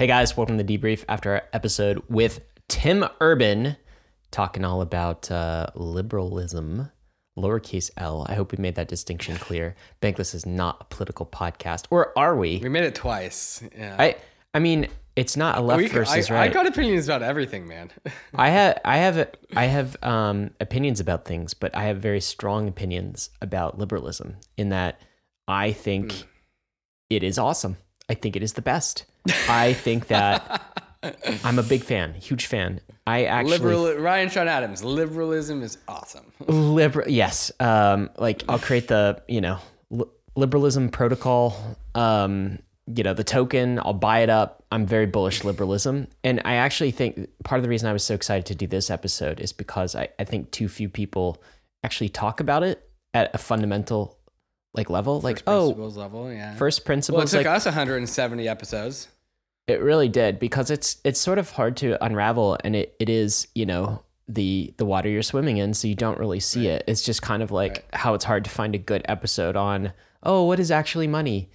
Hey 0.00 0.06
guys, 0.06 0.34
welcome 0.34 0.56
to 0.56 0.64
the 0.64 0.78
debrief 0.78 1.04
after 1.10 1.32
our 1.32 1.42
episode 1.52 2.02
with 2.08 2.40
Tim 2.68 3.04
Urban, 3.20 3.76
talking 4.30 4.64
all 4.64 4.80
about 4.80 5.30
uh, 5.30 5.66
liberalism, 5.74 6.90
lowercase 7.38 7.90
l. 7.98 8.24
I 8.26 8.34
hope 8.34 8.52
we 8.52 8.56
made 8.56 8.76
that 8.76 8.88
distinction 8.88 9.36
clear. 9.36 9.74
Bankless 10.00 10.34
is 10.34 10.46
not 10.46 10.78
a 10.80 10.84
political 10.84 11.26
podcast, 11.26 11.84
or 11.90 12.18
are 12.18 12.34
we? 12.34 12.60
We 12.62 12.70
made 12.70 12.84
it 12.84 12.94
twice. 12.94 13.62
Yeah. 13.76 13.94
I 13.98 14.16
I 14.54 14.58
mean, 14.58 14.88
it's 15.16 15.36
not 15.36 15.58
a 15.58 15.60
left 15.60 15.76
We- 15.76 15.88
versus 15.88 16.30
I, 16.30 16.34
right. 16.34 16.50
I 16.50 16.54
got 16.54 16.66
opinions 16.66 17.06
about 17.06 17.22
everything, 17.22 17.68
man. 17.68 17.90
I 18.34 18.48
have 18.48 18.80
I 18.86 18.96
have 18.96 19.28
I 19.54 19.66
have 19.66 20.02
um, 20.02 20.52
opinions 20.60 21.00
about 21.00 21.26
things, 21.26 21.52
but 21.52 21.76
I 21.76 21.82
have 21.84 21.98
very 21.98 22.22
strong 22.22 22.68
opinions 22.68 23.28
about 23.42 23.78
liberalism. 23.78 24.36
In 24.56 24.70
that, 24.70 24.98
I 25.46 25.72
think 25.72 26.12
Hmm. 26.12 26.22
it 27.10 27.22
is 27.22 27.36
awesome. 27.38 27.76
I 28.08 28.14
think 28.14 28.34
it 28.34 28.42
is 28.42 28.54
the 28.54 28.62
best. 28.62 29.04
I 29.48 29.72
think 29.74 30.08
that 30.08 30.62
I'm 31.44 31.58
a 31.58 31.62
big 31.62 31.82
fan, 31.82 32.14
huge 32.14 32.46
fan. 32.46 32.80
I 33.06 33.24
actually 33.24 33.58
Liberal 33.58 33.94
Ryan 33.96 34.28
Sean 34.28 34.48
Adams. 34.48 34.84
Liberalism 34.84 35.62
is 35.62 35.78
awesome. 35.88 36.32
liberal. 36.46 37.08
Yes, 37.08 37.50
um, 37.60 38.10
like 38.18 38.42
I'll 38.48 38.58
create 38.58 38.88
the 38.88 39.22
you 39.28 39.40
know 39.40 39.58
li- 39.90 40.04
liberalism 40.36 40.90
protocol. 40.90 41.56
Um, 41.94 42.58
you 42.86 43.02
know 43.02 43.14
the 43.14 43.24
token. 43.24 43.78
I'll 43.78 43.94
buy 43.94 44.20
it 44.20 44.30
up. 44.30 44.64
I'm 44.70 44.86
very 44.86 45.06
bullish 45.06 45.42
liberalism, 45.42 46.08
and 46.22 46.40
I 46.44 46.54
actually 46.54 46.90
think 46.90 47.28
part 47.44 47.58
of 47.58 47.62
the 47.62 47.68
reason 47.68 47.88
I 47.88 47.92
was 47.92 48.04
so 48.04 48.14
excited 48.14 48.46
to 48.46 48.54
do 48.54 48.66
this 48.66 48.90
episode 48.90 49.40
is 49.40 49.52
because 49.52 49.96
I, 49.96 50.08
I 50.18 50.24
think 50.24 50.50
too 50.50 50.68
few 50.68 50.88
people 50.88 51.42
actually 51.82 52.10
talk 52.10 52.40
about 52.40 52.62
it 52.62 52.88
at 53.14 53.34
a 53.34 53.38
fundamental 53.38 54.18
like 54.74 54.90
level. 54.90 55.20
Like 55.20 55.42
oh, 55.46 55.68
Principles 55.68 55.96
level, 55.96 56.32
yeah. 56.32 56.54
first 56.54 56.86
well, 56.86 56.98
it 56.98 57.26
took 57.28 57.32
like, 57.32 57.46
us 57.46 57.64
170 57.64 58.48
episodes. 58.48 59.08
It 59.66 59.80
really 59.80 60.08
did 60.08 60.38
because 60.38 60.70
it's 60.70 60.96
it's 61.04 61.20
sort 61.20 61.38
of 61.38 61.50
hard 61.50 61.76
to 61.78 62.02
unravel, 62.04 62.58
and 62.64 62.74
it, 62.74 62.94
it 62.98 63.08
is 63.08 63.48
you 63.54 63.66
know 63.66 64.02
the 64.28 64.74
the 64.76 64.84
water 64.84 65.08
you're 65.08 65.22
swimming 65.22 65.58
in, 65.58 65.74
so 65.74 65.88
you 65.88 65.94
don't 65.94 66.18
really 66.18 66.40
see 66.40 66.68
it. 66.68 66.84
It's 66.86 67.02
just 67.02 67.22
kind 67.22 67.42
of 67.42 67.50
like 67.50 67.84
how 67.94 68.14
it's 68.14 68.24
hard 68.24 68.44
to 68.44 68.50
find 68.50 68.74
a 68.74 68.78
good 68.78 69.02
episode 69.06 69.56
on 69.56 69.92
oh 70.22 70.44
what 70.44 70.60
is 70.60 70.70
actually 70.70 71.06
money. 71.06 71.50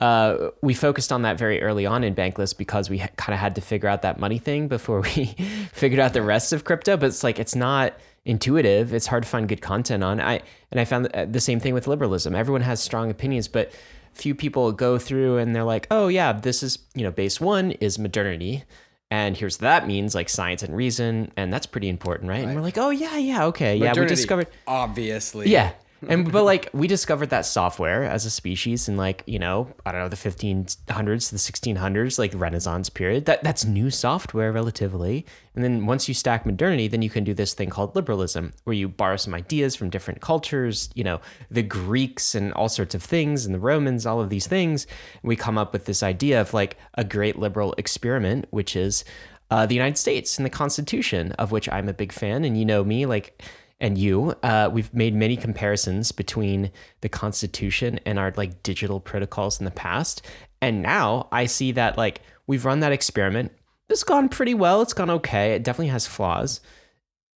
Uh, 0.00 0.50
we 0.62 0.72
focused 0.72 1.12
on 1.12 1.22
that 1.22 1.36
very 1.38 1.60
early 1.62 1.84
on 1.84 2.02
in 2.04 2.14
Bankless 2.14 2.56
because 2.56 2.88
we 2.88 2.98
ha- 2.98 3.08
kind 3.16 3.34
of 3.34 3.40
had 3.40 3.54
to 3.56 3.60
figure 3.60 3.88
out 3.88 4.02
that 4.02 4.18
money 4.18 4.38
thing 4.38 4.66
before 4.68 5.00
we 5.16 5.26
figured 5.72 6.00
out 6.00 6.12
the 6.14 6.22
rest 6.22 6.52
of 6.52 6.64
crypto. 6.64 6.96
But 6.96 7.06
it's 7.06 7.22
like 7.22 7.38
it's 7.38 7.54
not 7.54 7.94
intuitive. 8.24 8.94
It's 8.94 9.06
hard 9.06 9.22
to 9.24 9.28
find 9.28 9.48
good 9.48 9.60
content 9.60 10.02
on. 10.04 10.20
I 10.20 10.40
and 10.70 10.80
I 10.80 10.84
found 10.84 11.06
that- 11.06 11.32
the 11.32 11.40
same 11.40 11.60
thing 11.60 11.74
with 11.74 11.86
liberalism. 11.86 12.34
Everyone 12.34 12.62
has 12.62 12.80
strong 12.80 13.10
opinions, 13.10 13.48
but 13.48 13.72
few 14.12 14.34
people 14.34 14.72
go 14.72 14.98
through 14.98 15.38
and 15.38 15.54
they're 15.54 15.64
like, 15.64 15.86
oh 15.90 16.08
yeah, 16.08 16.32
this 16.32 16.62
is 16.62 16.78
you 16.94 17.04
know 17.04 17.10
base 17.10 17.40
one 17.40 17.72
is 17.72 17.98
modernity. 17.98 18.64
And 19.12 19.36
here's 19.36 19.56
what 19.56 19.62
that 19.62 19.86
means, 19.88 20.14
like 20.14 20.28
science 20.28 20.62
and 20.62 20.74
reason, 20.76 21.32
and 21.36 21.52
that's 21.52 21.66
pretty 21.66 21.88
important, 21.88 22.30
right? 22.30 22.44
And 22.44 22.54
we're 22.54 22.60
like, 22.62 22.78
oh 22.78 22.90
yeah, 22.90 23.16
yeah, 23.16 23.46
okay, 23.46 23.74
yeah, 23.74 23.82
we 23.82 23.88
Modernity, 23.88 24.14
discovered, 24.14 24.46
Obviously. 24.68 25.48
yeah, 25.50 25.72
and 26.08 26.30
but 26.32 26.44
like 26.44 26.68
we 26.72 26.86
discovered 26.86 27.30
that 27.30 27.44
software 27.46 28.04
as 28.04 28.24
a 28.24 28.30
species 28.30 28.88
in 28.88 28.96
like 28.96 29.22
you 29.26 29.38
know 29.38 29.72
I 29.84 29.92
don't 29.92 30.00
know 30.00 30.08
the 30.08 30.16
1500s 30.16 30.76
to 30.86 31.34
the 31.34 31.38
1600s, 31.38 32.18
like 32.18 32.32
Renaissance 32.34 32.88
period. 32.88 33.26
That 33.26 33.42
that's 33.42 33.64
new 33.64 33.90
software 33.90 34.52
relatively. 34.52 35.26
And 35.54 35.64
then 35.64 35.86
once 35.86 36.08
you 36.08 36.14
stack 36.14 36.46
modernity, 36.46 36.88
then 36.88 37.02
you 37.02 37.10
can 37.10 37.24
do 37.24 37.34
this 37.34 37.54
thing 37.54 37.70
called 37.70 37.94
liberalism, 37.96 38.52
where 38.64 38.74
you 38.74 38.88
borrow 38.88 39.16
some 39.16 39.34
ideas 39.34 39.74
from 39.76 39.90
different 39.90 40.20
cultures. 40.20 40.90
You 40.94 41.04
know, 41.04 41.20
the 41.50 41.62
Greeks 41.62 42.34
and 42.34 42.52
all 42.54 42.68
sorts 42.68 42.94
of 42.94 43.02
things, 43.02 43.44
and 43.44 43.54
the 43.54 43.58
Romans, 43.58 44.06
all 44.06 44.20
of 44.20 44.30
these 44.30 44.46
things. 44.46 44.86
We 45.22 45.36
come 45.36 45.58
up 45.58 45.72
with 45.72 45.84
this 45.84 46.02
idea 46.02 46.40
of 46.40 46.54
like 46.54 46.76
a 46.94 47.04
great 47.04 47.38
liberal 47.38 47.74
experiment, 47.76 48.46
which 48.50 48.76
is 48.76 49.04
uh, 49.50 49.66
the 49.66 49.74
United 49.74 49.98
States 49.98 50.38
and 50.38 50.46
the 50.46 50.50
Constitution, 50.50 51.32
of 51.32 51.50
which 51.50 51.68
I'm 51.68 51.88
a 51.88 51.92
big 51.92 52.12
fan. 52.12 52.44
And 52.44 52.56
you 52.56 52.64
know 52.64 52.84
me, 52.84 53.06
like 53.06 53.42
and 53.80 53.96
you, 53.96 54.34
uh, 54.42 54.68
we've 54.70 54.92
made 54.92 55.14
many 55.14 55.36
comparisons 55.36 56.12
between 56.12 56.70
the 57.00 57.08
Constitution 57.08 57.98
and 58.04 58.18
our 58.18 58.32
like 58.36 58.62
digital 58.62 59.00
protocols 59.00 59.58
in 59.58 59.64
the 59.64 59.70
past. 59.70 60.22
And 60.60 60.82
now 60.82 61.28
I 61.32 61.46
see 61.46 61.72
that 61.72 61.96
like 61.96 62.20
we've 62.46 62.64
run 62.64 62.80
that 62.80 62.92
experiment. 62.92 63.52
It's 63.88 64.04
gone 64.04 64.28
pretty 64.28 64.54
well. 64.54 64.82
It's 64.82 64.92
gone 64.92 65.10
okay. 65.10 65.52
It 65.54 65.64
definitely 65.64 65.88
has 65.88 66.06
flaws. 66.06 66.60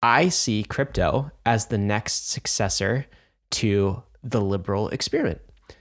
I 0.01 0.29
see 0.29 0.63
crypto 0.63 1.31
as 1.45 1.67
the 1.67 1.77
next 1.77 2.29
successor 2.29 3.05
to 3.51 4.03
the 4.21 4.41
liberal 4.41 4.89
experiment 4.89 5.39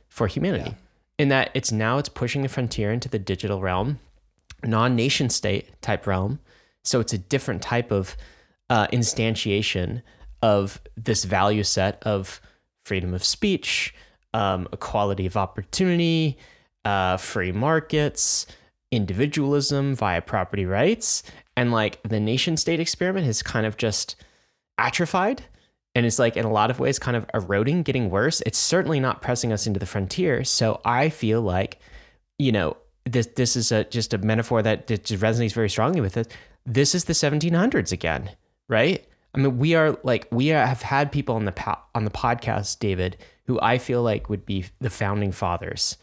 for 0.09 0.29
humanity. 0.29 0.77
In 1.19 1.29
that 1.29 1.51
it's 1.55 1.73
now 1.73 1.99
it's 1.99 2.09
pushing 2.09 2.43
the 2.43 2.49
frontier 2.49 2.93
into 2.93 3.09
the 3.09 3.19
digital 3.19 3.61
realm, 3.61 3.99
non-nation 4.65 5.29
state 5.29 5.81
type 5.83 6.07
realm. 6.07 6.39
So 6.85 7.01
it's 7.01 7.13
a 7.13 7.19
different 7.19 7.63
type 7.63 7.91
of 7.91 8.17
uh, 8.71 8.87
instantiation 8.89 10.03
of 10.43 10.81
this 10.97 11.25
value 11.25 11.63
set 11.63 12.03
of 12.03 12.41
freedom 12.85 13.15
of 13.15 13.25
speech, 13.25 13.95
um, 14.35 14.69
equality 14.73 15.27
of 15.27 15.37
opportunity, 15.37 16.37
uh, 16.85 17.17
free 17.17 17.53
markets, 17.53 18.47
individualism 18.91 19.95
via 19.95 20.21
property 20.21 20.67
rights. 20.67 21.23
And 21.57 21.71
like 21.71 22.03
the 22.03 22.21
nation 22.21 22.57
state 22.57 22.81
experiment 22.81 23.27
has 23.27 23.43
kind 23.43 23.67
of 23.67 23.77
just 23.77 24.17
atrophied 24.79 25.45
and 25.95 26.07
it's 26.07 26.19
like 26.19 26.37
in 26.37 26.45
a 26.45 26.51
lot 26.51 26.71
of 26.71 26.81
ways 26.81 26.99
kind 26.99 27.17
of 27.17 27.27
eroding, 27.35 27.83
getting 27.83 28.09
worse. 28.11 28.41
It's 28.47 28.59
certainly 28.59 28.99
not 28.99 29.21
pressing 29.21 29.53
us 29.53 29.67
into 29.67 29.79
the 29.79 29.87
frontier. 29.87 30.45
So 30.45 30.81
I 30.85 31.11
feel 31.11 31.43
like, 31.43 31.79
you 32.39 32.53
know, 32.53 32.77
this 33.05 33.27
this 33.37 33.57
is 33.57 33.73
a 33.73 33.85
just 33.85 34.15
a 34.15 34.19
metaphor 34.19 34.63
that 34.63 34.87
just 34.87 35.23
resonates 35.23 35.53
very 35.53 35.69
strongly 35.69 36.01
with 36.01 36.17
it. 36.17 36.35
This 36.65 36.95
is 36.95 37.05
the 37.05 37.13
1700s 37.13 37.93
again, 37.93 38.31
right? 38.69 39.05
I 39.35 39.39
mean, 39.39 39.59
we 39.59 39.75
are 39.75 39.97
like 40.03 40.29
we 40.31 40.53
are, 40.53 40.67
have 40.67 40.83
had 40.83 41.11
people 41.11 41.35
on 41.35 41.45
the 41.45 41.53
po- 41.53 41.79
on 41.95 42.05
the 42.05 42.11
podcast, 42.11 42.79
David, 42.79 43.17
who 43.47 43.59
I 43.61 43.79
feel 43.79 44.03
like 44.03 44.29
would 44.29 44.45
be 44.45 44.67
the 44.81 44.91
founding 44.91 45.33
fathers 45.33 45.97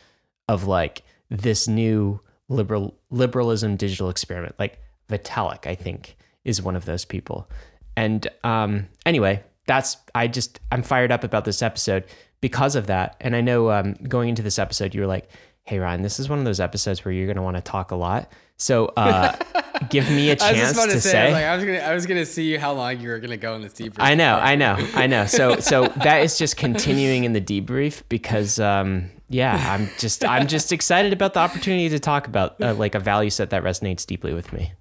of 0.48 0.66
like 0.66 1.04
this 1.30 1.68
new 1.68 2.20
liberal 2.48 2.98
liberalism 3.12 3.76
digital 3.76 4.10
experiment. 4.10 4.56
Like 4.58 4.80
Vitalik, 5.10 5.68
I 5.68 5.76
think, 5.76 6.18
is 6.44 6.62
one 6.62 6.76
of 6.76 6.86
those 6.86 7.06
people. 7.06 7.50
And 7.96 8.28
um, 8.44 8.88
anyway, 9.06 9.44
that's 9.68 9.98
I 10.16 10.28
just 10.28 10.60
I'm 10.72 10.82
fired 10.82 11.12
up 11.12 11.24
about 11.24 11.46
this 11.46 11.62
episode 11.62 12.06
because 12.42 12.76
of 12.76 12.88
that. 12.88 13.16
And 13.22 13.36
I 13.36 13.42
know 13.42 13.72
um, 13.72 13.94
going 13.94 14.30
into 14.30 14.42
this 14.42 14.58
episode, 14.58 14.96
you 14.96 15.02
were 15.02 15.08
like, 15.08 15.30
"Hey 15.70 15.78
Ryan, 15.80 16.02
this 16.02 16.20
is 16.20 16.28
one 16.28 16.40
of 16.40 16.46
those 16.46 16.60
episodes 16.60 17.06
where 17.06 17.12
you're 17.12 17.28
going 17.28 17.38
to 17.38 17.44
want 17.44 17.58
to 17.58 17.62
talk 17.62 17.92
a 17.92 17.96
lot." 17.96 18.32
So 18.58 18.88
uh, 18.98 19.38
give 19.90 20.10
me 20.12 20.32
a 20.32 20.36
chance 20.36 20.74
to, 20.74 20.88
to, 20.88 21.00
say, 21.00 21.12
say. 21.12 21.22
I 21.22 21.26
was, 21.26 21.34
like, 21.34 21.44
I 21.44 21.56
was 21.56 21.66
gonna, 21.66 21.78
I 21.78 21.94
was 21.94 22.06
gonna 22.06 22.26
see 22.26 22.58
how 22.58 22.74
long 22.74 23.00
you 23.00 23.10
were 23.10 23.20
gonna 23.20 23.38
go 23.38 23.56
in 23.56 23.62
this 23.62 23.74
debrief. 23.74 23.96
I 24.00 24.16
know, 24.16 24.36
I 24.36 24.56
know, 24.56 24.76
I 24.96 25.08
know. 25.08 25.26
So, 25.28 25.60
so 25.60 25.88
that 26.04 26.24
is 26.24 26.38
just 26.38 26.58
continuing 26.58 27.24
in 27.24 27.32
the 27.32 27.40
debrief 27.40 28.04
because, 28.10 28.60
um, 28.60 29.12
yeah, 29.30 29.74
I'm 29.74 29.90
just, 29.98 30.26
I'm 30.26 30.48
just 30.48 30.74
excited 30.74 31.14
about 31.14 31.36
the 31.36 31.40
opportunity 31.40 31.88
to 31.90 32.00
talk 32.00 32.28
about 32.28 32.60
uh, 32.62 32.74
like 32.74 32.96
a 32.96 33.00
value 33.00 33.30
set 33.30 33.52
that 33.52 33.64
resonates 33.64 34.06
deeply 34.06 34.34
with 34.34 34.52
me. 34.52 34.74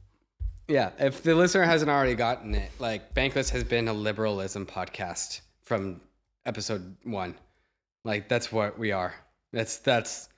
Yeah, 0.66 0.90
if 0.98 1.22
the 1.22 1.34
listener 1.34 1.62
hasn't 1.64 1.90
already 1.90 2.14
gotten 2.14 2.54
it, 2.54 2.70
like 2.80 3.14
Bankless 3.14 3.50
has 3.50 3.62
been 3.62 3.86
a 3.86 3.92
liberalism 3.92 4.66
podcast 4.66 5.40
from 5.62 6.00
episode 6.44 6.96
one. 7.04 7.36
Like 8.04 8.28
that's 8.28 8.50
what 8.50 8.76
we 8.76 8.90
are. 8.90 9.14
That's 9.52 9.78
that's 9.78 10.28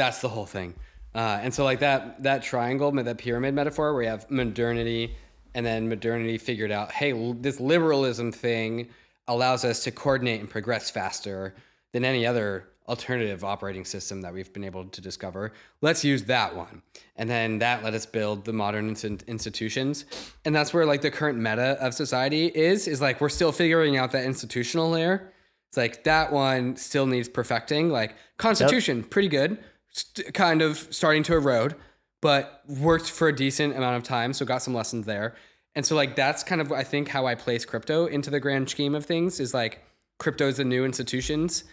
that's 0.00 0.22
the 0.22 0.28
whole 0.28 0.46
thing. 0.46 0.74
Uh, 1.14 1.38
and 1.42 1.52
so 1.52 1.62
like 1.62 1.80
that 1.80 2.22
that 2.22 2.42
triangle, 2.42 2.90
that 2.92 3.18
pyramid 3.18 3.54
metaphor, 3.54 3.92
where 3.92 4.02
you 4.04 4.08
have 4.08 4.30
modernity, 4.30 5.14
and 5.54 5.66
then 5.66 5.88
modernity 5.88 6.38
figured 6.38 6.70
out, 6.70 6.90
hey, 6.90 7.12
l- 7.12 7.34
this 7.34 7.60
liberalism 7.60 8.32
thing 8.32 8.88
allows 9.28 9.62
us 9.64 9.84
to 9.84 9.90
coordinate 9.90 10.40
and 10.40 10.48
progress 10.48 10.90
faster 10.90 11.54
than 11.92 12.04
any 12.04 12.26
other 12.26 12.66
alternative 12.88 13.44
operating 13.44 13.84
system 13.84 14.22
that 14.22 14.32
we've 14.32 14.52
been 14.52 14.64
able 14.64 14.84
to 14.86 15.00
discover. 15.00 15.52
Let's 15.80 16.02
use 16.04 16.24
that 16.24 16.56
one. 16.56 16.82
And 17.16 17.28
then 17.28 17.58
that 17.58 17.84
let 17.84 17.94
us 17.94 18.06
build 18.06 18.44
the 18.44 18.52
modern 18.52 18.96
in- 19.02 19.20
institutions. 19.26 20.06
And 20.44 20.54
that's 20.54 20.72
where 20.72 20.86
like 20.86 21.02
the 21.02 21.10
current 21.10 21.38
meta 21.38 21.76
of 21.84 21.92
society 21.94 22.46
is, 22.46 22.88
is 22.88 23.00
like 23.00 23.20
we're 23.20 23.28
still 23.28 23.52
figuring 23.52 23.96
out 23.98 24.12
that 24.12 24.24
institutional 24.24 24.90
layer. 24.90 25.30
It's 25.68 25.76
like 25.76 26.02
that 26.04 26.32
one 26.32 26.74
still 26.76 27.06
needs 27.06 27.28
perfecting. 27.28 27.90
Like 27.90 28.16
constitution, 28.38 29.04
pretty 29.04 29.28
good, 29.28 29.58
st- 29.90 30.32
kind 30.34 30.62
of 30.62 30.78
starting 30.90 31.22
to 31.24 31.34
erode, 31.34 31.74
but 32.22 32.62
worked 32.68 33.10
for 33.10 33.28
a 33.28 33.34
decent 33.34 33.76
amount 33.76 33.96
of 33.96 34.02
time. 34.02 34.32
So 34.32 34.44
got 34.44 34.62
some 34.62 34.74
lessons 34.74 35.06
there. 35.06 35.34
And 35.74 35.86
so 35.86 35.94
like 35.94 36.16
that's 36.16 36.42
kind 36.42 36.60
of 36.60 36.72
I 36.72 36.82
think 36.82 37.08
how 37.08 37.26
I 37.26 37.34
place 37.34 37.64
crypto 37.64 38.06
into 38.06 38.30
the 38.30 38.40
grand 38.40 38.68
scheme 38.68 38.94
of 38.94 39.06
things 39.06 39.38
is 39.40 39.54
like 39.54 39.82
crypto 40.18 40.48
is 40.48 40.56
the 40.56 40.64
new 40.64 40.84
institutions 40.84 41.64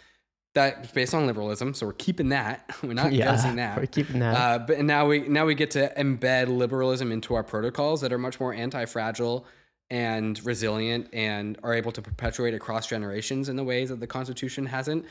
that's 0.53 0.91
based 0.91 1.13
on 1.13 1.27
liberalism. 1.27 1.73
So 1.73 1.85
we're 1.87 1.93
keeping 1.93 2.29
that. 2.29 2.69
We're 2.83 2.93
not 2.93 3.11
Yeah, 3.11 3.25
guessing 3.31 3.55
that. 3.57 3.77
we're 3.77 3.85
keeping 3.87 4.19
that. 4.19 4.33
Uh, 4.35 4.59
but 4.59 4.79
now 4.81 5.07
we 5.07 5.19
now 5.27 5.45
we 5.45 5.55
get 5.55 5.71
to 5.71 5.91
embed 5.97 6.47
liberalism 6.55 7.11
into 7.11 7.35
our 7.35 7.43
protocols 7.43 8.01
that 8.01 8.13
are 8.13 8.17
much 8.17 8.39
more 8.39 8.53
anti-fragile 8.53 9.45
and 9.89 10.43
resilient 10.45 11.07
and 11.13 11.57
are 11.63 11.73
able 11.73 11.91
to 11.91 12.01
perpetuate 12.01 12.53
across 12.53 12.87
generations 12.87 13.49
in 13.49 13.55
the 13.55 13.63
ways 13.63 13.89
that 13.89 13.99
the 13.99 14.07
Constitution 14.07 14.65
hasn't. 14.65 15.05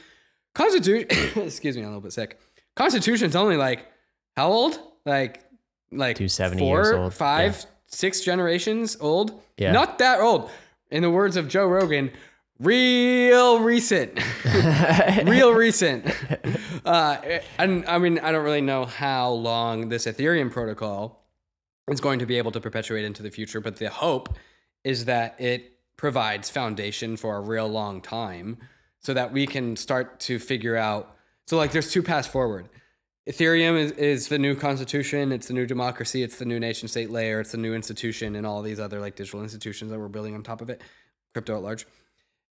Constitution, 0.55 1.06
excuse 1.43 1.76
me, 1.76 1.82
I'm 1.82 1.88
a 1.88 1.91
little 1.91 2.00
bit 2.03 2.12
sick. 2.12 2.38
Constitution's 2.76 3.34
only 3.34 3.56
like 3.56 3.87
how 4.37 4.50
old? 4.50 4.78
Like 5.05 5.43
like 5.90 6.17
270 6.17 6.61
four, 6.61 6.76
years 6.76 6.93
old. 6.93 7.14
five, 7.14 7.67
six 7.87 8.20
generations 8.20 8.96
old. 9.00 9.40
Yeah. 9.56 9.73
Not 9.73 9.99
that 9.99 10.20
old. 10.20 10.50
In 10.90 11.02
the 11.02 11.11
words 11.11 11.37
of 11.37 11.49
Joe 11.49 11.67
Rogan, 11.67 12.12
real 12.61 13.61
recent. 13.61 14.20
real 15.25 15.52
recent. 15.52 16.06
Uh, 16.84 17.40
and 17.58 17.84
I 17.87 17.99
mean, 17.99 18.19
I 18.20 18.31
don't 18.31 18.44
really 18.44 18.61
know 18.61 18.84
how 18.84 19.31
long 19.31 19.88
this 19.88 20.06
Ethereum 20.06 20.52
protocol 20.52 21.25
is 21.88 22.00
going 22.00 22.19
to 22.19 22.26
be 22.26 22.38
able 22.38 22.52
to 22.52 22.61
perpetuate 22.61 23.05
into 23.05 23.22
the 23.22 23.31
future, 23.31 23.61
but 23.61 23.76
the 23.76 23.90
hope 23.90 24.37
is 24.84 25.06
that 25.06 25.40
it 25.40 25.72
provides 25.96 26.50
foundation 26.50 27.17
for 27.17 27.37
a 27.37 27.40
real 27.40 27.69
long 27.69 28.00
time 28.00 28.58
so 29.00 29.14
that 29.14 29.32
we 29.32 29.46
can 29.46 29.76
start 29.76 30.20
to 30.20 30.38
figure 30.38 30.76
out. 30.76 31.16
So, 31.46 31.56
like, 31.56 31.72
there's 31.72 31.90
two 31.90 32.02
paths 32.02 32.26
forward. 32.26 32.69
Ethereum 33.28 33.76
is, 33.76 33.93
is 33.93 34.28
the 34.28 34.38
new 34.38 34.54
constitution. 34.54 35.32
It's 35.32 35.48
the 35.48 35.54
new 35.54 35.66
democracy. 35.66 36.22
It's 36.22 36.37
the 36.38 36.44
new 36.44 36.60
nation 36.60 36.87
state 36.87 37.10
layer. 37.10 37.40
It's 37.40 37.52
the 37.52 37.58
new 37.58 37.75
institution 37.75 38.37
and 38.37 38.46
all 38.46 38.62
these 38.62 38.78
other 38.78 39.00
like 39.00 39.16
digital 39.16 39.43
institutions 39.43 39.90
that 39.90 39.98
we're 39.98 40.06
building 40.08 40.34
on 40.34 40.44
top 40.44 40.60
of 40.60 40.70
it, 40.70 40.81
crypto 41.34 41.56
at 41.56 41.62
large. 41.62 41.87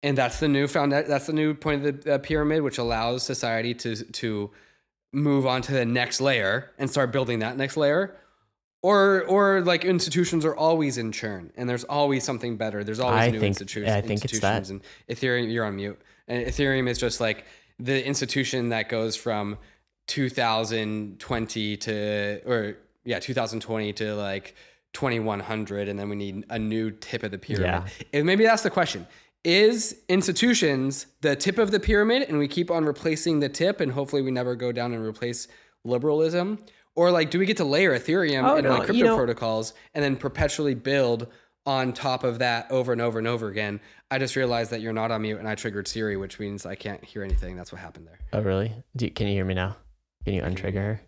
And 0.03 0.19
that's 0.19 0.41
the 0.41 0.49
new 0.49 0.67
found. 0.67 0.93
That's 0.93 1.27
the 1.27 1.33
new 1.33 1.55
point 1.55 1.87
of 1.87 2.03
the 2.03 2.15
uh, 2.15 2.19
pyramid, 2.19 2.63
which 2.63 2.79
allows 2.79 3.23
society 3.23 3.75
to 3.75 3.95
to 3.97 4.51
move 5.13 5.47
on 5.47 5.63
to 5.63 5.73
the 5.73 5.85
next 5.85 6.21
layer 6.21 6.73
and 6.79 6.91
start 6.91 7.13
building 7.13 7.39
that 7.41 7.57
next 7.57 7.77
layer. 7.77 8.17
Or 8.83 9.23
or 9.23 9.63
like 9.63 9.85
institutions 9.85 10.45
are 10.45 10.55
always 10.55 10.99
in 10.99 11.13
churn, 11.13 11.53
and 11.57 11.69
there's 11.69 11.85
always 11.85 12.25
something 12.25 12.57
better. 12.57 12.83
There's 12.85 13.01
always 13.01 13.21
I 13.23 13.31
new 13.31 13.39
think- 13.41 13.51
institutions. 13.51 13.93
I 13.93 14.01
think 14.01 14.25
it's 14.25 14.41
that. 14.41 14.59
institutions, 14.59 14.71
and 15.09 15.17
Ethereum. 15.17 15.53
You're 15.53 15.65
on 15.65 15.77
mute. 15.77 16.01
And 16.29 16.45
Ethereum 16.45 16.89
is 16.89 16.99
just 16.99 17.21
like 17.21 17.45
the 17.79 18.05
institution 18.07 18.71
that 18.71 18.89
goes 18.89 19.17
from 19.17 19.59
2020 20.07 21.77
to 21.77 22.41
or 22.47 22.77
yeah 23.05 23.19
2020 23.19 23.93
to 23.95 24.15
like 24.15 24.55
2100 24.93 25.89
and 25.89 25.99
then 25.99 26.09
we 26.09 26.17
need 26.17 26.45
a 26.51 26.59
new 26.59 26.91
tip 26.91 27.23
of 27.23 27.31
the 27.31 27.39
pyramid. 27.39 27.67
Yeah. 27.67 27.87
and 28.19 28.27
maybe 28.27 28.45
that's 28.45 28.63
the 28.63 28.71
question. 28.71 29.07
Is 29.45 29.97
institutions 30.09 31.07
the 31.21 31.37
tip 31.37 31.59
of 31.59 31.71
the 31.71 31.79
pyramid 31.79 32.23
and 32.29 32.39
we 32.39 32.49
keep 32.49 32.71
on 32.71 32.85
replacing 32.85 33.41
the 33.41 33.49
tip 33.49 33.81
and 33.81 33.93
hopefully 33.93 34.23
we 34.23 34.31
never 34.31 34.57
go 34.57 34.73
down 34.73 34.93
and 34.95 35.05
replace 35.05 35.49
liberalism? 35.85 36.59
Or 36.95 37.11
like 37.11 37.31
do 37.31 37.39
we 37.39 37.47
get 37.47 37.59
to 37.59 37.65
layer 37.65 37.97
ethereum 37.97 38.49
Oh, 38.49 38.57
and 38.57 38.65
no, 38.65 38.71
like 38.71 38.81
you 38.89 38.95
crypto 38.95 39.05
know- 39.09 39.17
protocols 39.17 39.75
and 39.95 40.03
then 40.03 40.17
perpetually 40.17 40.75
build 40.75 41.27
on 41.67 41.93
top 41.93 42.23
of 42.25 42.39
that 42.39 42.71
over 42.71 42.93
and 42.93 43.01
over 43.01 43.19
and 43.19 43.27
over 43.27 43.49
again 43.49 43.81
i 44.11 44.19
just 44.19 44.37
realized 44.37 44.71
that 44.71 44.81
you're 44.81 44.93
not 44.93 45.11
on 45.11 45.23
mute 45.23 45.39
and 45.39 45.49
i 45.49 45.55
triggered 45.55 45.89
siri 45.89 46.17
which 46.17 46.39
means 46.39 46.65
i 46.65 46.75
can't 46.75 47.05
hear 47.05 47.23
anything 47.23 47.57
that's 47.57 47.73
what 47.73 47.81
happened 47.81 48.07
there 48.07 48.19
Oh, 48.33 48.43
really? 48.43 48.73
Do, 48.95 49.09
can 49.11 49.27
you 49.29 49.33
hear 49.35 49.45
me 49.45 49.55
now? 49.55 49.77
Can 50.25 50.35
you 50.35 50.43
untrigger 50.43 50.75
her? 50.75 51.01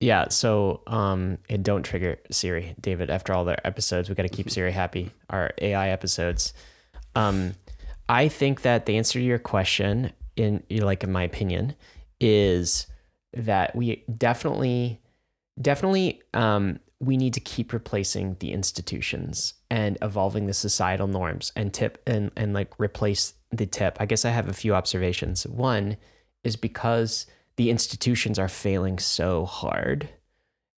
Yeah. 0.00 0.28
So, 0.28 0.82
um, 0.86 1.38
and 1.50 1.64
don't 1.64 1.82
trigger 1.82 2.18
Siri, 2.30 2.74
David. 2.80 3.10
After 3.10 3.32
all 3.34 3.44
the 3.44 3.64
episodes, 3.66 4.08
we 4.08 4.14
got 4.14 4.22
to 4.22 4.28
keep 4.28 4.48
Siri 4.56 4.72
happy. 4.72 5.10
Our 5.28 5.50
AI 5.60 5.90
episodes. 5.90 6.54
Um, 7.14 7.54
I 8.08 8.28
think 8.28 8.62
that 8.62 8.86
the 8.86 8.96
answer 8.96 9.18
to 9.18 9.24
your 9.24 9.38
question, 9.38 10.12
in 10.36 10.62
like 10.70 11.04
in 11.04 11.12
my 11.12 11.24
opinion, 11.24 11.74
is 12.20 12.86
that 13.34 13.74
we 13.76 14.04
definitely, 14.16 15.00
definitely, 15.60 16.22
um, 16.32 16.78
we 17.02 17.16
need 17.16 17.34
to 17.34 17.40
keep 17.40 17.72
replacing 17.72 18.36
the 18.38 18.52
institutions 18.52 19.54
and 19.68 19.98
evolving 20.00 20.46
the 20.46 20.54
societal 20.54 21.08
norms 21.08 21.52
and 21.56 21.74
tip 21.74 22.00
and 22.06 22.30
and 22.36 22.54
like 22.54 22.78
replace 22.78 23.34
the 23.50 23.66
tip. 23.66 23.96
I 24.00 24.06
guess 24.06 24.24
I 24.24 24.30
have 24.30 24.48
a 24.48 24.54
few 24.54 24.74
observations. 24.74 25.46
One 25.46 25.96
is 26.44 26.56
because 26.56 27.26
the 27.56 27.70
institutions 27.70 28.38
are 28.38 28.48
failing 28.48 28.98
so 28.98 29.44
hard. 29.44 30.08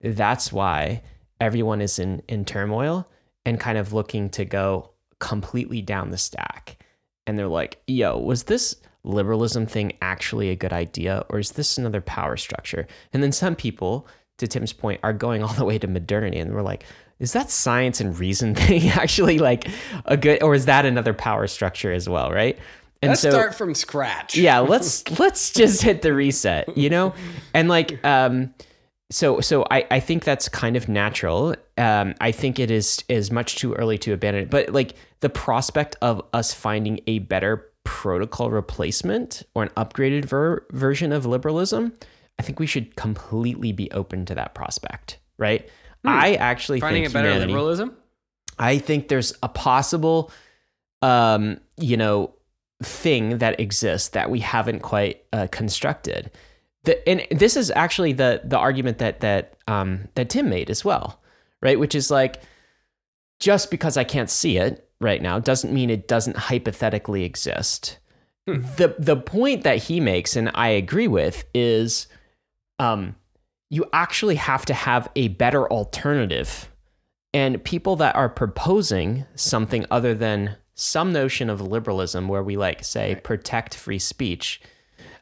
That's 0.02 0.52
why 0.52 1.04
everyone 1.40 1.82
is 1.82 2.00
in, 2.00 2.24
in 2.28 2.46
turmoil 2.46 3.08
and 3.46 3.60
kind 3.60 3.78
of 3.78 3.94
looking 3.94 4.30
to 4.32 4.46
go 4.46 4.92
completely 5.20 5.82
down 5.82 6.10
the 6.10 6.18
stack. 6.18 6.78
And 7.28 7.38
they're 7.38 7.48
like, 7.48 7.82
yo, 7.86 8.18
was 8.18 8.44
this 8.44 8.76
liberalism 9.04 9.66
thing 9.66 9.94
actually 10.02 10.50
a 10.50 10.56
good 10.56 10.74
idea? 10.74 11.26
Or 11.30 11.40
is 11.40 11.52
this 11.52 11.78
another 11.78 12.02
power 12.02 12.38
structure? 12.38 12.88
And 13.12 13.22
then 13.22 13.32
some 13.32 13.56
people, 13.56 14.08
to 14.38 14.48
Tim's 14.48 14.74
point, 14.74 15.00
are 15.04 15.14
going 15.14 15.44
all 15.44 15.54
the 15.54 15.66
way 15.66 15.78
to 15.78 15.88
modernity. 15.88 16.40
And 16.40 16.54
we're 16.54 16.62
like, 16.62 16.86
is 17.20 17.34
that 17.34 17.50
science 17.50 18.02
and 18.02 18.18
reason 18.18 18.56
thing 18.56 18.90
actually 18.90 19.40
like 19.40 19.68
a 20.06 20.18
good, 20.18 20.42
or 20.44 20.54
is 20.56 20.66
that 20.66 20.86
another 20.86 21.14
power 21.14 21.48
structure 21.48 21.92
as 21.92 22.08
well? 22.10 22.32
Right. 22.32 22.58
And 23.02 23.10
let's 23.10 23.22
so, 23.22 23.32
start 23.32 23.54
from 23.54 23.76
scratch 23.76 24.38
yeah 24.38 24.60
let's 24.74 25.20
let's 25.20 25.52
just 25.52 25.82
hit 25.82 26.04
the 26.04 26.14
reset 26.14 26.78
you 26.78 26.90
know 26.90 27.14
and 27.54 27.68
like 27.68 28.00
um 28.06 28.54
so 29.12 29.42
so 29.42 29.66
i 29.70 29.86
i 29.92 30.00
think 30.00 30.24
that's 30.24 30.48
kind 30.48 30.78
of 30.78 30.88
natural 30.88 31.54
um 31.78 32.16
i 32.22 32.32
think 32.32 32.60
it 32.60 32.72
is 32.72 33.04
is 33.10 33.30
much 33.30 33.58
too 33.58 33.74
early 33.74 33.98
to 33.98 34.14
abandon 34.14 34.44
it 34.44 34.50
but 34.50 34.70
like 34.70 34.96
the 35.20 35.30
prospect 35.30 35.98
of 36.02 36.22
us 36.32 36.54
finding 36.54 37.02
a 37.06 37.20
better 37.20 37.74
protocol 37.84 38.50
replacement 38.50 39.44
or 39.54 39.64
an 39.64 39.70
upgraded 39.76 40.26
ver- 40.26 40.66
version 40.72 41.12
of 41.12 41.26
liberalism 41.26 41.94
i 42.40 42.42
think 42.42 42.60
we 42.60 42.68
should 42.68 42.96
completely 42.96 43.72
be 43.72 43.90
open 43.92 44.26
to 44.26 44.36
that 44.36 44.54
prospect 44.54 45.20
right 45.38 45.70
i 46.06 46.36
actually 46.36 46.80
finding 46.80 47.04
think 47.04 47.12
a 47.12 47.14
better 47.14 47.30
humanity- 47.30 47.52
liberalism 47.54 47.98
I 48.60 48.78
think 48.78 49.08
there's 49.08 49.34
a 49.42 49.50
possible, 49.50 50.32
um, 51.02 51.60
you 51.78 51.98
know, 51.98 52.34
thing 52.84 53.40
that 53.40 53.60
exists 53.60 54.10
that 54.10 54.30
we 54.30 54.40
haven't 54.40 54.82
quite 54.82 55.24
uh, 55.34 55.48
constructed. 55.52 56.32
The, 56.84 57.08
and 57.08 57.26
this 57.32 57.56
is 57.56 57.72
actually 57.72 58.14
the 58.14 58.42
the 58.44 58.58
argument 58.58 58.98
that 58.98 59.22
that 59.22 59.56
um, 59.68 60.08
that 60.16 60.30
Tim 60.30 60.50
made 60.50 60.70
as 60.70 60.84
well, 60.84 61.22
right? 61.62 61.80
Which 61.80 61.96
is 61.96 62.12
like, 62.12 62.42
just 63.40 63.72
because 63.72 63.98
I 63.98 64.04
can't 64.04 64.30
see 64.30 64.58
it 64.58 64.88
right 65.00 65.22
now 65.22 65.40
doesn't 65.40 65.74
mean 65.74 65.90
it 65.90 66.08
doesn't 66.08 66.38
hypothetically 66.38 67.24
exist. 67.24 67.98
The 68.46 68.96
the 69.00 69.16
point 69.16 69.64
that 69.64 69.84
he 69.84 70.02
makes, 70.02 70.36
and 70.36 70.52
I 70.54 70.68
agree 70.70 71.08
with, 71.08 71.46
is, 71.54 72.08
um, 72.80 73.16
you 73.70 73.86
actually 73.94 74.36
have 74.36 74.66
to 74.66 74.74
have 74.74 75.10
a 75.16 75.30
better 75.30 75.70
alternative. 75.72 76.70
And 77.34 77.64
people 77.64 77.96
that 77.96 78.16
are 78.16 78.30
proposing 78.30 79.26
something 79.36 79.86
other 79.90 80.14
than 80.14 80.58
some 80.76 81.12
notion 81.12 81.50
of 81.50 81.62
liberalism 81.62 82.28
where 82.28 82.44
we 82.44 82.58
like 82.58 82.84
say 82.84 83.16
protect 83.24 83.76
free 83.76 84.00
speech 84.00 84.62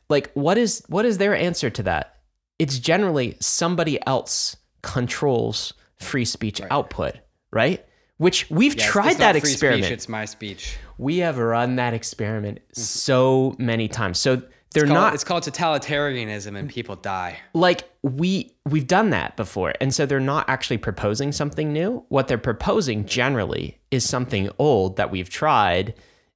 like 0.09 0.31
what 0.33 0.57
is 0.57 0.83
what 0.87 1.05
is 1.05 1.17
their 1.17 1.35
answer 1.35 1.69
to 1.69 1.83
that? 1.83 2.17
It's 2.59 2.77
generally 2.77 3.37
somebody 3.39 3.97
else 4.05 4.57
controls 4.81 5.73
free 5.99 6.25
speech 6.25 6.61
output 6.69 7.15
right? 7.51 7.83
Which 8.17 8.49
we've 8.49 8.73
it's- 8.73 8.87
tried 8.87 9.17
that 9.17 9.35
experiment 9.35 9.85
speech, 9.85 9.93
it's 9.93 10.09
my 10.09 10.25
speech. 10.25 10.77
We 10.97 11.17
have 11.19 11.37
run 11.37 11.77
that 11.77 11.93
experiment 11.93 12.59
so 12.71 13.55
many 13.57 13.87
times. 13.87 14.19
So 14.19 14.43
they're 14.73 14.83
It's 14.83 14.89
called- 14.91 15.01
not. 15.03 15.13
it's 15.13 15.23
called 15.23 15.43
totalitarianism 15.43 16.57
and 16.57 16.69
people 16.69 16.95
die. 16.95 17.39
Like 17.53 17.89
we 18.03 18.53
we've 18.65 18.87
done 18.87 19.09
that 19.11 19.35
before 19.37 19.73
and 19.81 19.93
so 19.93 20.05
they're 20.05 20.19
not 20.19 20.47
actually 20.49 20.77
proposing 20.77 21.31
something 21.31 21.71
new. 21.73 22.05
What 22.09 22.27
they're 22.27 22.37
proposing 22.37 23.05
generally 23.05 23.79
is 23.91 24.07
something 24.07 24.49
old 24.59 24.97
that 24.97 25.11
we've 25.11 25.29
tried 25.29 25.93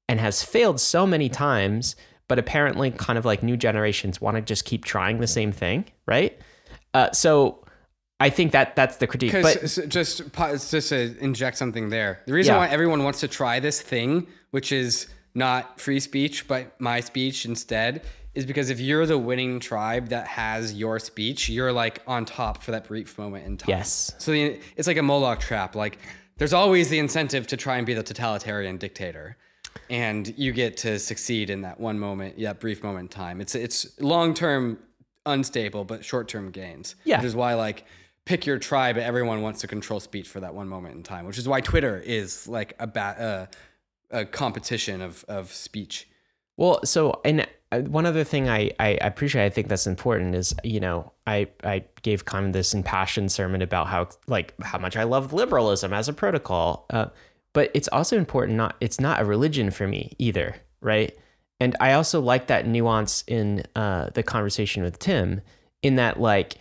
and 0.09 0.19
has 0.19 0.43
failed 0.43 0.79
so 0.79 1.07
many 1.07 1.29
times 1.29 1.95
but 2.27 2.39
apparently 2.39 2.89
kind 2.91 3.17
of 3.19 3.25
like 3.25 3.43
new 3.43 3.55
generations 3.55 4.19
want 4.19 4.35
to 4.35 4.41
just 4.41 4.65
keep 4.65 4.83
trying 4.83 5.19
the 5.19 5.27
same 5.27 5.51
thing 5.51 5.85
right? 6.05 6.37
Uh, 6.93 7.11
so 7.11 7.61
i 8.21 8.29
think 8.29 8.51
that 8.53 8.75
that's 8.77 8.97
the 8.97 9.07
critique 9.07 9.31
but 9.33 9.53
Because 9.55 9.75
just 9.87 10.31
just 10.69 10.89
to 10.89 11.17
inject 11.19 11.57
something 11.57 11.89
there, 11.89 12.21
the 12.25 12.33
reason 12.33 12.53
Yeah. 12.53 12.59
why 12.59 12.67
everyone 12.69 13.03
wants 13.03 13.19
to 13.21 13.27
try 13.27 13.59
this 13.59 13.81
thing, 13.81 14.27
which 14.51 14.71
is 14.71 15.07
not 15.33 15.79
free 15.81 15.99
speech 15.99 16.47
but 16.47 16.79
my 16.79 16.99
speech 17.01 17.45
instead, 17.45 18.01
is 18.35 18.45
because 18.45 18.69
if 18.69 18.79
you're 18.79 19.05
the 19.05 19.17
winning 19.17 19.59
tribe 19.59 20.09
that 20.09 20.27
has 20.27 20.73
your 20.73 20.99
speech, 20.99 21.49
you're 21.49 21.71
like 21.71 22.01
on 22.05 22.25
top 22.25 22.61
for 22.61 22.71
that 22.71 22.87
brief 22.87 23.17
moment 23.17 23.45
in 23.45 23.57
time. 23.57 23.69
Yes. 23.69 24.13
So 24.17 24.31
the, 24.31 24.59
it's 24.75 24.87
like 24.87 24.97
a 24.97 25.03
Moloch 25.03 25.39
trap. 25.39 25.75
Like 25.75 25.97
there's 26.37 26.53
always 26.53 26.89
the 26.89 26.99
incentive 26.99 27.47
to 27.47 27.57
try 27.57 27.77
and 27.77 27.85
be 27.85 27.93
the 27.93 28.03
totalitarian 28.03 28.77
dictator. 28.77 29.37
And 29.89 30.37
you 30.37 30.51
get 30.51 30.77
to 30.77 30.99
succeed 30.99 31.49
in 31.49 31.61
that 31.61 31.79
one 31.79 31.97
moment, 31.99 32.39
that 32.39 32.59
brief 32.59 32.83
moment 32.83 33.03
in 33.03 33.07
time. 33.09 33.41
It's 33.41 33.55
it's 33.55 33.99
long 33.99 34.33
term 34.33 34.79
unstable, 35.25 35.85
but 35.85 36.03
short 36.03 36.27
term 36.27 36.51
gains. 36.51 36.95
Yeah. 37.03 37.17
Which 37.17 37.25
is 37.25 37.35
why 37.35 37.53
like 37.55 37.85
pick 38.25 38.45
your 38.45 38.57
tribe. 38.57 38.97
Everyone 38.97 39.41
wants 39.41 39.61
to 39.61 39.67
control 39.67 39.99
speech 39.99 40.27
for 40.27 40.39
that 40.41 40.53
one 40.53 40.67
moment 40.67 40.95
in 40.95 41.03
time. 41.03 41.25
Which 41.25 41.37
is 41.37 41.47
why 41.47 41.61
Twitter 41.61 41.99
is 41.99 42.47
like 42.47 42.73
a 42.79 42.87
ba- 42.87 43.49
uh, 44.11 44.17
a 44.17 44.25
competition 44.25 45.01
of 45.01 45.23
of 45.27 45.53
speech. 45.53 46.07
Well, 46.57 46.79
so 46.85 47.21
and 47.25 47.47
uh, 47.71 47.81
one 47.81 48.05
other 48.05 48.23
thing 48.23 48.47
I, 48.49 48.71
I 48.79 48.97
appreciate, 49.01 49.45
I 49.45 49.49
think 49.49 49.67
that's 49.67 49.87
important 49.87 50.35
is 50.35 50.53
you 50.63 50.79
know 50.79 51.11
I 51.27 51.47
I 51.63 51.83
gave 52.01 52.25
kind 52.25 52.45
of 52.47 52.53
this 52.53 52.73
impassioned 52.73 53.31
sermon 53.31 53.61
about 53.61 53.87
how 53.87 54.09
like 54.27 54.53
how 54.61 54.77
much 54.77 54.95
I 54.95 55.03
love 55.03 55.33
liberalism 55.33 55.93
as 55.93 56.07
a 56.07 56.13
protocol, 56.13 56.85
uh, 56.89 57.07
but 57.53 57.71
it's 57.73 57.89
also 57.89 58.17
important 58.17 58.57
not 58.57 58.75
it's 58.79 58.99
not 58.99 59.21
a 59.21 59.25
religion 59.25 59.71
for 59.71 59.87
me 59.87 60.13
either, 60.19 60.55
right? 60.81 61.17
And 61.59 61.75
I 61.79 61.93
also 61.93 62.19
like 62.19 62.47
that 62.47 62.67
nuance 62.67 63.23
in 63.27 63.63
uh, 63.75 64.09
the 64.13 64.23
conversation 64.23 64.83
with 64.83 64.99
Tim, 64.99 65.41
in 65.81 65.95
that 65.95 66.19
like 66.19 66.55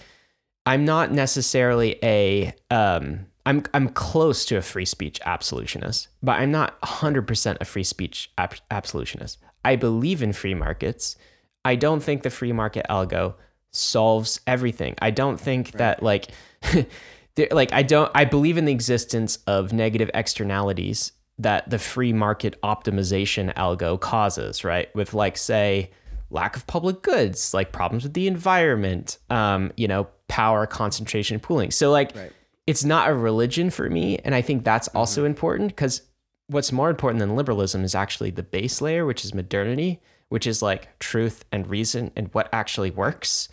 I'm 0.67 0.85
not 0.85 1.13
necessarily 1.13 1.99
a 2.03 2.55
um 2.71 3.27
I'm 3.47 3.65
I'm 3.75 3.89
close 3.91 4.45
to 4.47 4.57
a 4.57 4.63
free 4.63 4.87
speech 4.87 5.21
absolutionist, 5.27 6.09
but 6.23 6.41
I'm 6.41 6.51
not 6.51 6.81
100% 6.81 7.57
a 7.61 7.65
free 7.65 7.85
speech 7.85 8.31
ab- 8.39 8.55
absolutionist. 8.71 9.39
I 9.65 9.77
believe 9.77 10.23
in 10.23 10.33
free 10.33 10.55
markets. 10.55 11.17
I 11.65 11.77
don't 11.77 12.03
think 12.03 12.23
the 12.23 12.31
free 12.31 12.53
market 12.53 12.87
algo 12.91 13.35
solves 13.71 14.41
everything. 14.47 14.95
I 15.01 15.11
don't 15.11 15.39
think 15.39 15.67
right. 15.67 15.79
that 15.79 16.03
like 16.03 16.29
like 17.51 17.73
I 17.73 17.83
don't 17.83 18.11
I 18.15 18.25
believe 18.25 18.57
in 18.57 18.65
the 18.65 18.73
existence 18.73 19.39
of 19.47 19.73
negative 19.73 20.11
externalities 20.15 21.13
that 21.39 21.69
the 21.69 21.79
free 21.79 22.13
market 22.13 22.61
optimization 22.63 23.53
algo 23.55 23.99
causes, 23.99 24.63
right? 24.65 24.95
With 24.95 25.15
like 25.15 25.37
say 25.37 25.91
lack 26.31 26.57
of 26.57 26.67
public 26.67 27.03
goods, 27.03 27.53
like 27.53 27.73
problems 27.73 28.05
with 28.05 28.15
the 28.15 28.29
environment, 28.29 29.19
um, 29.31 29.73
you 29.77 29.89
know, 29.89 30.09
power 30.29 30.67
concentration 30.67 31.41
pooling. 31.41 31.71
So 31.71 31.91
like 31.91 32.15
right. 32.15 32.33
it's 32.67 32.85
not 32.85 33.09
a 33.09 33.15
religion 33.15 33.71
for 33.71 33.91
me 33.91 34.19
and 34.19 34.35
I 34.35 34.43
think 34.43 34.65
that's 34.65 34.89
mm-hmm. 34.89 34.99
also 34.99 35.25
important 35.25 35.77
cuz 35.77 36.03
what's 36.49 36.73
more 36.73 36.91
important 36.91 37.21
than 37.21 37.37
liberalism 37.37 37.85
is 37.85 37.95
actually 37.95 38.31
the 38.31 38.43
base 38.43 38.81
layer, 38.81 39.07
which 39.07 39.25
is 39.25 39.35
modernity, 39.35 40.01
which 40.29 40.47
is 40.47 40.63
like 40.63 40.99
truth 40.99 41.45
and 41.53 41.67
reason 41.67 42.11
and 42.17 42.29
what 42.33 42.49
actually 42.53 42.91
works. 42.91 43.49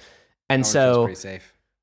And 0.49 0.65
so 0.65 1.13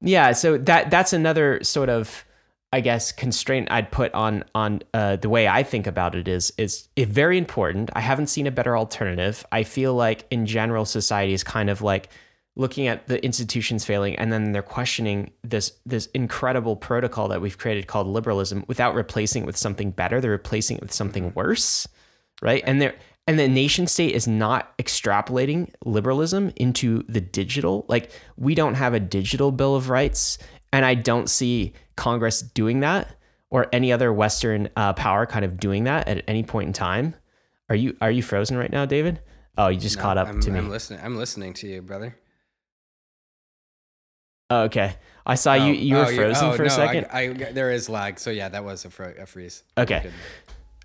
yeah, 0.00 0.32
so 0.32 0.58
that 0.58 0.90
that's 0.90 1.12
another 1.12 1.62
sort 1.62 1.88
of 1.88 2.24
I 2.70 2.80
guess 2.82 3.12
constraint 3.12 3.68
I'd 3.70 3.90
put 3.90 4.12
on 4.12 4.44
on 4.54 4.82
uh, 4.92 5.16
the 5.16 5.30
way 5.30 5.48
I 5.48 5.62
think 5.62 5.86
about 5.86 6.14
it 6.14 6.28
is 6.28 6.52
is 6.58 6.88
it 6.96 7.08
very 7.08 7.38
important. 7.38 7.90
I 7.94 8.00
haven't 8.00 8.26
seen 8.26 8.46
a 8.46 8.50
better 8.50 8.76
alternative. 8.76 9.46
I 9.50 9.62
feel 9.62 9.94
like 9.94 10.26
in 10.30 10.44
general 10.44 10.84
society 10.84 11.32
is 11.32 11.42
kind 11.42 11.70
of 11.70 11.80
like 11.80 12.10
looking 12.58 12.88
at 12.88 13.06
the 13.06 13.24
institutions 13.24 13.84
failing 13.84 14.16
and 14.16 14.32
then 14.32 14.52
they're 14.52 14.62
questioning 14.62 15.30
this 15.42 15.72
this 15.86 16.06
incredible 16.06 16.76
protocol 16.76 17.28
that 17.28 17.40
we've 17.40 17.56
created 17.56 17.86
called 17.86 18.06
liberalism 18.06 18.64
without 18.66 18.94
replacing 18.94 19.44
it 19.44 19.46
with 19.46 19.56
something 19.56 19.92
better. 19.92 20.20
They're 20.20 20.32
replacing 20.32 20.76
it 20.76 20.82
with 20.82 20.92
something 20.92 21.26
mm-hmm. 21.26 21.38
worse, 21.38 21.88
right? 22.42 22.62
And 22.66 22.82
they're 22.82 22.94
and 23.28 23.38
the 23.38 23.46
nation 23.46 23.86
state 23.86 24.14
is 24.14 24.26
not 24.26 24.76
extrapolating 24.78 25.70
liberalism 25.84 26.52
into 26.56 27.04
the 27.08 27.20
digital. 27.20 27.86
Like 27.88 28.10
we 28.36 28.54
don't 28.54 28.74
have 28.74 28.92
a 28.92 29.00
digital 29.00 29.52
bill 29.52 29.76
of 29.76 29.88
rights, 29.88 30.38
and 30.72 30.84
I 30.84 30.94
don't 30.94 31.30
see 31.30 31.74
Congress 31.96 32.42
doing 32.42 32.80
that 32.80 33.14
or 33.50 33.68
any 33.72 33.92
other 33.92 34.12
Western 34.12 34.68
uh, 34.76 34.94
power 34.94 35.26
kind 35.26 35.44
of 35.44 35.60
doing 35.60 35.84
that 35.84 36.08
at 36.08 36.24
any 36.26 36.42
point 36.42 36.66
in 36.66 36.72
time. 36.72 37.14
Are 37.68 37.76
you 37.76 37.96
are 38.00 38.10
you 38.10 38.22
frozen 38.22 38.56
right 38.56 38.72
now, 38.72 38.84
David? 38.84 39.20
Oh, 39.56 39.68
you 39.68 39.78
just 39.78 39.96
no, 39.96 40.02
caught 40.02 40.18
up 40.18 40.28
I'm, 40.28 40.40
to 40.40 40.50
me. 40.50 40.58
I'm 40.58 40.70
listening. 40.70 41.00
I'm 41.04 41.16
listening 41.16 41.52
to 41.54 41.68
you, 41.68 41.82
brother. 41.82 42.16
Oh, 44.50 44.62
okay. 44.62 44.94
I 45.26 45.34
saw 45.34 45.52
oh, 45.52 45.66
you. 45.66 45.72
You 45.74 45.96
were 45.96 46.06
oh, 46.06 46.14
frozen 46.14 46.48
oh, 46.48 46.52
for 46.56 46.64
a 46.64 46.70
second. 46.70 47.06
I, 47.12 47.20
I, 47.20 47.32
there 47.52 47.70
is 47.70 47.88
lag, 47.88 48.18
so 48.18 48.30
yeah, 48.30 48.48
that 48.48 48.64
was 48.64 48.84
a, 48.84 48.90
fr- 48.90 49.04
a 49.04 49.26
freeze. 49.26 49.62
Okay. 49.76 50.10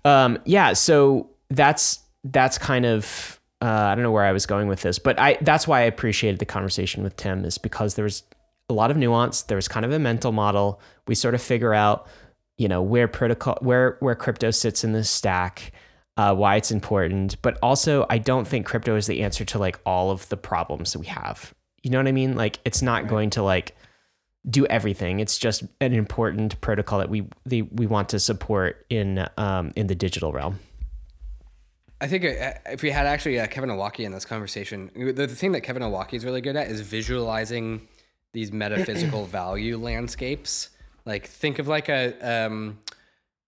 Um. 0.04 0.38
Yeah. 0.44 0.74
So 0.74 1.30
that's 1.50 2.00
that's 2.24 2.58
kind 2.58 2.84
of 2.84 3.40
uh, 3.62 3.66
I 3.66 3.94
don't 3.94 4.02
know 4.02 4.12
where 4.12 4.24
I 4.24 4.32
was 4.32 4.44
going 4.44 4.68
with 4.68 4.82
this, 4.82 4.98
but 4.98 5.18
I 5.18 5.38
that's 5.40 5.66
why 5.66 5.80
I 5.80 5.84
appreciated 5.84 6.38
the 6.38 6.44
conversation 6.44 7.02
with 7.02 7.16
Tim 7.16 7.44
is 7.44 7.56
because 7.56 7.94
there 7.94 8.04
was 8.04 8.22
a 8.68 8.74
lot 8.74 8.90
of 8.90 8.98
nuance. 8.98 9.42
There 9.42 9.56
was 9.56 9.68
kind 9.68 9.86
of 9.86 9.92
a 9.92 9.98
mental 9.98 10.32
model. 10.32 10.80
We 11.06 11.14
sort 11.14 11.34
of 11.34 11.40
figure 11.40 11.72
out, 11.72 12.06
you 12.58 12.68
know, 12.68 12.82
where 12.82 13.08
protocol 13.08 13.56
where 13.60 13.96
where 14.00 14.14
crypto 14.14 14.50
sits 14.50 14.84
in 14.84 14.92
the 14.92 15.04
stack, 15.04 15.72
uh, 16.18 16.34
why 16.34 16.56
it's 16.56 16.70
important, 16.70 17.40
but 17.40 17.58
also 17.62 18.04
I 18.10 18.18
don't 18.18 18.46
think 18.46 18.66
crypto 18.66 18.96
is 18.96 19.06
the 19.06 19.22
answer 19.22 19.46
to 19.46 19.58
like 19.58 19.80
all 19.86 20.10
of 20.10 20.28
the 20.28 20.36
problems 20.36 20.92
that 20.92 20.98
we 20.98 21.06
have. 21.06 21.54
You 21.84 21.90
know 21.90 21.98
what 21.98 22.08
I 22.08 22.12
mean? 22.12 22.34
Like 22.34 22.58
it's 22.64 22.82
not 22.82 23.06
going 23.06 23.30
to 23.30 23.42
like 23.42 23.76
do 24.48 24.66
everything. 24.66 25.20
It's 25.20 25.38
just 25.38 25.64
an 25.80 25.92
important 25.92 26.60
protocol 26.60 26.98
that 26.98 27.10
we 27.10 27.28
the, 27.44 27.62
we 27.62 27.86
want 27.86 28.08
to 28.10 28.18
support 28.18 28.86
in 28.88 29.26
um, 29.36 29.72
in 29.76 29.86
the 29.86 29.94
digital 29.94 30.32
realm. 30.32 30.58
I 32.00 32.08
think 32.08 32.24
uh, 32.24 32.52
if 32.66 32.82
we 32.82 32.90
had 32.90 33.06
actually 33.06 33.38
uh, 33.38 33.46
Kevin 33.46 33.70
Owocki 33.70 34.04
in 34.04 34.12
this 34.12 34.24
conversation, 34.24 34.90
the, 34.94 35.12
the 35.12 35.28
thing 35.28 35.52
that 35.52 35.60
Kevin 35.60 35.82
Owocki 35.82 36.14
is 36.14 36.24
really 36.24 36.40
good 36.40 36.56
at 36.56 36.68
is 36.68 36.80
visualizing 36.80 37.86
these 38.32 38.50
metaphysical 38.50 39.26
value 39.26 39.78
landscapes. 39.78 40.70
Like 41.04 41.26
think 41.26 41.58
of 41.58 41.68
like 41.68 41.90
a 41.90 42.46
um, 42.46 42.78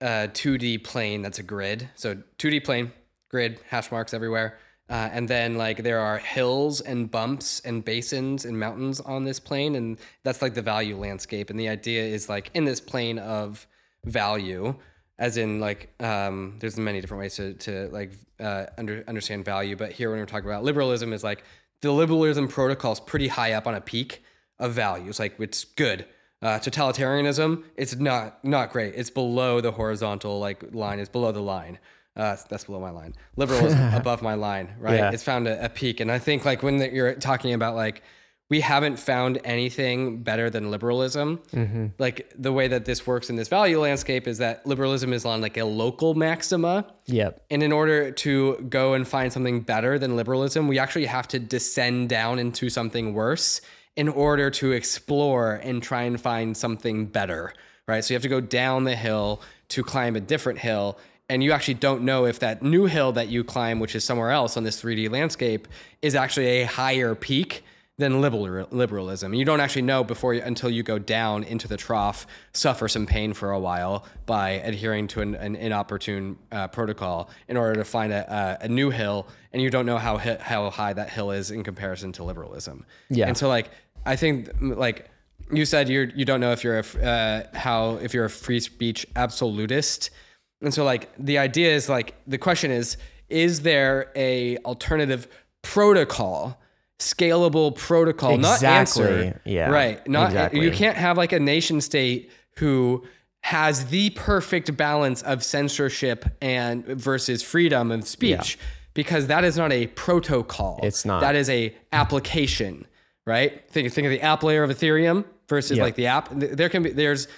a 0.03 0.29
2D 0.29 0.85
plane 0.85 1.23
that's 1.23 1.39
a 1.39 1.43
grid. 1.43 1.89
So 1.95 2.17
2D 2.39 2.65
plane, 2.65 2.93
grid, 3.31 3.61
hash 3.69 3.91
marks 3.91 4.13
everywhere. 4.13 4.59
Uh, 4.89 5.09
and 5.13 5.29
then 5.29 5.57
like 5.57 5.83
there 5.83 5.99
are 5.99 6.19
hills 6.19 6.81
and 6.81 7.11
bumps 7.11 7.61
and 7.61 7.85
basins 7.85 8.45
and 8.45 8.59
mountains 8.59 9.01
on 9.01 9.25
this 9.25 9.41
plane 9.41 9.75
and 9.75 9.99
that's 10.23 10.41
like 10.41 10.55
the 10.55 10.63
value 10.63 10.97
landscape. 10.97 11.51
And 11.51 11.59
the 11.59 11.69
idea 11.69 12.05
is 12.05 12.29
like 12.29 12.51
in 12.55 12.65
this 12.65 12.81
plane 12.81 13.19
of 13.19 13.67
value 14.05 14.77
as 15.19 15.37
in 15.37 15.59
like 15.59 15.93
um, 16.01 16.57
there's 16.61 16.77
many 16.77 17.01
different 17.01 17.21
ways 17.21 17.35
to, 17.35 17.55
to 17.55 17.89
like 17.89 18.13
uh, 18.39 18.67
under, 18.79 19.03
understand 19.09 19.45
value 19.45 19.75
but 19.75 19.91
here 19.91 20.11
when 20.11 20.21
we're 20.21 20.27
talking 20.27 20.49
about 20.49 20.63
liberalism 20.63 21.13
is 21.13 21.25
like 21.25 21.43
the 21.81 21.91
liberalism 21.91 22.47
protocol 22.47 22.93
is 22.93 23.01
pretty 23.01 23.29
high 23.29 23.53
up 23.53 23.67
on 23.67 23.75
a 23.75 23.81
peak 23.81 24.23
of 24.59 24.73
values 24.73 25.19
like 25.19 25.39
it's 25.41 25.65
good. 25.65 26.07
Uh, 26.43 26.59
totalitarianism 26.59 27.65
it's 27.77 27.97
not 27.97 28.45
not 28.45 28.71
great. 28.71 28.95
It's 28.95 29.11
below 29.11 29.61
the 29.61 29.73
horizontal 29.73 30.39
like 30.39 30.63
line. 30.73 31.01
It's 31.01 31.09
below 31.09 31.33
the 31.33 31.41
line 31.41 31.79
uh, 32.17 32.37
that's 32.49 32.65
below 32.65 32.81
my 32.81 32.91
line 32.91 33.15
liberalism 33.37 33.95
above 33.95 34.23
my 34.23 34.35
line 34.35 34.75
right 34.79 34.97
yeah. 34.97 35.11
it's 35.11 35.23
found 35.23 35.47
a, 35.47 35.65
a, 35.65 35.69
peak 35.69 36.01
and 36.01 36.11
i 36.11 36.19
think 36.19 36.45
like 36.45 36.63
when 36.63 36.79
the, 36.79 36.91
you're 36.91 37.15
talking 37.15 37.53
about 37.53 37.75
like 37.75 38.03
we 38.49 38.61
haven't 38.61 38.99
found 38.99 39.41
anything 39.45 40.23
better 40.23 40.49
than 40.51 40.71
liberalism. 40.71 41.39
Mm-hmm. 41.53 41.87
Like 41.99 42.33
the 42.39 42.53
way 42.53 42.69
that 42.69 42.85
this 42.85 43.07
works 43.07 43.29
in 43.29 43.35
this 43.35 43.49
value 43.49 43.81
landscape 43.81 44.29
is 44.29 44.39
that 44.39 44.65
liberalism 44.65 45.13
is 45.13 45.25
on 45.25 45.41
like 45.41 45.57
a 45.57 45.65
local 45.65 46.15
maxima. 46.15 46.87
Yep. 47.07 47.45
And 47.51 47.63
in 47.63 47.73
order 47.73 48.13
to 48.13 48.57
go 48.69 48.95
and 48.95 49.07
find 49.07 49.33
something 49.33 49.61
better 49.61 49.99
than 49.99 50.15
liberalism, 50.15 50.69
we 50.69 50.79
actually 50.79 51.07
have 51.07 51.27
to 51.29 51.41
descend 51.41 52.09
down 52.09 52.39
into 52.39 52.71
something 52.71 53.15
worse 53.15 53.61
in 53.97 54.09
order 54.09 54.51
to 54.51 54.73
explore 54.73 55.55
and 55.55 55.83
try 55.83 56.03
and 56.03 56.21
find 56.21 56.57
something 56.57 57.07
better. 57.07 57.53
Right. 57.89 58.05
So 58.05 58.15
you 58.15 58.17
have 58.17 58.23
to 58.23 58.29
go 58.29 58.41
down 58.41 58.85
the 58.85 58.97
hill 58.97 59.41
to 59.71 59.83
climb 59.83 60.15
a 60.15 60.21
different 60.21 60.61
hill. 60.61 60.99
And 61.29 61.43
you 61.43 61.53
actually 61.53 61.75
don't 61.75 62.03
know 62.03 62.25
if 62.25 62.39
that 62.39 62.63
new 62.63 62.87
hill 62.87 63.13
that 63.13 63.29
you 63.29 63.43
climb, 63.43 63.81
which 63.81 63.97
is 63.97 64.05
somewhere 64.05 64.31
else 64.31 64.57
on 64.57 64.63
this 64.63 64.81
3D 64.81 65.11
landscape, 65.11 65.67
is 66.01 66.15
actually 66.15 66.63
a 66.63 66.65
higher 66.65 67.15
peak 67.15 67.65
than 67.99 68.21
liberal, 68.21 68.69
liberalism. 68.71 69.33
You 69.33 69.45
don't 69.45 69.61
actually 69.61 69.83
know 69.83 70.05
before 70.05 70.35
you, 70.35 70.43
until 70.43 70.69
you 70.69 70.83
go 70.83 70.99
down 70.99 71.45
into 71.45 71.67
the 71.67 71.77
trough, 71.77 72.27
suffer 72.53 72.89
some 72.89 73.07
pain 73.07 73.33
for 73.33 73.53
a 73.53 73.59
while 73.59 74.05
by 74.27 74.51
adhering 74.51 75.09
to 75.09 75.23
an, 75.23 75.35
an 75.35 75.57
inopportune 75.57 76.37
uh, 76.53 76.69
protocol 76.69 77.31
in 77.49 77.57
order 77.57 77.75
to 77.75 77.85
find 77.85 78.13
a, 78.13 78.59
a, 78.61 78.67
a, 78.67 78.69
new 78.69 78.91
hill, 78.91 79.27
and 79.53 79.63
you 79.63 79.71
don't 79.71 79.87
know 79.87 79.97
how 79.97 80.19
how 80.19 80.69
high 80.69 80.93
that 80.93 81.09
hill 81.09 81.31
is 81.31 81.51
in 81.51 81.65
comparison 81.65 82.13
to 82.13 82.25
liberalism. 82.25 82.85
Yeah. 83.09 83.29
And 83.29 83.37
so, 83.37 83.49
like, 83.49 83.71
I 84.05 84.17
think 84.17 84.51
like 84.61 85.09
you 85.51 85.65
said, 85.65 85.89
you're 85.89 86.05
you 86.05 86.27
don't 86.27 86.41
know 86.41 86.53
if 86.53 86.63
you're 86.63 86.81
a 86.81 87.03
uh, 87.03 87.57
how 87.57 87.97
if 87.97 88.13
you're 88.13 88.27
a 88.27 88.31
free 88.31 88.61
speech 88.61 89.07
absolutist, 89.17 90.11
and 90.61 90.73
so 90.73 90.85
like 90.85 91.11
the 91.19 91.39
idea 91.39 91.75
is 91.75 91.89
like 91.89 92.15
the 92.27 92.39
question 92.39 92.71
is, 92.71 92.97
is 93.29 93.63
there 93.63 94.13
a 94.17 94.59
alternative 94.59 95.29
protocol? 95.63 96.61
scalable 96.99 97.77
protocol, 97.77 98.35
exactly. 98.35 98.67
not 98.67 98.79
answer. 98.79 99.41
Yeah. 99.45 99.71
Right. 99.71 100.07
Not 100.09 100.29
exactly. 100.29 100.65
you 100.65 100.71
can't 100.71 100.97
have 100.97 101.17
like 101.17 101.33
a 101.33 101.41
nation 101.41 101.81
state 101.81 102.31
who 102.57 103.05
has 103.43 103.87
the 103.87 104.11
perfect 104.11 104.77
balance 104.77 105.23
of 105.23 105.45
censorship 105.45 106.25
and 106.41 106.85
versus 106.85 107.43
freedom 107.43 107.93
of 107.93 108.07
speech 108.09 108.57
yeah. 108.57 108.67
because 108.95 109.29
that 109.29 109.45
is 109.45 109.57
not 109.57 109.73
a 109.73 109.87
protocol. 109.89 110.81
It's 110.83 111.05
not. 111.05 111.21
That 111.21 111.37
is 111.37 111.49
a 111.51 111.75
application, 111.93 112.87
right? 113.25 113.69
Think 113.71 113.93
think 113.93 114.07
of 114.07 114.11
the 114.11 114.23
app 114.23 114.43
layer 114.43 114.63
of 114.63 114.71
Ethereum 114.71 115.25
versus 115.49 115.79
like 115.79 115.95
the 115.95 116.07
app. 116.07 116.29
There 116.33 116.69
can 116.69 116.83
be 116.83 116.91
there's 116.91 117.29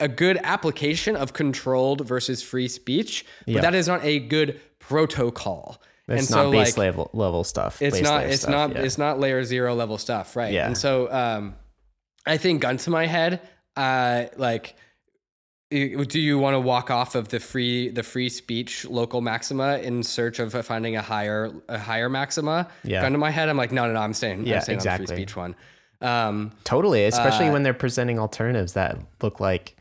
a 0.00 0.08
good 0.08 0.38
application 0.42 1.16
of 1.16 1.32
controlled 1.32 2.06
versus 2.06 2.42
free 2.42 2.68
speech, 2.68 3.24
but 3.46 3.62
that 3.62 3.74
is 3.74 3.88
not 3.88 4.04
a 4.04 4.18
good 4.18 4.60
protocol. 4.78 5.80
It's 6.08 6.28
and 6.28 6.36
not 6.36 6.44
so, 6.44 6.50
base 6.52 6.76
like, 6.76 6.86
level 6.86 7.10
level 7.12 7.42
stuff. 7.42 7.82
It's 7.82 8.00
not. 8.00 8.24
It's 8.24 8.42
stuff, 8.42 8.50
not. 8.50 8.70
Yeah. 8.72 8.82
It's 8.82 8.98
not 8.98 9.18
layer 9.18 9.42
zero 9.42 9.74
level 9.74 9.98
stuff, 9.98 10.36
right? 10.36 10.52
Yeah. 10.52 10.66
And 10.66 10.78
so, 10.78 11.10
um, 11.12 11.56
I 12.24 12.36
think 12.36 12.62
gun 12.62 12.76
to 12.78 12.90
my 12.90 13.06
head, 13.06 13.40
uh, 13.76 14.26
like, 14.36 14.76
do 15.70 16.20
you 16.20 16.38
want 16.38 16.54
to 16.54 16.60
walk 16.60 16.92
off 16.92 17.16
of 17.16 17.28
the 17.28 17.40
free 17.40 17.88
the 17.88 18.04
free 18.04 18.28
speech 18.28 18.84
local 18.84 19.20
maxima 19.20 19.78
in 19.78 20.04
search 20.04 20.38
of 20.38 20.52
finding 20.64 20.94
a 20.94 21.02
higher 21.02 21.52
a 21.68 21.78
higher 21.78 22.08
maxima? 22.08 22.68
Yeah. 22.84 23.02
Gun 23.02 23.12
to 23.12 23.18
my 23.18 23.30
head, 23.30 23.48
I'm 23.48 23.56
like, 23.56 23.72
no, 23.72 23.86
no, 23.88 23.94
no. 23.94 24.00
I'm 24.00 24.14
staying. 24.14 24.46
Yeah, 24.46 24.56
I'm 24.56 24.62
staying 24.62 24.76
exactly. 24.76 25.02
on 25.02 25.06
the 25.06 25.14
free 25.14 25.22
speech 25.22 25.36
one. 25.36 25.56
Um, 26.02 26.52
totally, 26.62 27.04
especially 27.06 27.48
uh, 27.48 27.52
when 27.52 27.64
they're 27.64 27.74
presenting 27.74 28.20
alternatives 28.20 28.74
that 28.74 28.98
look 29.22 29.40
like 29.40 29.76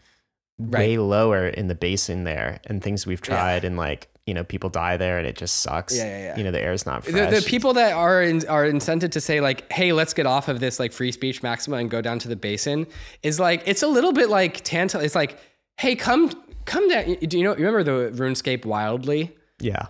way 0.57 0.97
lower 0.97 1.47
in 1.47 1.67
the 1.67 1.75
basin 1.75 2.23
there, 2.23 2.59
and 2.65 2.81
things 2.81 3.05
we've 3.05 3.21
tried, 3.21 3.63
yeah. 3.63 3.67
and 3.67 3.77
like 3.77 4.07
you 4.25 4.33
know 4.33 4.43
people 4.43 4.69
die 4.69 4.97
there 4.97 5.17
and 5.19 5.27
it 5.27 5.35
just 5.35 5.61
sucks. 5.61 5.95
Yeah, 5.95 6.05
yeah, 6.05 6.17
yeah. 6.17 6.37
You 6.37 6.43
know 6.43 6.51
the 6.51 6.61
air 6.61 6.73
is 6.73 6.85
not 6.85 7.03
fresh. 7.03 7.29
The, 7.29 7.41
the 7.41 7.45
people 7.45 7.73
that 7.73 7.93
are 7.93 8.23
in, 8.23 8.47
are 8.47 8.65
incented 8.65 9.11
to 9.11 9.21
say 9.21 9.41
like, 9.41 9.71
"Hey, 9.71 9.93
let's 9.93 10.13
get 10.13 10.25
off 10.25 10.47
of 10.47 10.59
this 10.59 10.79
like 10.79 10.91
free 10.91 11.11
speech 11.11 11.43
maxima 11.43 11.77
and 11.77 11.89
go 11.89 12.01
down 12.01 12.19
to 12.19 12.27
the 12.27 12.35
basin," 12.35 12.87
is 13.23 13.39
like 13.39 13.63
it's 13.65 13.83
a 13.83 13.87
little 13.87 14.13
bit 14.13 14.29
like 14.29 14.61
tantal. 14.63 15.01
It's 15.01 15.15
like, 15.15 15.37
"Hey, 15.77 15.95
come 15.95 16.31
come 16.65 16.87
down." 16.89 17.15
Do 17.15 17.37
you 17.37 17.43
know? 17.43 17.53
Remember 17.53 17.83
the 17.83 18.11
RuneScape 18.11 18.61
Wildy? 18.61 19.31
yeah. 19.59 19.87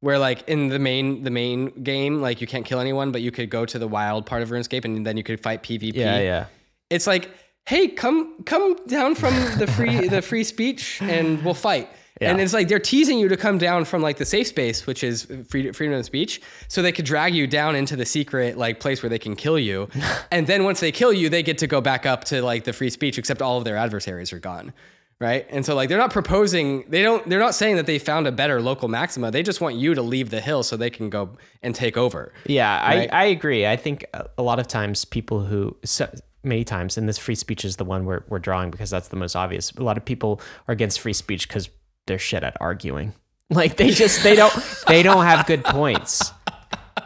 where 0.00 0.18
like 0.18 0.46
in 0.48 0.68
the 0.68 0.78
main 0.78 1.24
the 1.24 1.30
main 1.30 1.68
game 1.82 2.20
like 2.20 2.40
you 2.40 2.46
can't 2.46 2.64
kill 2.64 2.78
anyone 2.78 3.12
but 3.12 3.20
you 3.20 3.30
could 3.30 3.50
go 3.50 3.66
to 3.66 3.78
the 3.78 3.88
wild 3.88 4.24
part 4.24 4.42
of 4.42 4.50
RuneScape 4.50 4.84
and 4.84 5.06
then 5.06 5.16
you 5.16 5.22
could 5.22 5.40
fight 5.40 5.62
PvP. 5.62 5.94
Yeah, 5.94 6.20
yeah. 6.20 6.46
It's 6.90 7.06
like, 7.06 7.30
"Hey, 7.66 7.88
come 7.88 8.42
come 8.44 8.76
down 8.86 9.14
from 9.14 9.34
the 9.58 9.66
free 9.66 10.08
the 10.16 10.22
free 10.22 10.44
speech 10.44 11.00
and 11.02 11.44
we'll 11.44 11.54
fight." 11.54 11.88
And 12.20 12.40
it's 12.40 12.52
like 12.52 12.68
they're 12.68 12.78
teasing 12.78 13.18
you 13.18 13.28
to 13.28 13.36
come 13.36 13.58
down 13.58 13.84
from 13.84 14.00
like 14.00 14.18
the 14.18 14.24
safe 14.24 14.46
space, 14.46 14.86
which 14.86 15.02
is 15.02 15.26
free, 15.48 15.72
freedom 15.72 15.98
of 15.98 16.04
speech, 16.04 16.40
so 16.68 16.80
they 16.80 16.92
could 16.92 17.04
drag 17.04 17.34
you 17.34 17.46
down 17.46 17.74
into 17.74 17.96
the 17.96 18.06
secret 18.06 18.56
like 18.56 18.80
place 18.80 19.02
where 19.02 19.10
they 19.10 19.18
can 19.18 19.34
kill 19.36 19.58
you. 19.58 19.88
and 20.30 20.46
then 20.46 20.64
once 20.64 20.80
they 20.80 20.92
kill 20.92 21.12
you, 21.12 21.28
they 21.28 21.42
get 21.42 21.58
to 21.58 21.66
go 21.66 21.80
back 21.80 22.06
up 22.06 22.24
to 22.24 22.40
like 22.42 22.64
the 22.64 22.72
free 22.72 22.90
speech, 22.90 23.18
except 23.18 23.42
all 23.42 23.58
of 23.58 23.64
their 23.64 23.76
adversaries 23.76 24.32
are 24.32 24.38
gone. 24.38 24.72
Right. 25.20 25.46
And 25.48 25.64
so 25.64 25.74
like 25.74 25.88
they're 25.88 25.98
not 25.98 26.12
proposing 26.12 26.84
they 26.88 27.02
don't 27.02 27.26
they're 27.28 27.38
not 27.38 27.54
saying 27.54 27.76
that 27.76 27.86
they 27.86 27.98
found 27.98 28.26
a 28.26 28.32
better 28.32 28.60
local 28.60 28.88
maxima. 28.88 29.30
They 29.30 29.42
just 29.42 29.60
want 29.60 29.76
you 29.76 29.94
to 29.94 30.02
leave 30.02 30.30
the 30.30 30.40
hill 30.40 30.62
so 30.62 30.76
they 30.76 30.90
can 30.90 31.08
go 31.08 31.30
and 31.62 31.74
take 31.74 31.96
over. 31.96 32.32
Yeah, 32.46 32.84
Right? 32.84 33.08
I, 33.12 33.22
I 33.22 33.24
agree. 33.26 33.66
I 33.66 33.76
think 33.76 34.04
a 34.12 34.28
a 34.38 34.42
lot 34.42 34.58
of 34.58 34.68
times 34.68 35.04
people 35.04 35.44
who 35.44 35.76
so 35.84 36.08
many 36.44 36.64
times, 36.64 36.96
and 36.96 37.08
this 37.08 37.18
free 37.18 37.34
speech 37.34 37.64
is 37.64 37.76
the 37.76 37.84
one 37.84 38.04
we're 38.04 38.22
we're 38.28 38.38
drawing 38.38 38.70
because 38.70 38.90
that's 38.90 39.08
the 39.08 39.16
most 39.16 39.36
obvious. 39.36 39.72
A 39.72 39.82
lot 39.82 39.96
of 39.96 40.04
people 40.04 40.40
are 40.68 40.72
against 40.72 41.00
free 41.00 41.12
speech 41.12 41.48
because 41.48 41.68
they're 42.06 42.18
shit 42.18 42.42
at 42.42 42.56
arguing. 42.60 43.12
Like 43.50 43.76
they 43.76 43.90
just 43.90 44.22
they 44.22 44.34
don't 44.34 44.54
they 44.88 45.02
don't 45.02 45.22
have 45.22 45.46
good 45.46 45.64
points, 45.64 46.32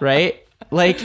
right? 0.00 0.46
Like 0.70 1.00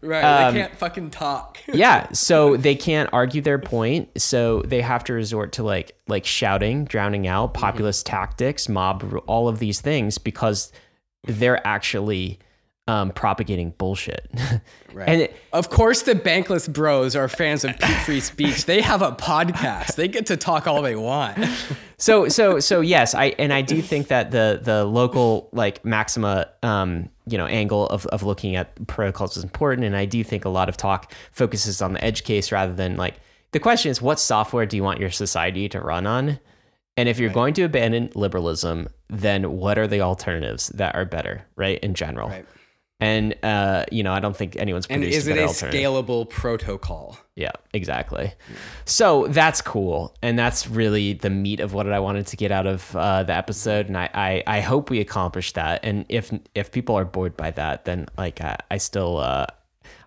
Right. 0.00 0.22
Um, 0.22 0.54
they 0.54 0.60
can't 0.60 0.76
fucking 0.76 1.10
talk. 1.10 1.58
yeah, 1.72 2.10
so 2.12 2.56
they 2.56 2.74
can't 2.74 3.10
argue 3.12 3.42
their 3.42 3.58
point, 3.58 4.08
so 4.20 4.62
they 4.62 4.80
have 4.80 5.04
to 5.04 5.12
resort 5.12 5.52
to 5.52 5.62
like 5.62 5.96
like 6.06 6.24
shouting, 6.24 6.84
drowning 6.84 7.26
out, 7.26 7.54
populist 7.54 8.06
tactics, 8.06 8.68
mob, 8.68 9.22
all 9.26 9.48
of 9.48 9.58
these 9.58 9.80
things 9.80 10.18
because 10.18 10.72
they're 11.24 11.64
actually 11.66 12.38
um, 12.88 13.10
propagating 13.12 13.70
bullshit. 13.78 14.28
Right. 14.94 15.08
And 15.10 15.20
it, 15.20 15.36
Of 15.52 15.68
course, 15.68 16.02
the 16.02 16.14
bankless 16.14 16.72
bros 16.72 17.14
are 17.14 17.28
fans 17.28 17.62
of 17.62 17.78
free 18.06 18.20
speech. 18.20 18.64
They 18.64 18.80
have 18.80 19.02
a 19.02 19.12
podcast. 19.12 19.96
They 19.96 20.08
get 20.08 20.24
to 20.26 20.36
talk 20.36 20.66
all 20.66 20.80
they 20.80 20.96
want. 20.96 21.38
so 21.98 22.26
so 22.28 22.58
so 22.58 22.80
yes 22.80 23.14
i 23.14 23.26
and 23.38 23.52
i 23.52 23.60
do 23.60 23.82
think 23.82 24.08
that 24.08 24.30
the 24.30 24.60
the 24.62 24.84
local 24.84 25.50
like 25.52 25.84
maxima 25.84 26.48
um 26.62 27.08
you 27.26 27.36
know 27.36 27.46
angle 27.46 27.86
of, 27.88 28.06
of 28.06 28.22
looking 28.22 28.56
at 28.56 28.86
protocols 28.86 29.36
is 29.36 29.44
important 29.44 29.84
and 29.84 29.94
i 29.96 30.04
do 30.06 30.24
think 30.24 30.44
a 30.44 30.48
lot 30.48 30.68
of 30.70 30.76
talk 30.76 31.12
focuses 31.32 31.82
on 31.82 31.92
the 31.92 32.02
edge 32.02 32.24
case 32.24 32.50
rather 32.50 32.72
than 32.72 32.96
like 32.96 33.14
the 33.52 33.60
question 33.60 33.90
is 33.90 34.00
what 34.00 34.18
software 34.18 34.64
do 34.64 34.76
you 34.76 34.82
want 34.82 34.98
your 35.00 35.10
society 35.10 35.68
to 35.68 35.80
run 35.80 36.06
on 36.06 36.38
and 36.96 37.08
if 37.08 37.18
you're 37.18 37.30
going 37.30 37.52
to 37.52 37.62
abandon 37.64 38.10
liberalism 38.14 38.88
then 39.10 39.58
what 39.58 39.76
are 39.78 39.86
the 39.86 40.00
alternatives 40.00 40.68
that 40.68 40.94
are 40.94 41.04
better 41.04 41.44
right 41.56 41.78
in 41.80 41.94
general 41.94 42.28
Right. 42.30 42.46
And 43.00 43.34
uh 43.44 43.84
you 43.92 44.02
know 44.02 44.12
i 44.12 44.20
don't 44.20 44.36
think 44.36 44.56
anyone's 44.56 44.86
And 44.88 45.04
is 45.04 45.28
a 45.28 45.32
it 45.32 45.38
a 45.38 45.46
scalable 45.46 46.28
protocol? 46.28 47.16
Yeah, 47.38 47.52
exactly. 47.72 48.32
So 48.84 49.28
that's 49.28 49.60
cool, 49.62 50.12
and 50.22 50.36
that's 50.36 50.66
really 50.66 51.12
the 51.12 51.30
meat 51.30 51.60
of 51.60 51.72
what 51.72 51.88
I 51.88 52.00
wanted 52.00 52.26
to 52.26 52.36
get 52.36 52.50
out 52.50 52.66
of 52.66 52.96
uh, 52.96 53.22
the 53.22 53.32
episode, 53.32 53.86
and 53.86 53.96
I, 53.96 54.10
I 54.12 54.42
I 54.56 54.60
hope 54.60 54.90
we 54.90 54.98
accomplished 54.98 55.54
that. 55.54 55.84
And 55.84 56.04
if 56.08 56.32
if 56.56 56.72
people 56.72 56.96
are 56.96 57.04
bored 57.04 57.36
by 57.36 57.52
that, 57.52 57.84
then 57.84 58.08
like 58.18 58.40
I, 58.40 58.56
I 58.72 58.78
still 58.78 59.18
uh, 59.18 59.46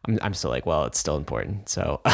I'm 0.07 0.17
I'm 0.21 0.33
still 0.33 0.49
like, 0.49 0.65
well, 0.65 0.85
it's 0.85 0.97
still 0.99 1.17
important. 1.17 1.69
So 1.69 2.01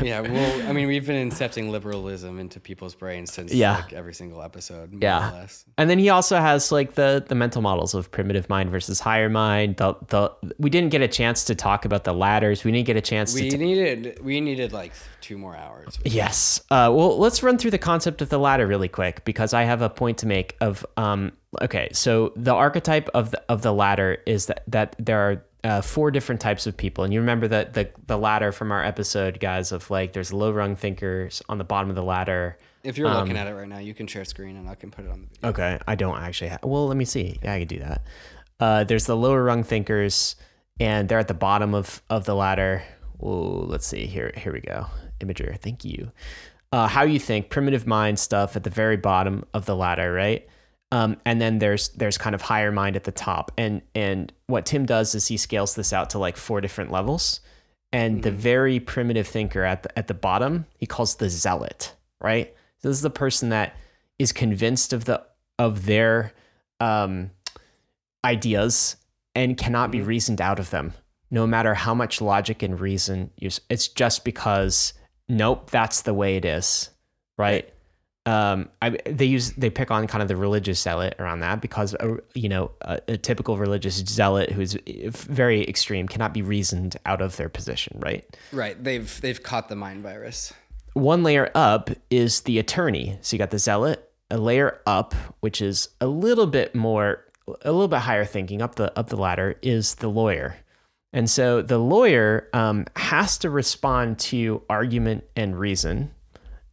Yeah, 0.00 0.20
well, 0.20 0.68
I 0.68 0.72
mean, 0.72 0.86
we've 0.88 1.06
been 1.06 1.30
incepting 1.30 1.70
liberalism 1.70 2.38
into 2.38 2.60
people's 2.60 2.94
brains 2.94 3.32
since 3.32 3.52
Yeah. 3.52 3.76
like 3.76 3.92
every 3.92 4.14
single 4.14 4.42
episode, 4.42 4.92
more 4.92 5.00
Yeah. 5.02 5.30
or 5.30 5.32
less. 5.40 5.64
And 5.76 5.90
then 5.90 5.98
he 5.98 6.08
also 6.08 6.38
has 6.38 6.70
like 6.72 6.94
the 6.94 7.24
the 7.26 7.34
mental 7.34 7.62
models 7.62 7.94
of 7.94 8.10
primitive 8.10 8.48
mind 8.48 8.70
versus 8.70 9.00
higher 9.00 9.28
mind. 9.28 9.76
The 9.76 9.94
the 10.08 10.32
we 10.58 10.70
didn't 10.70 10.90
get 10.90 11.02
a 11.02 11.08
chance 11.08 11.44
to 11.44 11.54
talk 11.54 11.84
about 11.84 12.04
the 12.04 12.12
ladders. 12.14 12.64
We 12.64 12.72
didn't 12.72 12.86
get 12.86 12.96
a 12.96 13.00
chance 13.02 13.34
We 13.34 13.50
to. 13.50 13.50
T- 13.50 13.56
needed 13.64 14.18
we 14.22 14.40
needed 14.40 14.72
like 14.72 14.92
two 15.20 15.36
more 15.36 15.56
hours. 15.56 15.98
yes. 16.04 16.60
Uh, 16.70 16.90
well, 16.94 17.18
let's 17.18 17.42
run 17.42 17.58
through 17.58 17.72
the 17.72 17.78
concept 17.78 18.22
of 18.22 18.28
the 18.30 18.38
ladder 18.38 18.66
really 18.66 18.88
quick 18.88 19.24
because 19.24 19.52
I 19.52 19.64
have 19.64 19.82
a 19.82 19.90
point 19.90 20.18
to 20.18 20.26
make. 20.26 20.56
Of 20.60 20.86
um. 20.96 21.32
Okay, 21.62 21.88
so 21.92 22.32
the 22.36 22.52
archetype 22.54 23.08
of 23.14 23.30
the 23.30 23.42
of 23.48 23.62
the 23.62 23.72
ladder 23.72 24.18
is 24.26 24.46
that 24.46 24.62
that 24.68 24.94
there 24.98 25.18
are. 25.18 25.44
Uh, 25.64 25.80
four 25.80 26.12
different 26.12 26.40
types 26.40 26.68
of 26.68 26.76
people, 26.76 27.02
and 27.02 27.12
you 27.12 27.18
remember 27.18 27.48
that 27.48 27.74
the 27.74 27.90
the 28.06 28.16
ladder 28.16 28.52
from 28.52 28.70
our 28.70 28.84
episode, 28.84 29.40
guys. 29.40 29.72
Of 29.72 29.90
like, 29.90 30.12
there's 30.12 30.32
low 30.32 30.52
rung 30.52 30.76
thinkers 30.76 31.42
on 31.48 31.58
the 31.58 31.64
bottom 31.64 31.90
of 31.90 31.96
the 31.96 32.02
ladder, 32.04 32.56
If 32.84 32.96
you're 32.96 33.08
Um, 33.08 33.16
looking 33.18 33.36
at 33.36 33.48
it 33.48 33.54
right 33.54 33.68
now, 33.68 33.78
you 33.78 33.92
can 33.92 34.06
share 34.06 34.24
screen 34.24 34.56
and 34.56 34.68
I 34.70 34.76
can 34.76 34.92
put 34.92 35.04
it 35.04 35.10
on 35.10 35.22
the 35.22 35.26
video. 35.26 35.48
Okay, 35.50 35.78
I 35.88 35.96
don't 35.96 36.16
actually 36.22 36.50
have. 36.50 36.60
Well, 36.62 36.86
let 36.86 36.96
me 36.96 37.04
see. 37.04 37.40
Yeah, 37.42 37.54
I 37.54 37.58
could 37.58 37.68
do 37.68 37.80
that. 37.80 38.02
Uh, 38.60 38.84
there's 38.84 39.06
the 39.06 39.16
lower 39.16 39.42
rung 39.42 39.64
thinkers, 39.64 40.36
and 40.78 41.08
they're 41.08 41.18
at 41.18 41.28
the 41.28 41.34
bottom 41.34 41.74
of 41.74 42.02
of 42.08 42.24
the 42.24 42.36
ladder. 42.36 42.84
Whoa, 43.18 43.64
let's 43.66 43.86
see. 43.86 44.06
Here, 44.06 44.32
here 44.36 44.52
we 44.52 44.60
go. 44.60 44.86
Imager, 45.20 45.58
thank 45.60 45.84
you. 45.84 46.12
Uh, 46.70 46.86
how 46.86 47.02
you 47.02 47.18
think 47.18 47.50
primitive 47.50 47.84
mind 47.84 48.20
stuff 48.20 48.54
at 48.54 48.62
the 48.62 48.70
very 48.70 48.96
bottom 48.96 49.44
of 49.52 49.66
the 49.66 49.74
ladder, 49.74 50.12
right? 50.12 50.46
Um, 50.90 51.16
and 51.24 51.40
then 51.40 51.58
there's 51.58 51.90
there's 51.90 52.16
kind 52.16 52.34
of 52.34 52.40
higher 52.40 52.72
mind 52.72 52.96
at 52.96 53.04
the 53.04 53.12
top, 53.12 53.52
and 53.58 53.82
and 53.94 54.32
what 54.46 54.64
Tim 54.64 54.86
does 54.86 55.14
is 55.14 55.26
he 55.26 55.36
scales 55.36 55.74
this 55.74 55.92
out 55.92 56.10
to 56.10 56.18
like 56.18 56.36
four 56.36 56.60
different 56.62 56.90
levels, 56.90 57.40
and 57.92 58.22
the 58.22 58.30
very 58.30 58.80
primitive 58.80 59.26
thinker 59.26 59.64
at 59.64 59.82
the 59.82 59.98
at 59.98 60.06
the 60.08 60.14
bottom 60.14 60.64
he 60.78 60.86
calls 60.86 61.16
the 61.16 61.28
zealot, 61.28 61.94
right? 62.22 62.54
So 62.78 62.88
this 62.88 62.96
is 62.96 63.02
the 63.02 63.10
person 63.10 63.50
that 63.50 63.76
is 64.18 64.32
convinced 64.32 64.94
of 64.94 65.04
the 65.04 65.22
of 65.58 65.84
their 65.84 66.32
um, 66.80 67.32
ideas 68.24 68.96
and 69.34 69.58
cannot 69.58 69.90
be 69.90 70.00
reasoned 70.00 70.40
out 70.40 70.58
of 70.58 70.70
them, 70.70 70.94
no 71.30 71.46
matter 71.46 71.74
how 71.74 71.94
much 71.94 72.22
logic 72.22 72.62
and 72.62 72.80
reason 72.80 73.30
you. 73.36 73.50
It's 73.68 73.88
just 73.88 74.24
because 74.24 74.94
nope, 75.28 75.70
that's 75.70 76.02
the 76.02 76.14
way 76.14 76.36
it 76.36 76.46
is, 76.46 76.88
right? 77.36 77.72
Um, 78.28 78.68
I, 78.82 78.90
they 79.06 79.24
use 79.24 79.52
they 79.52 79.70
pick 79.70 79.90
on 79.90 80.06
kind 80.06 80.20
of 80.20 80.28
the 80.28 80.36
religious 80.36 80.78
zealot 80.82 81.14
around 81.18 81.40
that 81.40 81.62
because 81.62 81.94
uh, 81.94 82.16
you 82.34 82.50
know 82.50 82.72
a, 82.82 83.00
a 83.08 83.16
typical 83.16 83.56
religious 83.56 83.94
zealot 84.04 84.50
who's 84.52 84.76
uh, 84.76 84.80
very 85.10 85.66
extreme 85.66 86.06
cannot 86.06 86.34
be 86.34 86.42
reasoned 86.42 86.96
out 87.06 87.22
of 87.22 87.36
their 87.38 87.48
position, 87.48 87.98
right? 88.00 88.24
Right. 88.52 88.76
They've 88.82 89.20
they've 89.22 89.42
caught 89.42 89.70
the 89.70 89.76
mind 89.76 90.02
virus. 90.02 90.52
one 90.92 91.22
layer 91.22 91.50
up 91.54 91.88
is 92.10 92.42
the 92.42 92.58
attorney. 92.58 93.18
So 93.22 93.34
you 93.34 93.38
got 93.38 93.50
the 93.50 93.58
zealot. 93.58 94.04
A 94.30 94.36
layer 94.36 94.82
up, 94.86 95.14
which 95.40 95.62
is 95.62 95.88
a 96.02 96.06
little 96.06 96.46
bit 96.46 96.74
more, 96.74 97.24
a 97.62 97.72
little 97.72 97.88
bit 97.88 98.00
higher 98.00 98.26
thinking 98.26 98.60
up 98.60 98.74
the 98.74 98.92
up 98.98 99.08
the 99.08 99.16
ladder, 99.16 99.56
is 99.62 99.94
the 99.94 100.08
lawyer. 100.08 100.56
And 101.14 101.30
so 101.30 101.62
the 101.62 101.78
lawyer 101.78 102.50
um, 102.52 102.84
has 102.94 103.38
to 103.38 103.48
respond 103.48 104.18
to 104.18 104.62
argument 104.68 105.24
and 105.34 105.58
reason. 105.58 106.10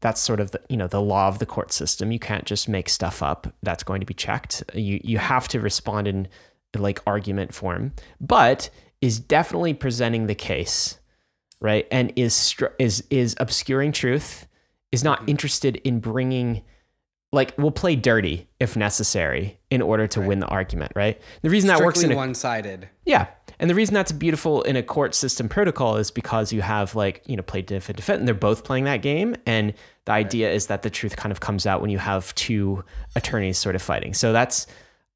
That's 0.05 0.21
sort 0.21 0.39
of 0.39 0.51
the 0.51 0.61
you 0.69 0.77
know 0.77 0.87
the 0.87 1.01
law 1.01 1.27
of 1.27 1.39
the 1.39 1.47
court 1.47 1.73
system. 1.73 2.11
You 2.11 2.19
can't 2.19 2.45
just 2.45 2.69
make 2.69 2.89
stuff 2.89 3.23
up. 3.23 3.51
That's 3.63 3.83
going 3.83 4.01
to 4.01 4.05
be 4.05 4.13
checked. 4.13 4.63
You 4.73 5.01
you 5.03 5.17
have 5.17 5.47
to 5.47 5.59
respond 5.59 6.07
in 6.07 6.27
like 6.77 6.99
argument 7.07 7.53
form, 7.53 7.93
but 8.21 8.69
is 9.01 9.19
definitely 9.19 9.73
presenting 9.73 10.27
the 10.27 10.35
case 10.35 10.99
right 11.61 11.87
and 11.91 12.11
is 12.15 12.33
str- 12.33 12.75
is 12.79 13.03
is 13.09 13.35
obscuring 13.39 13.91
truth 13.91 14.47
is 14.91 15.03
not 15.03 15.19
mm-hmm. 15.19 15.29
interested 15.29 15.77
in 15.77 15.99
bringing 15.99 16.61
like 17.31 17.53
we'll 17.57 17.71
play 17.71 17.95
dirty 17.95 18.47
if 18.59 18.75
necessary 18.77 19.59
in 19.69 19.81
order 19.81 20.07
to 20.07 20.21
win 20.21 20.39
the 20.39 20.47
argument 20.47 20.91
right 20.95 21.21
the 21.41 21.49
reason 21.49 21.67
that 21.67 21.79
works 21.79 21.97
in 21.97 22.01
Strictly 22.01 22.15
a, 22.15 22.17
one-sided. 22.17 22.89
yeah 23.05 23.27
and 23.59 23.69
the 23.69 23.75
reason 23.75 23.93
that's 23.93 24.11
beautiful 24.11 24.61
in 24.63 24.75
a 24.75 24.83
court 24.83 25.15
system 25.15 25.47
protocol 25.47 25.97
is 25.97 26.11
because 26.11 26.51
you 26.51 26.61
have 26.61 26.95
like 26.95 27.23
you 27.25 27.35
know 27.35 27.43
plaintiff 27.43 27.89
and 27.89 27.95
defendant 27.95 28.21
and 28.21 28.27
they're 28.27 28.35
both 28.35 28.63
playing 28.63 28.85
that 28.85 29.01
game 29.01 29.35
and 29.45 29.73
the 30.05 30.11
idea 30.11 30.51
is 30.51 30.67
that 30.67 30.83
the 30.83 30.89
truth 30.89 31.15
kind 31.15 31.31
of 31.31 31.39
comes 31.39 31.65
out 31.65 31.81
when 31.81 31.89
you 31.89 31.97
have 31.97 32.33
two 32.35 32.83
attorneys 33.15 33.57
sort 33.57 33.75
of 33.75 33.81
fighting. 33.81 34.13
So 34.13 34.31
that's 34.31 34.67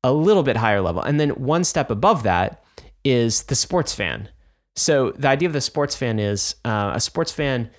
a 0.04 0.12
little 0.12 0.44
bit 0.44 0.58
higher 0.58 0.82
level. 0.82 1.02
And 1.02 1.20
then 1.20 1.30
one 1.32 1.64
step 1.64 1.92
above 1.92 2.24
that 2.24 2.64
is 3.04 3.44
the 3.44 3.56
sports 3.56 3.94
fan. 3.94 4.30
So 4.76 5.12
the 5.12 5.28
idea 5.28 5.48
of 5.48 5.54
the 5.54 5.62
sports 5.62 5.96
fan 5.96 6.20
is 6.20 6.56
uh, 6.66 6.94
a 6.96 7.00
sports 7.00 7.32
fan 7.32 7.70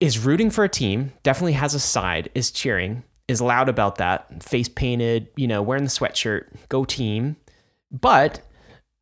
is 0.00 0.18
rooting 0.18 0.50
for 0.50 0.64
a 0.64 0.68
team, 0.68 1.12
definitely 1.22 1.54
has 1.54 1.74
a 1.74 1.80
side, 1.80 2.30
is 2.34 2.50
cheering, 2.50 3.02
is 3.28 3.40
loud 3.40 3.68
about 3.68 3.96
that, 3.96 4.42
face 4.42 4.68
painted, 4.68 5.28
you 5.36 5.48
know, 5.48 5.62
wearing 5.62 5.84
the 5.84 5.90
sweatshirt, 5.90 6.44
go 6.68 6.84
team, 6.84 7.36
but 7.90 8.40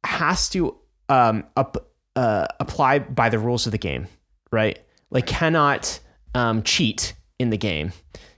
has 0.04 0.48
to 0.50 0.76
um, 1.08 1.44
up, 1.56 1.90
uh, 2.16 2.46
apply 2.60 3.00
by 3.00 3.28
the 3.28 3.38
rules 3.38 3.66
of 3.66 3.72
the 3.72 3.78
game, 3.78 4.06
right? 4.50 4.78
Like 5.10 5.26
cannot 5.26 6.00
um, 6.34 6.62
cheat 6.62 7.14
in 7.38 7.50
the 7.50 7.56
game, 7.56 7.92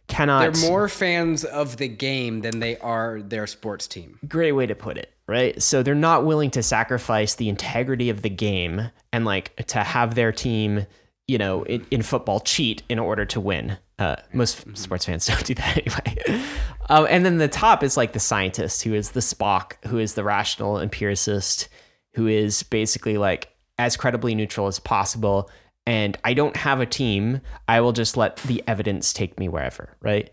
cannot. 0.09 0.54
They're 0.54 0.70
more 0.70 0.88
fans 0.88 1.44
of 1.44 1.76
the 1.76 1.88
game 1.88 2.40
than 2.40 2.61
they 2.61 2.76
are 2.78 3.20
their 3.20 3.46
sports 3.46 3.87
team. 3.87 4.18
great 4.28 4.52
way 4.52 4.66
to 4.66 4.74
put 4.74 4.96
it, 4.96 5.12
right? 5.26 5.61
So 5.62 5.82
they're 5.82 5.94
not 5.94 6.24
willing 6.24 6.50
to 6.52 6.62
sacrifice 6.62 7.35
the 7.35 7.48
integrity 7.48 8.11
of 8.11 8.22
the 8.22 8.30
game 8.30 8.90
and 9.12 9.24
like 9.24 9.54
to 9.66 9.80
have 9.80 10.14
their 10.14 10.32
team, 10.32 10.87
you 11.26 11.38
know, 11.38 11.64
in, 11.64 11.87
in 11.90 12.02
football 12.02 12.40
cheat 12.40 12.82
in 12.88 12.98
order 12.98 13.24
to 13.26 13.40
win. 13.40 13.78
Uh, 13.98 14.16
most 14.32 14.64
sports 14.76 15.06
fans 15.06 15.26
don't 15.26 15.44
do 15.44 15.54
that 15.54 15.78
anyway. 15.78 16.44
Um, 16.88 17.06
and 17.09 17.24
then 17.24 17.38
the 17.38 17.48
top 17.48 17.82
is 17.82 17.96
like 17.96 18.12
the 18.12 18.20
scientist, 18.20 18.82
who 18.82 18.94
is 18.94 19.11
the 19.11 19.20
Spock, 19.20 19.85
who 19.87 19.98
is 19.98 20.14
the 20.14 20.24
rational 20.24 20.78
empiricist, 20.78 21.68
who 22.14 22.26
is 22.26 22.62
basically 22.62 23.18
like 23.18 23.52
as 23.78 23.96
credibly 23.96 24.35
neutral 24.35 24.66
as 24.66 24.78
possible. 24.78 25.50
And 25.87 26.18
I 26.25 26.35
don't 26.35 26.57
have 26.57 26.81
a 26.81 26.87
team. 26.87 27.40
I 27.68 27.81
will 27.81 27.92
just 27.92 28.16
let 28.16 28.37
the 28.38 28.62
evidence 28.66 29.12
take 29.12 29.38
me 29.38 29.49
wherever, 29.49 29.96
right? 30.01 30.31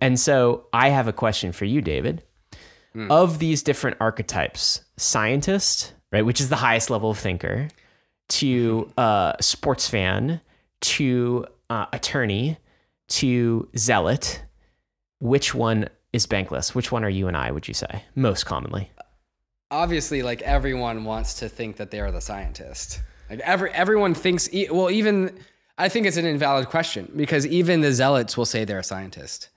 And 0.00 0.18
so 0.20 0.66
I 0.72 0.90
have 0.90 1.08
a 1.08 1.12
question 1.12 1.52
for 1.52 1.64
you, 1.64 1.80
David 1.80 2.22
of 3.10 3.40
these 3.40 3.60
different 3.64 3.96
archetypes 3.98 4.82
scientist 4.96 5.94
right 6.12 6.24
which 6.24 6.40
is 6.40 6.48
the 6.48 6.54
highest 6.54 6.90
level 6.90 7.10
of 7.10 7.18
thinker 7.18 7.68
to 8.28 8.88
uh, 8.96 9.32
sports 9.40 9.88
fan 9.88 10.40
to 10.80 11.44
uh, 11.70 11.86
attorney 11.92 12.56
to 13.08 13.68
zealot 13.76 14.44
which 15.18 15.56
one 15.56 15.88
is 16.12 16.24
bankless 16.24 16.72
which 16.72 16.92
one 16.92 17.02
are 17.02 17.10
you 17.10 17.26
and 17.26 17.36
i 17.36 17.50
would 17.50 17.66
you 17.66 17.74
say 17.74 18.04
most 18.14 18.46
commonly 18.46 18.88
Obviously, 19.70 20.22
like 20.22 20.40
everyone 20.42 21.04
wants 21.04 21.34
to 21.40 21.48
think 21.48 21.76
that 21.76 21.90
they 21.90 21.98
are 21.98 22.12
the 22.12 22.20
scientist. 22.20 23.02
Like 23.30 23.40
every 23.40 23.70
everyone 23.72 24.14
thinks. 24.14 24.48
Well, 24.70 24.90
even 24.90 25.38
I 25.78 25.88
think 25.88 26.06
it's 26.06 26.16
an 26.16 26.26
invalid 26.26 26.68
question 26.68 27.10
because 27.16 27.46
even 27.46 27.80
the 27.80 27.92
zealots 27.92 28.36
will 28.36 28.44
say 28.46 28.64
they're 28.64 28.78
a 28.78 28.84
scientist, 28.84 29.48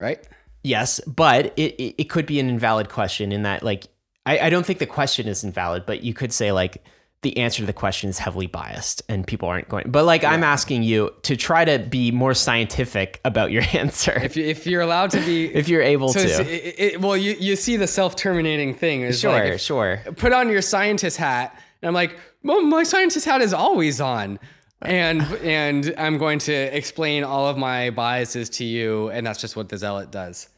right? 0.00 0.26
yes 0.64 1.00
but 1.08 1.46
it, 1.56 1.74
it, 1.74 1.94
it 2.02 2.04
could 2.04 2.24
be 2.24 2.38
an 2.38 2.48
invalid 2.48 2.88
question 2.88 3.32
in 3.32 3.42
that 3.42 3.64
like 3.64 3.88
I, 4.24 4.38
I 4.46 4.48
don't 4.48 4.64
think 4.64 4.78
the 4.78 4.86
question 4.86 5.26
is 5.26 5.42
invalid 5.42 5.86
but 5.86 6.04
you 6.04 6.14
could 6.14 6.32
say 6.32 6.52
like 6.52 6.84
the 7.22 7.36
answer 7.36 7.62
to 7.62 7.66
the 7.66 7.72
question 7.72 8.08
is 8.08 8.16
heavily 8.18 8.46
biased 8.46 9.02
and 9.08 9.26
people 9.26 9.48
aren't 9.48 9.68
going 9.68 9.90
but 9.90 10.04
like 10.04 10.22
i'm 10.22 10.44
asking 10.44 10.84
you 10.84 11.12
to 11.22 11.36
try 11.36 11.64
to 11.64 11.80
be 11.80 12.12
more 12.12 12.32
scientific 12.32 13.20
about 13.24 13.50
your 13.50 13.64
answer 13.72 14.12
If 14.22 14.36
you, 14.36 14.44
if 14.44 14.64
you're 14.64 14.82
allowed 14.82 15.10
to 15.10 15.20
be, 15.20 15.46
if 15.52 15.68
you're 15.68 15.82
able 15.82 16.12
so 16.12 16.20
to. 16.20 16.48
it, 16.48 16.74
it, 16.78 17.00
well, 17.00 17.16
you 17.16 17.34
you 17.40 17.56
see 17.56 17.76
the 17.76 17.88
self 17.88 18.14
terminating 18.14 18.72
thing. 18.72 19.00
Is 19.02 19.18
sure, 19.18 19.32
like 19.32 19.54
if- 19.54 19.60
sure. 19.60 20.00
put 20.16 20.32
on 20.32 20.48
your 20.48 20.62
scientist 20.62 21.16
hat 21.16 21.58
and 21.80 21.88
i'm 21.88 21.94
like 21.94 22.16
well, 22.42 22.62
my 22.62 22.82
scientist 22.82 23.24
hat 23.26 23.40
is 23.42 23.52
always 23.54 24.00
on 24.00 24.38
and 24.80 25.22
and 25.42 25.94
i'm 25.96 26.18
going 26.18 26.38
to 26.40 26.52
explain 26.52 27.22
all 27.22 27.46
of 27.46 27.56
my 27.56 27.90
biases 27.90 28.48
to 28.48 28.64
you 28.64 29.08
and 29.10 29.24
that's 29.26 29.40
just 29.40 29.54
what 29.54 29.68
the 29.68 29.78
zealot 29.78 30.10
does 30.10 30.48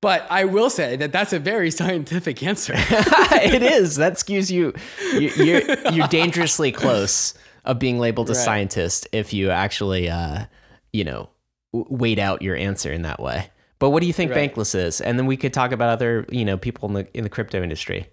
but 0.00 0.26
i 0.30 0.44
will 0.44 0.70
say 0.70 0.96
that 0.96 1.12
that's 1.12 1.34
a 1.34 1.38
very 1.38 1.70
scientific 1.80 2.42
answer 2.42 2.72
it 2.76 3.62
is. 3.62 3.96
That 3.96 4.14
skews 4.14 4.50
you. 4.50 4.72
you 5.12 5.30
you're, 5.36 5.90
you're 5.92 6.08
dangerously 6.08 6.72
close 6.72 7.34
of 7.66 7.78
being 7.78 7.98
labeled 7.98 8.30
a 8.30 8.32
Right. 8.32 8.42
scientist 8.42 9.06
if 9.12 9.32
you 9.34 9.50
actually, 9.50 10.08
uh, 10.08 10.44
you 10.92 11.04
know, 11.04 11.28
wait 11.72 12.18
out 12.18 12.40
your 12.42 12.56
answer 12.56 12.92
in 12.92 13.02
that 13.02 13.18
way. 13.20 13.50
But 13.78 13.90
what 13.90 14.00
do 14.00 14.06
you 14.06 14.12
think 14.12 14.30
Right. 14.30 14.52
Bankless 14.54 14.74
is? 14.74 15.00
And 15.00 15.18
then 15.18 15.26
we 15.26 15.36
could 15.36 15.52
talk 15.52 15.72
about 15.72 15.88
other, 15.90 16.26
you 16.30 16.44
know, 16.44 16.56
people 16.56 16.88
in 16.88 16.94
the 16.94 17.08
in 17.16 17.24
the 17.24 17.30
crypto 17.30 17.62
industry. 17.62 18.06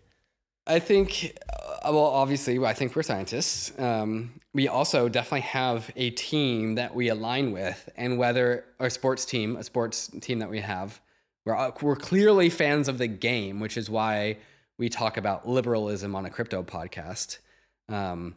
i 0.67 0.79
think 0.79 1.37
well 1.83 1.99
obviously 1.99 2.63
i 2.65 2.73
think 2.73 2.95
we're 2.95 3.03
scientists. 3.03 3.77
Um, 3.79 4.33
we 4.53 4.67
also 4.67 5.07
definitely 5.07 5.41
have 5.41 5.91
a 5.95 6.09
team 6.11 6.75
that 6.75 6.93
we 6.93 7.07
align 7.07 7.51
with 7.51 7.89
and 7.95 8.17
whether 8.17 8.65
a 8.79 8.89
sports 8.89 9.25
team 9.25 9.55
a 9.55 9.63
sports 9.63 10.09
team 10.21 10.39
that 10.39 10.49
we 10.49 10.59
have 10.59 10.99
we're, 11.45 11.55
uh, 11.55 11.71
we're 11.81 11.95
clearly 11.95 12.49
fans 12.49 12.87
of 12.87 12.97
the 12.97 13.07
game 13.07 13.59
which 13.59 13.77
is 13.77 13.89
why 13.89 14.37
we 14.81 14.89
talk 14.89 15.15
about 15.15 15.47
liberalism 15.47 16.15
on 16.15 16.25
a 16.25 16.29
crypto 16.31 16.63
podcast. 16.63 17.37
Um, 17.87 18.35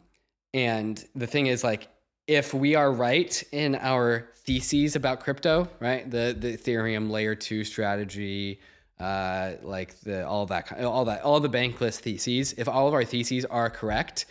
and 0.53 1.03
the 1.15 1.25
thing 1.25 1.47
is 1.47 1.63
like 1.63 1.87
if 2.27 2.53
we 2.53 2.75
are 2.75 2.91
right 2.91 3.43
in 3.51 3.73
our 3.75 4.29
theses 4.35 4.95
about 4.95 5.21
crypto 5.21 5.67
right 5.79 6.09
the 6.09 6.35
the 6.37 6.55
ethereum 6.55 7.09
layer 7.09 7.33
2 7.33 7.63
strategy 7.63 8.59
uh, 8.99 9.53
like 9.61 9.99
the 10.01 10.25
all 10.27 10.45
that 10.45 10.71
all 10.81 11.05
that 11.05 11.21
all 11.23 11.39
the 11.39 11.49
bankless 11.49 11.97
theses 11.99 12.53
if 12.57 12.67
all 12.67 12.87
of 12.87 12.93
our 12.93 13.03
theses 13.03 13.43
are 13.45 13.69
correct 13.69 14.25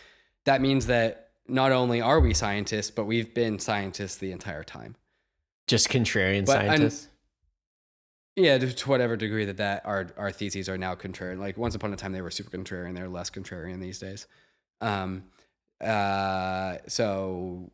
that 0.45 0.61
means 0.61 0.87
that 0.87 1.29
not 1.49 1.71
only 1.73 2.01
are 2.01 2.21
we 2.21 2.33
scientists 2.33 2.91
but 2.91 3.05
we've 3.05 3.35
been 3.35 3.59
scientists 3.59 4.17
the 4.17 4.33
entire 4.33 4.65
time 4.65 4.97
Just 5.67 5.89
contrarian 5.91 6.47
But- 6.47 6.53
scientists. 6.67 7.09
yeah 8.37 8.57
to 8.59 8.89
whatever 8.89 9.17
degree 9.17 9.45
that 9.45 9.59
that 9.59 9.85
our 9.85 10.09
our 10.17 10.33
theses 10.33 10.69
are 10.69 10.79
now 10.79 10.95
contrarian 10.95 11.39
like 11.39 11.59
once 11.59 11.75
upon 11.75 11.93
a 11.93 11.97
time 11.97 12.13
they 12.13 12.23
were 12.23 12.31
super 12.31 12.57
contrarian 12.57 12.97
they're 12.97 13.09
less 13.09 13.29
contrarian 13.31 13.81
these 13.81 13.99
days 13.99 14.27
um 14.81 15.25
uh 15.83 16.79
so 16.89 17.71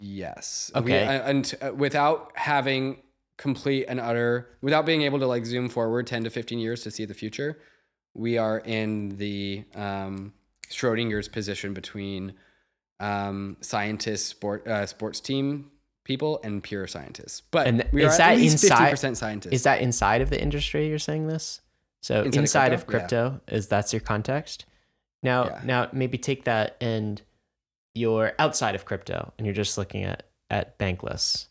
yes 0.00 0.70
We- 0.74 0.80
Okay. 0.80 1.04
uh, 1.06 1.28
and 1.28 1.54
uh, 1.60 1.72
without 1.74 2.32
having 2.34 3.02
complete 3.38 3.86
and 3.88 3.98
utter 4.00 4.48
without 4.60 4.86
being 4.86 5.02
able 5.02 5.18
to 5.18 5.26
like 5.26 5.44
zoom 5.46 5.68
forward 5.68 6.06
10 6.06 6.24
to 6.24 6.30
15 6.30 6.58
years 6.58 6.82
to 6.82 6.90
see 6.90 7.04
the 7.04 7.14
future 7.14 7.58
we 8.14 8.36
are 8.38 8.58
in 8.60 9.16
the 9.16 9.64
um 9.74 10.32
schrodinger's 10.70 11.28
position 11.28 11.72
between 11.74 12.34
um 13.00 13.56
scientists 13.60 14.24
sport 14.26 14.66
uh, 14.68 14.86
sports 14.86 15.18
team 15.20 15.70
people 16.04 16.40
and 16.44 16.62
pure 16.62 16.86
scientists 16.86 17.42
but 17.50 17.66
And 17.66 17.84
we 17.92 18.04
is 18.04 18.14
are 18.14 18.18
that 18.18 18.38
inside- 18.38 18.92
50% 18.94 19.16
scientists 19.16 19.52
Is 19.54 19.62
that 19.64 19.80
inside 19.80 20.20
of 20.20 20.30
the 20.30 20.40
industry? 20.40 20.88
You're 20.88 20.98
saying 20.98 21.26
this? 21.28 21.60
So 22.00 22.22
inside, 22.22 22.40
Inside 22.40 22.72
of 22.72 22.80
of 22.80 22.86
crypto 22.88 23.40
is 23.48 23.68
that's 23.68 23.92
your 23.92 24.00
context. 24.00 24.66
Now, 25.22 25.44
Yeah. 25.44 25.60
now 25.64 25.88
maybe 25.92 26.18
take 26.18 26.44
that 26.44 26.76
and 26.80 27.22
you're 27.94 28.32
outside 28.40 28.74
of 28.74 28.84
crypto 28.84 29.32
and 29.38 29.46
you're 29.46 29.54
just 29.54 29.78
looking 29.78 30.02
at 30.02 30.24
at 30.50 30.76
bankless. 30.78 31.46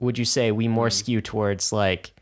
Would 0.00 0.18
you 0.18 0.24
say 0.24 0.50
we 0.52 0.68
more 0.68 0.88
Mm. 0.88 0.92
skew 0.92 1.20
towards 1.20 1.72
like, 1.72 2.12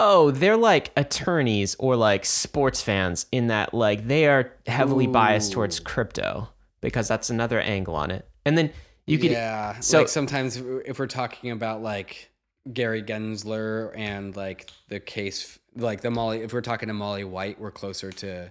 oh, 0.00 0.30
they're 0.30 0.56
like 0.56 0.92
attorneys 0.96 1.74
or 1.78 1.96
like 1.96 2.24
sports 2.24 2.80
fans 2.82 3.26
in 3.32 3.48
that 3.48 3.74
like 3.74 4.06
they 4.06 4.26
are 4.26 4.52
heavily 4.66 5.06
biased 5.06 5.52
towards 5.52 5.80
crypto 5.80 6.48
because 6.80 7.08
that's 7.08 7.30
another 7.30 7.60
angle 7.60 7.96
on 7.96 8.10
it. 8.10 8.28
And 8.46 8.56
then 8.56 8.70
you 9.06 9.18
could 9.18 9.30
yeah 9.30 9.78
so- 9.80 9.98
like 9.98 10.08
sometimes 10.08 10.56
if 10.84 10.98
we're 10.98 11.06
talking 11.06 11.50
about 11.50 11.82
like 11.82 12.30
gary 12.72 13.02
gensler 13.02 13.90
and 13.96 14.36
like 14.36 14.70
the 14.88 15.00
case 15.00 15.58
like 15.74 16.02
the 16.02 16.10
molly 16.10 16.42
if 16.42 16.52
we're 16.52 16.60
talking 16.60 16.88
to 16.88 16.92
molly 16.92 17.24
white 17.24 17.58
we're 17.58 17.70
closer 17.70 18.12
to 18.12 18.50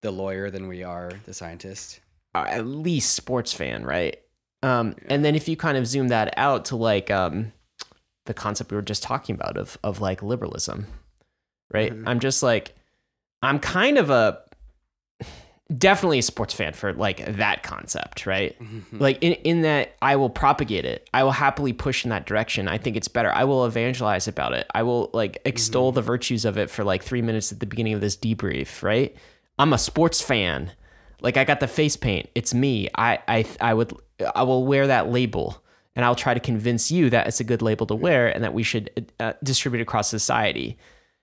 the 0.00 0.10
lawyer 0.10 0.50
than 0.50 0.66
we 0.66 0.82
are 0.82 1.10
the 1.26 1.34
scientist 1.34 2.00
uh, 2.34 2.46
at 2.48 2.64
least 2.64 3.14
sports 3.14 3.52
fan, 3.52 3.84
right? 3.84 4.18
Um, 4.62 4.94
And 5.08 5.22
then 5.24 5.34
if 5.34 5.48
you 5.48 5.56
kind 5.56 5.76
of 5.76 5.86
zoom 5.86 6.08
that 6.08 6.32
out 6.38 6.64
to 6.66 6.76
like 6.76 7.10
um, 7.10 7.52
the 8.30 8.34
concept 8.34 8.70
we 8.70 8.76
were 8.76 8.82
just 8.82 9.02
talking 9.02 9.34
about 9.34 9.56
of 9.56 9.76
of 9.82 10.00
like 10.00 10.22
liberalism, 10.22 10.86
right? 11.74 11.92
Mhm. 11.92 12.04
I'm 12.06 12.20
just 12.20 12.42
like, 12.42 12.74
I'm 13.42 13.58
kind 13.58 13.98
of 13.98 14.08
a 14.10 14.38
definitely 15.76 16.18
a 16.18 16.22
sports 16.22 16.52
fan 16.52 16.72
for 16.72 16.92
like 16.92 17.24
that 17.36 17.62
concept, 17.62 18.26
right? 18.26 18.56
Like 18.92 19.18
in 19.22 19.32
in 19.44 19.62
that 19.62 19.94
I 20.02 20.16
will 20.16 20.30
propagate 20.30 20.84
it. 20.84 21.08
I 21.14 21.22
will 21.22 21.30
happily 21.30 21.72
push 21.72 22.04
in 22.04 22.10
that 22.10 22.26
direction. 22.26 22.66
I 22.68 22.78
think 22.78 22.96
it's 22.96 23.08
better. 23.08 23.30
I 23.32 23.44
will 23.44 23.64
evangelize 23.66 24.26
about 24.26 24.52
it. 24.52 24.66
I 24.74 24.82
will 24.82 25.10
like 25.12 25.38
extol 25.44 25.92
the 25.92 26.02
virtues 26.02 26.44
of 26.44 26.58
it 26.58 26.70
for 26.70 26.82
like 26.84 27.02
3 27.02 27.22
minutes 27.22 27.52
at 27.52 27.60
the 27.60 27.66
beginning 27.66 27.92
of 27.94 28.00
this 28.00 28.16
debrief, 28.16 28.82
right? 28.82 29.14
I'm 29.58 29.72
a 29.72 29.78
sports 29.78 30.20
fan. 30.20 30.72
Like 31.22 31.36
I 31.36 31.44
got 31.44 31.60
the 31.60 31.68
face 31.68 31.96
paint. 31.96 32.28
It's 32.34 32.52
me. 32.54 32.88
I 32.96 33.18
I 33.28 33.44
I 33.60 33.74
would 33.74 33.92
I 34.34 34.42
will 34.42 34.66
wear 34.66 34.86
that 34.88 35.10
label 35.12 35.62
and 35.96 36.04
I'll 36.04 36.14
try 36.14 36.34
to 36.34 36.40
convince 36.40 36.90
you 36.90 37.10
that 37.10 37.26
it's 37.26 37.40
a 37.40 37.44
good 37.44 37.62
label 37.62 37.86
to 37.86 37.94
wear 37.94 38.28
and 38.28 38.44
that 38.44 38.54
we 38.54 38.62
should 38.62 39.12
uh, 39.18 39.32
distribute 39.42 39.82
across 39.82 40.08
society. 40.08 40.78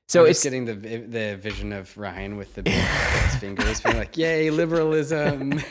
So 0.10 0.24
I'm 0.24 0.30
it's 0.30 0.44
getting 0.44 0.66
the 0.66 0.74
the 0.74 1.38
vision 1.38 1.74
of 1.74 1.96
Ryan 1.98 2.38
with 2.38 2.56
the 2.56 2.64
big 2.64 2.82
fingers, 3.40 3.82
being 3.82 3.98
like, 3.98 4.16
"Yay, 4.16 4.50
liberalism!" 4.52 5.62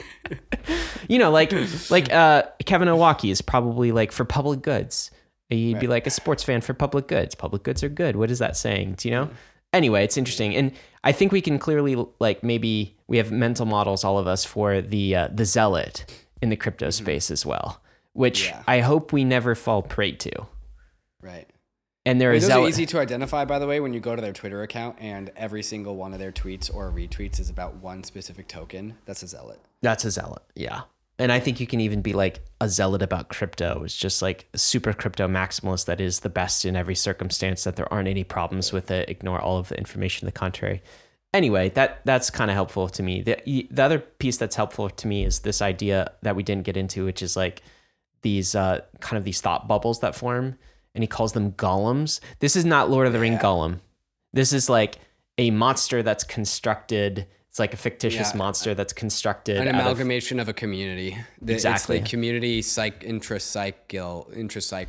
you 1.09 1.19
know, 1.19 1.31
like 1.31 1.55
like 1.91 2.13
uh, 2.13 2.43
Kevin 2.67 2.89
Owocki 2.89 3.31
is 3.31 3.41
probably 3.41 3.93
like 3.93 4.13
for 4.13 4.27
public 4.27 4.61
goods. 4.61 5.11
You'd 5.49 5.79
be 5.79 5.87
like 5.87 6.07
a 6.07 6.11
sports 6.11 6.43
fan 6.43 6.61
for 6.61 6.75
public 6.75 7.07
goods. 7.07 7.35
Public 7.35 7.63
goods 7.63 7.83
are 7.83 7.89
good. 7.89 8.17
What 8.17 8.31
is 8.31 8.41
that 8.41 8.57
saying? 8.57 8.97
Do 8.99 9.09
you 9.09 9.15
know? 9.15 9.31
Anyway, 9.73 10.05
it's 10.05 10.17
interesting, 10.19 10.55
and 10.55 10.73
I 11.03 11.13
think 11.13 11.33
we 11.33 11.41
can 11.41 11.59
clearly 11.59 11.97
like 12.19 12.43
maybe 12.43 12.97
we 13.07 13.17
have 13.17 13.33
mental 13.33 13.65
models, 13.65 14.05
all 14.05 14.19
of 14.19 14.27
us, 14.27 14.45
for 14.45 14.83
the 14.83 15.17
uh, 15.17 15.29
the 15.33 15.47
zealot 15.47 16.05
in 16.43 16.51
the 16.51 16.57
crypto 16.57 16.91
space 16.91 17.31
as 17.31 17.47
well, 17.47 17.81
which 18.17 18.47
Yeah. 18.49 18.63
I 18.67 18.81
hope 18.81 19.13
we 19.13 19.25
never 19.25 19.55
fall 19.55 19.83
prey 19.83 20.13
to. 20.13 20.47
right. 21.23 21.49
And 22.05 22.21
there 22.21 22.31
I 22.31 22.35
mean, 22.35 22.43
is 22.43 22.49
those 22.49 22.57
are 22.57 22.69
easy 22.69 22.87
to 22.87 23.01
identify, 23.01 23.45
by 23.45 23.59
the 23.59 23.67
way, 23.67 23.81
when 23.81 23.93
you 23.93 23.99
go 23.99 24.15
to 24.15 24.23
their 24.23 24.33
Twitter 24.33 24.63
account 24.63 24.97
and 25.01 25.33
every 25.37 25.65
single 25.65 25.97
one 25.97 26.13
of 26.13 26.21
their 26.21 26.31
tweets 26.31 26.73
or 26.73 26.93
retweets 26.93 27.41
is 27.41 27.51
about 27.51 27.75
one 27.79 28.05
specific 28.05 28.47
token. 28.47 28.97
That's 29.07 29.25
a 29.25 29.27
zealot. 29.27 29.59
That's 29.83 30.05
a 30.05 30.13
zealot. 30.13 30.43
Yeah. 30.55 30.83
and 31.19 31.33
I 31.33 31.41
think 31.41 31.59
you 31.59 31.67
can 31.67 31.81
even 31.81 32.03
be 32.03 32.13
like 32.13 32.43
a 32.61 32.69
zealot 32.69 33.03
about 33.03 33.29
crypto. 33.31 33.83
It's 33.83 33.97
just 33.97 34.23
like 34.23 34.47
a 34.55 34.59
super 34.59 34.93
crypto 34.93 35.27
maximalist 35.27 35.87
that 35.87 36.01
is 36.01 36.21
the 36.21 36.29
best 36.29 36.65
in 36.65 36.77
every 36.77 36.95
circumstance. 36.95 37.65
That 37.65 37.75
there 37.75 37.93
aren't 37.93 38.07
any 38.09 38.23
problems 38.23 38.71
with 38.73 38.89
it. 38.93 39.09
Ignore 39.09 39.41
all 39.41 39.59
of 39.59 39.69
the 39.69 39.77
information 39.77 40.21
to 40.21 40.27
the 40.27 40.39
contrary. 40.39 40.83
Anyway, 41.35 41.71
that 41.71 42.03
that's 42.05 42.31
kind 42.31 42.51
of 42.53 42.55
helpful 42.55 42.89
to 42.89 43.03
me. 43.03 43.23
The 43.23 43.67
the 43.71 43.83
other 43.83 43.99
piece 43.99 44.37
that's 44.37 44.55
helpful 44.55 44.89
to 44.91 45.07
me 45.09 45.25
is 45.25 45.41
this 45.41 45.61
idea 45.61 46.13
that 46.23 46.37
we 46.37 46.45
didn't 46.45 46.65
get 46.65 46.77
into, 46.77 47.05
which 47.05 47.21
is 47.21 47.35
like 47.37 47.63
these 48.23 48.55
uh, 48.55 48.81
kind 49.01 49.19
of 49.19 49.25
these 49.25 49.41
thought 49.41 49.69
bubbles 49.69 50.01
that 50.01 50.15
form, 50.15 50.57
and 50.95 51.03
he 51.03 51.09
calls 51.09 51.33
them 51.33 51.53
golems. 51.53 52.21
This 52.41 52.57
is 52.57 52.65
not 52.65 52.91
Lord 52.91 53.07
of 53.07 53.13
the 53.13 53.21
Ring 53.21 53.35
Yeah. 53.35 53.43
golem. 53.43 53.81
This 54.33 54.53
is 54.53 54.69
like 54.69 54.97
a 55.39 55.51
monster 55.51 56.03
that's 56.03 56.25
constructed. 56.25 57.27
It's 57.49 57.59
like 57.59 57.73
a 57.75 57.77
fictitious 57.77 58.33
Yeah. 58.33 58.39
monster 58.39 58.75
that's 58.75 58.93
constructed. 58.93 59.57
An 59.59 59.69
out 59.69 59.75
of- 59.75 59.81
amalgamation 59.81 60.39
of, 60.41 60.49
a 60.49 60.53
community. 60.53 61.17
The- 61.41 61.55
Exactly. 61.55 61.97
It's 61.99 62.05
the 62.05 62.11
community 62.11 62.63
psych 62.63 63.01
intracycle 63.01 64.31
intrapsych 64.37 64.89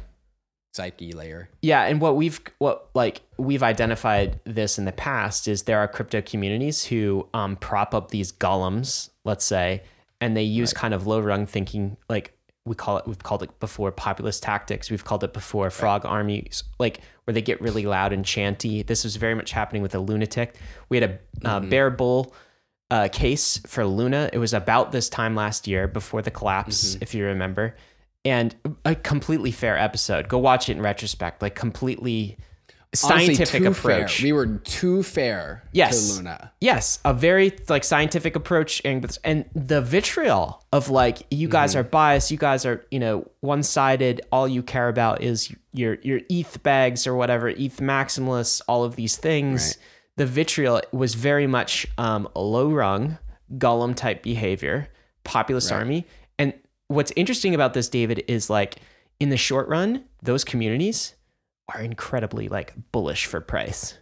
psyche 0.74 1.12
layer. 1.12 1.50
yeah, 1.64 1.84
and 1.86 2.00
what 2.00 2.16
we've 2.16 2.40
what 2.60 2.90
like 2.94 3.22
we've 3.38 3.64
identified 3.64 4.40
this 4.46 4.78
in 4.78 4.86
the 4.86 4.92
past 4.92 5.48
is 5.48 5.64
there 5.64 5.80
are 5.80 5.88
crypto 5.88 6.22
communities 6.22 6.86
who 6.86 7.28
um, 7.34 7.56
prop 7.56 7.96
up 7.96 8.12
these 8.12 8.32
golems, 8.32 9.10
let's 9.26 9.44
say, 9.46 9.82
and 10.22 10.38
they 10.38 10.44
use 10.44 10.74
kind 10.74 10.94
of 10.94 11.08
low 11.08 11.20
rung 11.20 11.48
thinking, 11.48 11.98
like 12.10 12.37
we 12.68 12.76
call 12.76 12.98
it. 12.98 13.08
We've 13.08 13.22
called 13.22 13.44
it 13.44 13.60
before 13.60 13.92
populist 13.92 14.44
tactics. 14.44 14.92
We've 14.92 15.04
called 15.04 15.24
it 15.24 15.34
before 15.34 15.70
frog 15.70 16.06
armies, 16.06 16.64
like 16.80 17.02
where 17.24 17.34
they 17.34 17.42
get 17.42 17.62
really 17.62 17.86
loud 17.86 18.14
and 18.14 18.26
chanty. 18.26 18.84
This 18.84 19.04
was 19.04 19.16
very 19.16 19.36
much 19.36 19.52
happening 19.52 19.82
with 19.82 19.96
a 19.96 20.00
lunatic. 20.00 20.56
We 20.90 21.00
had 21.00 21.20
a 21.44 21.48
uh, 21.48 21.60
bear 21.62 21.90
bull 21.90 22.34
uh, 22.92 23.10
case 23.12 23.58
for 23.66 23.86
Luna. 23.86 24.30
It 24.32 24.38
was 24.38 24.54
about 24.54 24.92
this 24.92 25.10
time 25.10 25.36
last 25.36 25.68
year 25.68 25.88
before 25.88 26.22
the 26.22 26.32
collapse, 26.32 26.98
if 27.02 27.14
you 27.14 27.26
remember, 27.26 27.76
and 28.24 28.56
a 28.86 28.96
completely 28.96 29.52
fair 29.52 29.78
episode. 29.78 30.28
Go 30.28 30.38
watch 30.38 30.70
it 30.70 30.74
in 30.74 30.82
retrospect, 30.82 31.42
like 31.42 31.56
completely 31.56 32.38
scientific 32.94 33.64
too 33.64 33.70
approach. 33.70 34.18
Fair. 34.18 34.26
We 34.26 34.32
were 34.34 34.48
too 34.48 35.04
fair 35.04 35.64
Yes. 35.72 36.10
to 36.10 36.16
Luna. 36.18 36.52
Yes, 36.62 37.00
a 37.06 37.14
very 37.14 37.54
like 37.70 37.84
scientific 37.84 38.36
approach 38.36 38.82
and 38.86 39.18
and 39.24 39.46
the 39.54 39.82
vitriol 39.82 40.64
of 40.72 40.90
like 40.90 41.20
you 41.30 41.48
guys 41.48 41.72
Mm-hmm. 41.72 41.80
are 41.80 41.84
biased, 41.84 42.32
you 42.32 42.38
guys 42.38 42.66
are, 42.66 42.86
you 42.90 43.00
know, 43.00 43.30
one-sided, 43.42 44.22
all 44.32 44.48
you 44.48 44.64
care 44.64 44.88
about 44.90 45.22
is 45.22 45.54
your 45.74 45.96
your 46.02 46.22
ETH 46.30 46.64
bags 46.64 47.06
or 47.06 47.16
whatever, 47.16 47.50
ETH 47.50 47.78
maximalists, 47.78 48.62
all 48.68 48.84
of 48.84 48.96
these 48.96 49.18
things. 49.18 49.68
Right. 49.78 49.78
The 50.18 50.26
vitriol 50.26 50.82
was 50.92 51.14
very 51.14 51.46
much 51.48 51.86
um 51.98 52.28
low 52.36 52.70
rung, 52.72 53.18
golem 53.58 53.96
type 53.96 54.24
behavior, 54.24 54.88
populist 55.24 55.72
Right. 55.72 55.78
army. 55.78 56.08
And 56.40 56.54
what's 56.88 57.12
interesting 57.16 57.54
about 57.54 57.74
this 57.74 57.90
David 57.90 58.24
is 58.28 58.50
like 58.50 58.78
in 59.20 59.30
the 59.30 59.38
short 59.38 59.68
run, 59.68 60.06
those 60.24 60.44
communities 60.44 61.14
are 61.74 61.82
incredibly 61.82 62.48
like 62.48 62.74
bullish 62.92 63.26
for 63.26 63.42
price. 63.42 63.98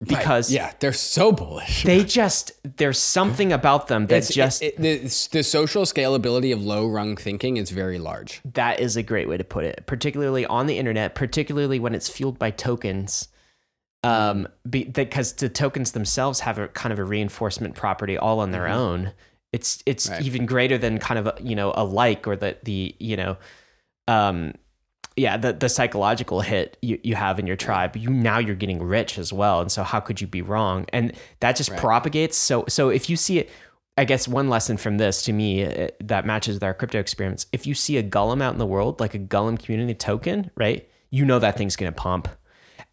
Right. 0.00 0.08
Because 0.18 0.52
yeah, 0.52 0.72
they're 0.78 0.92
so 0.92 1.32
bullish. 1.32 1.82
they 1.84 2.04
just 2.04 2.52
there's 2.76 2.98
something 2.98 3.50
about 3.50 3.88
them 3.88 4.06
that 4.08 4.16
It's 4.18 4.34
just 4.34 4.62
it, 4.62 4.74
it- 4.78 4.82
the, 4.82 5.28
the 5.38 5.42
social 5.42 5.84
scalability 5.84 6.52
of 6.52 6.62
low 6.62 6.86
rung 6.86 7.16
thinking 7.16 7.56
is 7.56 7.70
very 7.70 7.98
large. 7.98 8.42
that 8.52 8.78
is 8.78 8.98
a 8.98 9.02
great 9.02 9.26
way 9.26 9.38
to 9.38 9.44
put 9.44 9.64
it 9.64 9.84
particularly 9.86 10.44
on 10.44 10.66
the 10.66 10.76
internet 10.78 11.14
particularly 11.14 11.80
when 11.80 11.94
it's 11.94 12.10
fueled 12.10 12.38
by 12.38 12.50
tokens 12.50 13.28
um 14.04 14.46
because 14.68 15.32
the 15.32 15.48
tokens 15.48 15.92
themselves 15.92 16.40
have 16.40 16.58
a 16.58 16.68
kind 16.68 16.92
of 16.92 16.98
a 16.98 17.04
reinforcement 17.04 17.74
property 17.74 18.18
all 18.18 18.40
on 18.40 18.50
their 18.50 18.68
own 18.68 19.12
it's 19.52 19.82
it's 19.86 20.10
Right. 20.10 20.20
even 20.20 20.44
greater 20.44 20.76
than 20.76 20.98
kind 20.98 21.18
of 21.18 21.26
a, 21.26 21.34
you 21.42 21.56
know 21.56 21.72
a 21.74 21.84
like 21.84 22.28
or 22.28 22.36
the 22.36 22.54
the 22.64 22.94
you 23.00 23.16
know 23.16 23.38
um 24.08 24.52
yeah 25.16 25.36
the 25.36 25.52
the 25.52 25.68
psychological 25.68 26.40
hit 26.40 26.76
you, 26.82 26.98
you 27.02 27.14
have 27.14 27.38
in 27.38 27.46
your 27.46 27.56
tribe 27.56 27.96
you 27.96 28.10
now 28.10 28.38
you're 28.38 28.54
getting 28.54 28.82
rich 28.82 29.18
as 29.18 29.32
well 29.32 29.60
and 29.60 29.72
so 29.72 29.82
how 29.82 29.98
could 30.00 30.20
you 30.20 30.26
be 30.26 30.42
wrong 30.42 30.84
and 30.92 31.12
that 31.40 31.56
just 31.56 31.70
Right. 31.70 31.80
propagates 31.80 32.36
so 32.36 32.64
so 32.68 32.88
if 32.90 33.08
you 33.10 33.16
see 33.16 33.38
it 33.38 33.50
I 33.98 34.04
guess 34.04 34.28
one 34.28 34.50
lesson 34.50 34.76
from 34.76 34.98
this 34.98 35.22
to 35.22 35.32
me 35.32 35.64
uh, 35.64 35.88
that 36.00 36.26
matches 36.26 36.56
with 36.56 36.62
our 36.62 36.74
crypto 36.74 36.98
experience. 37.00 37.46
If 37.52 37.66
you 37.66 37.72
see 37.72 37.96
a 37.96 38.02
golem 38.02 38.42
out 38.42 38.52
in 38.52 38.58
the 38.58 38.66
world, 38.66 39.00
like 39.00 39.14
a 39.14 39.18
golem 39.18 39.58
community 39.58 39.94
token, 39.94 40.50
right? 40.54 40.86
You 41.08 41.24
know 41.24 41.38
that 41.38 41.56
thing's 41.56 41.76
going 41.76 41.90
to 41.90 41.96
pump 41.98 42.28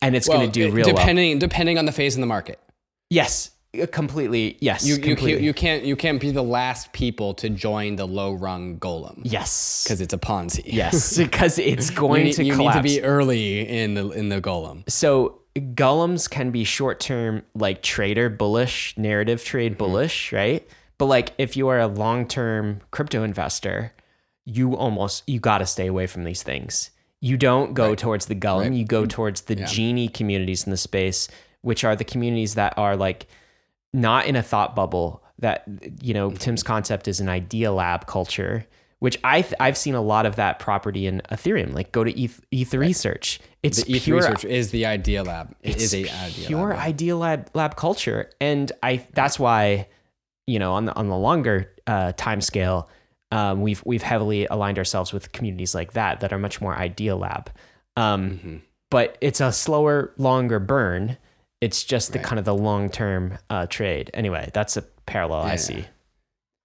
and 0.01 0.15
it's 0.15 0.29
going 0.29 0.49
to 0.49 0.59
do 0.59 0.67
it- 0.67 0.71
real 0.71 0.86
well. 0.86 0.95
depending 0.95 1.39
depending 1.39 1.77
on 1.77 1.83
the 1.86 1.91
phase 1.91 2.15
in 2.15 2.21
the 2.21 2.27
market. 2.27 2.57
Yes, 3.09 3.51
completely. 3.91 4.57
Yes, 4.62 4.86
You 4.86 4.95
you, 4.95 5.01
completely. 5.01 5.31
can't, 5.33 5.41
you 5.43 5.53
can't 5.53 5.83
you 5.83 5.95
can't 5.95 6.21
be 6.21 6.31
the 6.31 6.43
last 6.43 6.93
people 6.93 7.33
to 7.36 7.49
join 7.49 7.95
the 7.95 8.05
low 8.07 8.33
rung 8.33 8.77
golem 8.77 9.21
yes. 9.23 9.83
because 9.83 10.01
it's 10.01 10.13
a 10.13 10.17
Ponzi. 10.17 10.62
Yes, 10.65 11.17
because 11.25 11.57
it's 11.59 11.89
you, 11.89 11.95
going 11.95 12.23
need, 12.25 12.33
to 12.33 12.43
you 12.43 12.55
need 12.55 12.73
to 12.73 12.81
be 12.83 13.01
early 13.01 13.67
in 13.67 13.93
the 13.95 14.09
in 14.12 14.29
the 14.29 14.41
golem. 14.41 14.89
so 14.89 15.39
golems 15.55 16.29
can 16.29 16.49
be 16.51 16.63
short 16.63 16.99
term 16.99 17.43
like 17.53 17.83
trader 17.83 18.27
bullish 18.29 18.95
narrative 18.97 19.43
trade 19.43 19.73
Mm-hmm. 19.73 19.77
bullish 19.77 20.31
right 20.33 20.67
but 20.97 21.05
like 21.05 21.31
if 21.38 21.55
you 21.55 21.67
are 21.67 21.79
a 21.79 21.86
long 21.86 22.27
term 22.27 22.81
crypto 22.89 23.21
investor 23.23 23.93
you 24.45 24.75
almost 24.75 25.21
you 25.29 25.39
got 25.39 25.59
to 25.59 25.67
stay 25.67 25.86
away 25.86 26.07
from 26.07 26.23
these 26.23 26.41
things 26.41 26.89
you 27.21 27.38
don't 27.38 27.75
go 27.75 27.93
towards 27.93 28.25
the 28.25 28.33
golem 28.36 28.62
Right. 28.69 28.73
you 28.73 28.83
go 28.83 29.05
towards 29.05 29.41
the 29.41 29.55
Yeah. 29.55 29.65
genie 29.67 30.07
communities 30.07 30.63
in 30.65 30.71
the 30.71 30.77
space 30.77 31.27
which 31.62 31.83
are 31.83 31.95
the 31.95 32.03
communities 32.03 32.55
that 32.55 32.73
are 32.75 32.95
like 32.97 33.27
not 33.93 34.25
in 34.25 34.36
a 34.36 34.43
thought 34.43 34.75
bubble 34.75 35.23
that 35.39 35.63
you 36.01 36.13
know 36.13 36.32
tim's 36.32 36.63
concept 36.63 37.08
is 37.08 37.19
an 37.19 37.29
idea 37.29 37.71
lab 37.71 38.06
culture 38.08 38.65
which 38.99 39.19
I 39.21 39.41
th- 39.41 39.53
I've 39.60 39.77
seen 39.77 39.95
a 39.95 40.01
lot 40.01 40.25
of 40.25 40.38
that 40.38 40.60
property 40.60 41.08
in 41.08 41.21
Ethereum. 41.29 41.73
Like 41.73 41.91
go 41.91 42.06
to 42.06 42.17
ETH, 42.17 42.39
ETH 42.53 42.73
research. 42.73 43.41
It's 43.62 43.84
The 43.84 43.97
ETH 43.97 44.03
pure 44.06 44.15
research 44.19 44.45
is 44.45 44.71
the 44.71 44.86
idea 44.86 45.23
lab. 45.23 45.53
It 45.62 45.71
it's 45.75 45.84
is 45.84 45.93
a 45.93 46.10
idea 46.10 46.47
pure 46.47 46.69
lab. 46.69 46.79
idea 46.79 47.17
lab 47.17 47.49
lab 47.53 47.75
culture 47.75 48.29
and 48.39 48.71
i 48.82 49.03
that's 49.13 49.38
why 49.38 49.89
you 50.47 50.58
know 50.58 50.71
on 50.71 50.86
the 50.86 50.95
on 50.95 51.10
the 51.10 51.17
longer 51.17 51.69
uh, 51.86 52.13
time 52.15 52.39
scale 52.39 52.88
um, 53.34 53.60
we've 53.62 53.84
we've 53.86 54.03
heavily 54.03 54.45
aligned 54.45 54.77
ourselves 54.77 55.12
with 55.12 55.34
communities 55.34 55.75
like 55.75 55.91
that 55.93 56.21
that 56.21 56.32
are 56.32 56.39
much 56.39 56.62
more 56.62 56.73
idea 56.77 57.13
lab 57.17 57.49
um, 57.97 58.39
Mhm. 58.39 58.62
but 58.89 59.17
it's 59.19 59.41
a 59.41 59.51
slower 59.51 60.13
longer 60.17 60.60
burn 60.60 61.17
it's 61.65 61.84
just 61.93 62.08
the 62.13 62.19
Right. 62.19 62.28
kind 62.28 62.39
of 62.39 62.45
the 62.45 62.56
long 62.69 62.89
term 62.89 63.38
uh, 63.49 63.65
trade 63.78 64.06
anyway 64.13 64.49
that's 64.54 64.76
a 64.78 64.84
parallel 65.06 65.41
i 65.56 65.58
see 65.58 65.86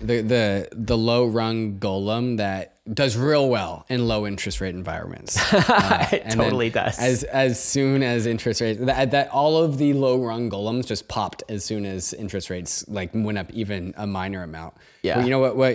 The 0.01 0.17
the 0.35 0.69
the 0.91 0.97
low 1.11 1.23
rung 1.27 1.79
golem 1.81 2.37
that 2.39 2.63
does 3.01 3.17
real 3.17 3.47
well 3.57 3.85
in 3.89 4.01
low 4.13 4.27
interest 4.27 4.61
rate 4.63 4.75
environments. 4.83 5.33
Uh, 5.53 6.07
it 6.13 6.31
totally 6.31 6.71
does 6.71 6.95
As 7.11 7.25
as 7.25 7.53
soon 7.75 7.99
as 8.03 8.25
interest 8.35 8.61
rates 8.63 8.79
that, 8.91 9.11
that 9.17 9.27
all 9.41 9.55
of 9.65 9.77
the 9.83 9.91
low 10.05 10.17
rung 10.31 10.45
golems 10.55 10.87
just 10.87 11.05
popped 11.09 11.43
as 11.55 11.61
soon 11.65 11.85
as 11.85 12.15
interest 12.15 12.49
rates 12.49 12.73
like 12.89 13.11
went 13.13 13.39
up 13.43 13.51
even 13.53 13.93
a 13.97 14.07
minor 14.07 14.43
amount. 14.51 14.73
Yeah. 15.03 15.17
But 15.17 15.25
you 15.25 15.31
know 15.35 15.41
what 15.45 15.55
what 15.57 15.75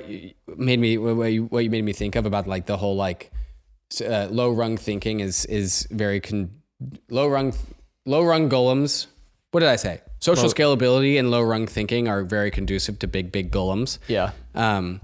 made 0.70 0.80
me 0.86 0.98
what 0.98 1.16
what 1.22 1.32
you, 1.36 1.44
what 1.54 1.62
you 1.66 1.70
made 1.70 1.84
me 1.84 1.94
think 1.94 2.16
of 2.16 2.26
about 2.26 2.48
like 2.48 2.66
the 2.66 2.78
whole 2.78 2.96
like 3.08 3.22
uh, 4.02 4.28
low 4.32 4.50
rung 4.62 4.78
thinking 4.78 5.20
is 5.20 5.46
is 5.46 5.86
very 5.92 6.20
con- 6.28 6.50
low 7.10 7.28
rung 7.28 7.54
low 8.06 8.24
rung 8.24 8.50
golems. 8.50 9.08
What 9.54 9.60
did 9.60 9.70
I 9.70 9.76
say? 9.76 10.02
Social 10.20 10.50
scalability 10.50 11.20
and 11.20 11.30
low 11.30 11.44
rung 11.44 11.68
thinking 11.68 12.08
are 12.08 12.24
very 12.24 12.50
conducive 12.50 12.98
to 13.00 13.08
big 13.08 13.32
big 13.32 13.52
golems. 13.52 14.00
yeah 14.08 14.32
Um, 14.56 15.00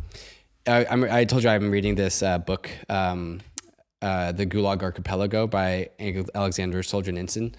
I, 0.65 0.87
I'm, 0.89 1.03
I 1.03 1.25
told 1.25 1.43
you 1.43 1.51
I'm 1.51 1.69
reading 1.69 1.93
this 1.93 2.23
uh, 2.23 2.39
book, 2.39 2.67
um, 2.89 3.41
uh, 4.01 4.31
The 4.31 4.47
Gulag 4.47 4.81
Archipelago 4.81 5.45
by 5.45 5.89
Alexander 6.33 6.81
Solzhenitsyn. 6.81 7.53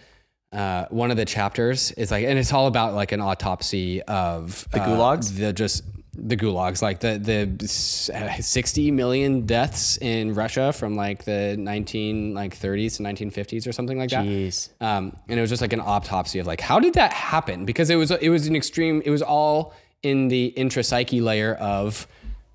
Uh, 0.52 0.86
one 0.90 1.12
of 1.12 1.16
the 1.16 1.24
chapters 1.24 1.92
is 1.92 2.10
like, 2.10 2.24
and 2.24 2.36
it's 2.36 2.52
all 2.52 2.66
about 2.66 2.94
like 2.94 3.12
an 3.12 3.20
autopsy 3.20 4.02
of 4.02 4.66
the 4.72 4.80
gulags? 4.80 5.36
the 5.36 5.52
just 5.52 5.84
the 6.22 6.36
gulags, 6.36 6.82
like 6.82 7.00
the 7.00 7.18
the 7.18 7.66
60 7.68 8.90
million 8.90 9.46
deaths 9.46 9.96
in 9.98 10.34
Russia 10.34 10.72
from 10.72 10.94
like 10.94 11.24
the 11.24 11.56
19 11.58 12.34
like 12.34 12.58
30s 12.58 12.96
to 12.96 13.02
1950s 13.02 13.66
or 13.66 13.72
something 13.72 13.98
like 13.98 14.10
that. 14.10 14.24
jeez 14.24 14.68
Um, 14.80 15.16
and 15.28 15.38
it 15.38 15.40
was 15.40 15.50
just 15.50 15.62
like 15.62 15.72
an 15.72 15.80
autopsy 15.80 16.38
of 16.38 16.46
like 16.46 16.60
how 16.60 16.78
did 16.80 16.94
that 16.94 17.12
happen? 17.12 17.64
Because 17.64 17.90
it 17.90 17.96
was 17.96 18.10
it 18.10 18.28
was 18.28 18.46
an 18.46 18.56
extreme. 18.56 19.02
It 19.04 19.10
was 19.10 19.22
all 19.22 19.74
in 20.02 20.28
the 20.28 20.52
intrapsyche 20.56 21.20
layer 21.22 21.54
of 21.54 22.06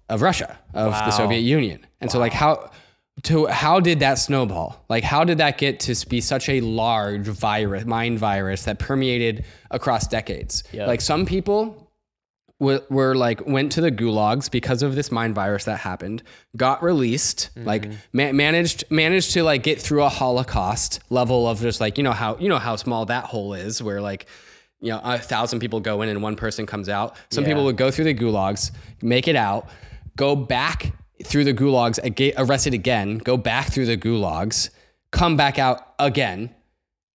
of 0.09 0.21
Russia 0.21 0.57
of 0.73 0.91
the 0.91 1.11
Soviet 1.11 1.39
Union, 1.39 1.85
and 2.01 2.11
so 2.11 2.19
like 2.19 2.33
how 2.33 2.71
to 3.23 3.47
how 3.47 3.79
did 3.79 3.99
that 3.99 4.15
snowball? 4.15 4.83
Like 4.89 5.03
how 5.03 5.23
did 5.23 5.39
that 5.39 5.57
get 5.57 5.79
to 5.81 6.07
be 6.07 6.21
such 6.21 6.49
a 6.49 6.61
large 6.61 7.27
virus, 7.27 7.85
mind 7.85 8.19
virus 8.19 8.63
that 8.65 8.79
permeated 8.79 9.45
across 9.71 10.07
decades? 10.07 10.63
Yeah. 10.71 10.85
Like 10.85 11.01
some 11.01 11.25
people 11.25 11.84
were, 12.65 12.83
were 12.89 13.15
like 13.15 13.45
went 13.45 13.71
to 13.71 13.81
the 13.81 13.91
gulags 13.91 14.49
because 14.51 14.83
of 14.83 14.95
this 14.95 15.11
mind 15.11 15.33
virus 15.33 15.63
that 15.65 15.79
happened 15.79 16.21
got 16.57 16.83
released 16.83 17.49
like 17.55 17.83
mm-hmm. 17.83 17.95
ma- 18.13 18.31
managed 18.31 18.83
managed 18.89 19.31
to 19.31 19.43
like 19.43 19.63
get 19.63 19.81
through 19.81 20.03
a 20.03 20.09
holocaust 20.09 20.99
level 21.09 21.47
of 21.47 21.61
just 21.61 21.79
like 21.79 21.97
you 21.97 22.03
know 22.03 22.11
how 22.11 22.35
you 22.37 22.49
know 22.49 22.59
how 22.59 22.75
small 22.75 23.05
that 23.05 23.23
hole 23.23 23.53
is 23.53 23.81
where 23.81 24.01
like 24.01 24.25
you 24.81 24.89
know 24.89 24.99
a 25.03 25.17
thousand 25.17 25.59
people 25.59 25.79
go 25.79 26.01
in 26.01 26.09
and 26.09 26.21
one 26.21 26.35
person 26.35 26.65
comes 26.65 26.89
out 26.89 27.15
some 27.29 27.43
Yeah. 27.43 27.51
people 27.51 27.63
would 27.65 27.77
go 27.77 27.89
through 27.91 28.05
the 28.05 28.13
gulags 28.13 28.71
make 29.01 29.27
it 29.27 29.35
out 29.35 29.69
go 30.17 30.35
back 30.35 30.93
through 31.23 31.43
the 31.43 31.53
gulags, 31.53 31.99
aga- 32.03 32.33
arrested 32.37 32.73
again, 32.73 33.17
go 33.19 33.37
back 33.37 33.71
through 33.71 33.85
the 33.85 33.97
gulags, 33.97 34.69
come 35.11 35.37
back 35.37 35.57
out 35.57 35.93
again, 35.99 36.53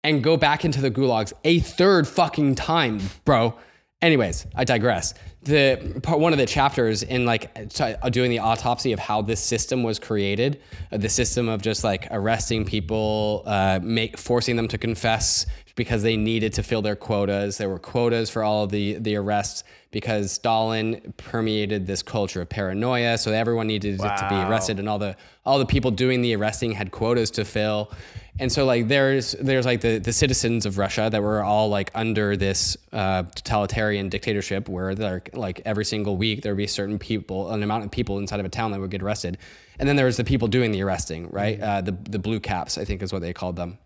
and 0.03 0.23
go 0.23 0.37
back 0.37 0.63
into 0.63 0.81
the 0.81 0.91
gulags 0.91 1.33
a 1.43 1.59
third 1.59 2.07
fucking 2.07 2.55
time, 2.55 3.01
bro. 3.25 3.55
Anyways, 4.01 4.47
I 4.55 4.63
digress. 4.63 5.13
The 5.43 5.99
part 6.01 6.21
one 6.21 6.31
of 6.31 6.39
the 6.39 6.45
chapters 6.45 7.03
in 7.03 7.25
like 7.25 7.51
uh, 7.81 8.09
doing 8.09 8.31
the 8.31 8.39
autopsy 8.39 8.93
of 8.93 8.99
how 8.99 9.21
this 9.21 9.41
system 9.41 9.83
was 9.83 9.99
created, 9.99 10.61
uh, 10.91 10.97
the 10.97 11.09
system 11.09 11.49
of 11.49 11.61
just 11.61 11.83
like 11.83 12.07
arresting 12.09 12.63
people, 12.63 13.43
uh, 13.45 13.79
make 13.83 14.17
forcing 14.17 14.55
them 14.55 14.69
to 14.69 14.77
confess 14.77 15.45
because 15.79 16.03
they 16.03 16.17
needed 16.17 16.51
to 16.51 16.61
fill 16.61 16.81
their 16.81 16.97
quotas. 16.97 17.57
There 17.57 17.69
were 17.69 17.79
quotas 17.79 18.29
for 18.29 18.43
all 18.43 18.65
of 18.65 18.69
the 18.69 18.95
the 18.95 19.15
arrests 19.15 19.63
because 19.91 20.33
Stalin 20.33 21.13
permeated 21.15 21.87
this 21.87 22.03
culture 22.03 22.41
of 22.41 22.49
paranoia, 22.49 23.17
so 23.17 23.31
everyone 23.31 23.67
needed 23.67 23.97
to 23.97 24.27
be 24.29 24.35
arrested, 24.35 24.77
and 24.79 24.89
all 24.89 24.99
the 24.99 25.15
all 25.45 25.57
the 25.57 25.65
people 25.65 25.89
doing 25.89 26.21
the 26.21 26.35
arresting 26.35 26.73
had 26.73 26.91
quotas 26.91 27.31
to 27.31 27.45
fill. 27.45 27.93
And 28.39 28.51
so 28.51 28.65
like 28.65 28.89
there's 28.89 29.31
there's 29.39 29.65
like 29.65 29.79
the, 29.79 29.99
the 29.99 30.11
citizens 30.11 30.65
of 30.65 30.77
Russia 30.77 31.07
that 31.09 31.23
were 31.23 31.41
all 31.41 31.69
like 31.69 31.91
under 31.95 32.35
this 32.35 32.75
uh, 32.91 33.23
totalitarian 33.33 34.09
dictatorship 34.09 34.67
where 34.67 34.93
they're 34.95 35.23
like 35.31 35.61
every 35.63 35.85
single 35.85 36.17
week 36.17 36.41
there'd 36.41 36.57
be 36.57 36.67
certain 36.67 36.99
people 36.99 37.51
an 37.51 37.63
amount 37.63 37.85
of 37.85 37.91
people 37.91 38.17
inside 38.17 38.41
of 38.41 38.45
a 38.45 38.49
town 38.49 38.71
that 38.71 38.81
would 38.81 38.91
get 38.91 39.01
arrested, 39.01 39.37
and 39.79 39.87
then 39.87 39.95
there 39.95 40.07
was 40.07 40.17
the 40.17 40.25
people 40.25 40.49
doing 40.49 40.73
the 40.73 40.81
arresting 40.81 41.29
right? 41.29 41.57
Uh, 41.61 41.79
the 41.79 41.93
the 42.09 42.19
blue 42.19 42.41
caps 42.41 42.77
I 42.77 42.83
think 42.83 43.01
is 43.01 43.13
what 43.13 43.21
they 43.21 43.31
called 43.31 43.55
them 43.55 43.77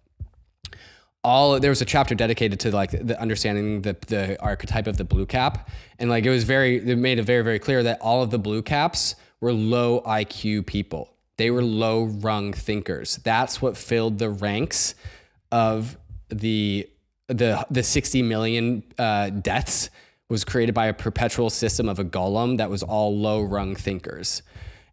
all 1.24 1.60
there 1.60 1.72
was 1.72 1.82
a 1.82 1.86
chapter 1.86 2.16
dedicated 2.16 2.60
to 2.62 2.72
like 2.72 2.92
the 2.92 3.20
understanding 3.20 3.82
the 3.82 3.96
the 4.08 4.42
archetype 4.42 4.88
of 4.88 4.98
the 4.98 5.04
blue 5.04 5.26
cap. 5.26 5.70
And 6.00 6.10
like 6.10 6.26
it 6.26 6.30
was 6.30 6.44
very 6.44 6.78
it 6.78 6.98
made 6.98 7.20
it 7.20 7.24
very 7.24 7.44
very 7.44 7.60
clear 7.60 7.84
that 7.84 8.00
all 8.02 8.22
of 8.22 8.30
the 8.30 8.40
blue 8.40 8.62
caps 8.62 9.16
were 9.40 9.54
low 9.54 10.02
IQ 10.02 10.66
people. 10.66 11.14
They 11.38 11.50
were 11.50 11.64
low 11.64 12.04
rung 12.04 12.54
thinkers. 12.54 13.18
That's 13.18 13.62
what 13.62 13.78
filled 13.78 14.20
the 14.20 14.30
ranks 14.30 14.96
of 15.52 15.98
the 16.30 16.90
the 17.28 17.66
the 17.70 17.84
60 17.84 18.22
million 18.22 18.84
uh, 19.00 19.30
deaths 19.30 19.90
was 20.30 20.44
created 20.44 20.74
by 20.74 20.88
a 20.88 20.94
perpetual 20.94 21.50
system 21.50 21.88
of 21.88 22.00
a 22.00 22.06
golem 22.06 22.58
that 22.58 22.70
was 22.70 22.84
all 22.84 23.18
low 23.18 23.42
rung 23.42 23.76
thinkers 23.76 24.42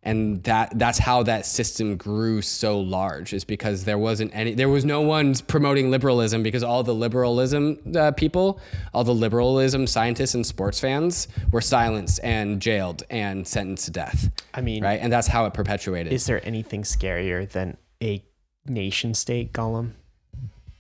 and 0.03 0.43
that 0.45 0.79
that's 0.79 0.99
how 0.99 1.23
that 1.23 1.45
system 1.45 1.97
grew 1.97 2.41
so 2.41 2.81
large 2.81 3.35
is 3.35 3.45
because 3.45 3.85
there 3.85 3.99
wasn't 3.99 4.35
any 4.35 4.55
there 4.55 4.69
was 4.69 4.85
no 4.85 5.03
one 5.03 5.35
promoting 5.47 5.91
liberalism 5.91 6.43
because 6.43 6.63
all 6.63 6.83
the 6.83 6.95
liberalism 6.95 7.79
uh, 7.95 8.11
people 8.13 8.61
all 8.95 9.05
the 9.05 9.15
liberalism 9.15 9.87
scientists 9.87 10.35
and 10.35 10.47
sports 10.47 10.81
fans 10.81 11.29
were 11.53 11.61
silenced 11.61 12.19
and 12.23 12.63
jailed 12.63 13.03
and 13.11 13.47
sentenced 13.47 13.87
to 13.87 13.91
death. 13.91 14.31
I 14.55 14.61
mean, 14.63 14.83
right? 14.83 15.01
And 15.01 15.13
that's 15.13 15.27
how 15.27 15.45
it 15.47 15.55
perpetuated. 15.55 16.13
is 16.13 16.27
there 16.27 16.41
anything 16.47 16.83
scarier 16.83 17.49
than 17.49 17.77
a 18.03 18.25
nation 18.67 19.15
state 19.15 19.53
golem 19.53 19.93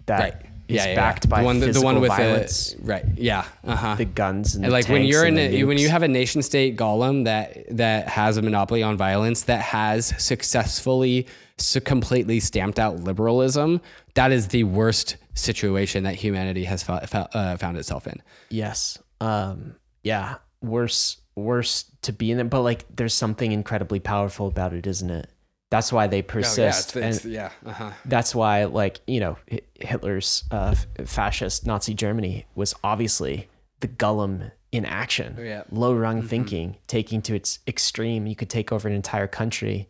that 0.06 0.20
right 0.20 0.49
yeah, 0.70 0.87
yeah, 0.87 0.94
backed 0.94 1.24
yeah. 1.24 1.30
by 1.30 1.40
the 1.40 1.46
one, 1.46 1.61
the, 1.61 1.80
one 1.80 2.00
with 2.00 2.09
violence, 2.09 2.72
the 2.72 2.83
right 2.85 3.04
yeah 3.16 3.44
uh-huh 3.64 3.94
the 3.96 4.04
guns 4.04 4.54
and, 4.54 4.64
And 4.64 4.72
like 4.72 4.88
when 4.88 5.04
you're 5.04 5.26
in 5.26 5.38
a, 5.38 5.64
when 5.64 5.78
you 5.78 5.88
have 5.88 6.02
a 6.02 6.09
nation 6.09 6.42
state 6.42 6.76
golem 6.76 7.24
that 7.24 7.76
that 7.76 8.09
has 8.09 8.37
a 8.37 8.42
monopoly 8.42 8.83
on 8.83 8.96
violence 8.96 9.42
that 9.42 9.61
has 9.61 10.14
successfully 10.22 11.26
so 11.59 11.80
completely 11.80 12.40
stamped 12.40 12.78
out 12.78 13.00
liberalism 13.00 13.80
that 14.14 14.33
is 14.33 14.48
the 14.48 14.64
worst 14.64 15.16
situation 15.35 16.04
that 16.04 16.14
humanity 16.14 16.64
has 16.64 16.83
fo- 16.83 17.00
fo- 17.06 17.28
uh, 17.33 17.56
found 17.56 17.76
itself 17.76 18.06
in 18.06 18.20
Yes. 18.50 18.98
Um, 19.20 19.76
yeah. 20.02 20.37
Worse, 20.61 21.18
worse 21.35 21.85
to 22.02 22.12
be 22.12 22.30
in 22.30 22.38
it, 22.38 22.50
but 22.50 22.62
like 22.62 22.85
there's 22.94 23.14
something 23.14 23.52
incredibly 23.52 24.00
powerful 24.00 24.48
about 24.48 24.72
it, 24.72 24.87
isn't 24.87 25.11
it? 25.11 25.30
That's 25.70 25.92
why 25.92 26.09
they 26.09 26.22
persist. 26.22 26.96
and 26.96 27.24
yeah 27.24 27.50
uh-huh. 27.64 27.92
that's 28.04 28.35
why, 28.35 28.64
like, 28.64 29.00
you 29.06 29.20
know, 29.20 29.37
Hitler's 29.74 30.44
uh, 30.50 30.74
fascist 31.04 31.66
Nazi 31.66 31.94
Germany 31.94 32.46
was 32.54 32.74
obviously 32.83 33.48
the 33.80 33.88
golem 33.88 34.50
in 34.72 34.85
action. 34.85 35.37
Yeah. 35.40 35.62
Low 35.70 35.94
rung 35.94 36.22
thinking, 36.22 36.76
taking 36.87 37.22
to 37.22 37.35
its 37.35 37.61
extreme. 37.66 38.26
You 38.26 38.37
could 38.37 38.50
take 38.50 38.72
over 38.72 38.88
an 38.88 38.94
entire 38.94 39.26
country 39.26 39.88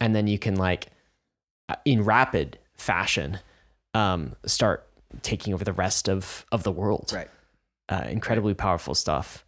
and 0.00 0.14
then 0.14 0.26
you 0.26 0.38
can, 0.38 0.56
like, 0.56 0.88
uh, 1.68 1.76
in 1.84 2.04
rapid 2.04 2.58
fashion, 2.74 3.38
um, 3.94 4.36
start 4.44 4.86
taking 5.22 5.54
over 5.54 5.64
the 5.64 5.72
rest 5.72 6.08
of, 6.08 6.44
of 6.52 6.64
the 6.64 6.72
world 6.72 7.12
right 7.14 7.28
uh, 7.88 8.04
incredibly 8.08 8.54
powerful 8.54 8.94
stuff. 8.94 9.44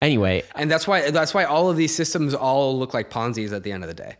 Anyway, 0.00 0.42
and 0.54 0.70
that's 0.70 0.86
why 0.86 1.10
that's 1.10 1.32
why 1.32 1.44
all 1.44 1.70
of 1.70 1.76
these 1.76 1.94
systems 1.94 2.34
all 2.34 2.76
look 2.78 2.92
like 2.92 3.08
Ponzi's 3.08 3.52
at 3.52 3.62
the 3.62 3.70
end 3.70 3.84
of 3.84 3.88
the 3.88 3.94
day. 3.94 4.16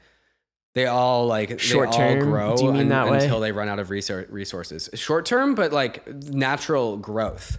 They 0.75 0.87
all 0.87 1.27
like 1.27 1.61
Short 1.61 1.91
they 1.93 1.97
all 1.97 2.15
term? 2.15 2.31
grow 2.31 2.57
Do 2.57 2.65
you 2.65 2.73
mean 2.73 2.81
un- 2.83 2.89
that 2.89 3.11
way? 3.11 3.23
until 3.25 3.41
they 3.41 3.53
run 3.53 3.69
out 3.69 3.79
of 3.79 3.89
resor- 3.89 4.27
resources. 4.31 4.89
Short 4.95 5.27
term, 5.27 5.55
but 5.55 5.73
like 5.73 6.07
natural 6.07 6.97
growth. 6.97 7.59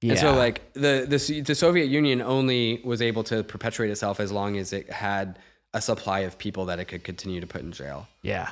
yeah, 0.00 0.12
And 0.12 0.18
so 0.20 0.34
like 0.34 0.72
the, 0.72 1.04
the 1.08 1.40
the 1.42 1.54
Soviet 1.54 1.86
Union 1.86 2.22
only 2.22 2.80
was 2.84 3.02
able 3.02 3.24
to 3.24 3.42
perpetuate 3.44 3.90
itself 3.90 4.20
as 4.20 4.32
long 4.32 4.56
as 4.56 4.72
it 4.72 4.90
had 4.90 5.38
a 5.74 5.80
supply 5.82 6.20
of 6.20 6.38
people 6.38 6.64
that 6.66 6.78
it 6.80 6.86
could 6.86 7.04
continue 7.04 7.40
to 7.40 7.46
put 7.46 7.60
in 7.60 7.72
jail. 7.72 8.06
yeah. 8.22 8.50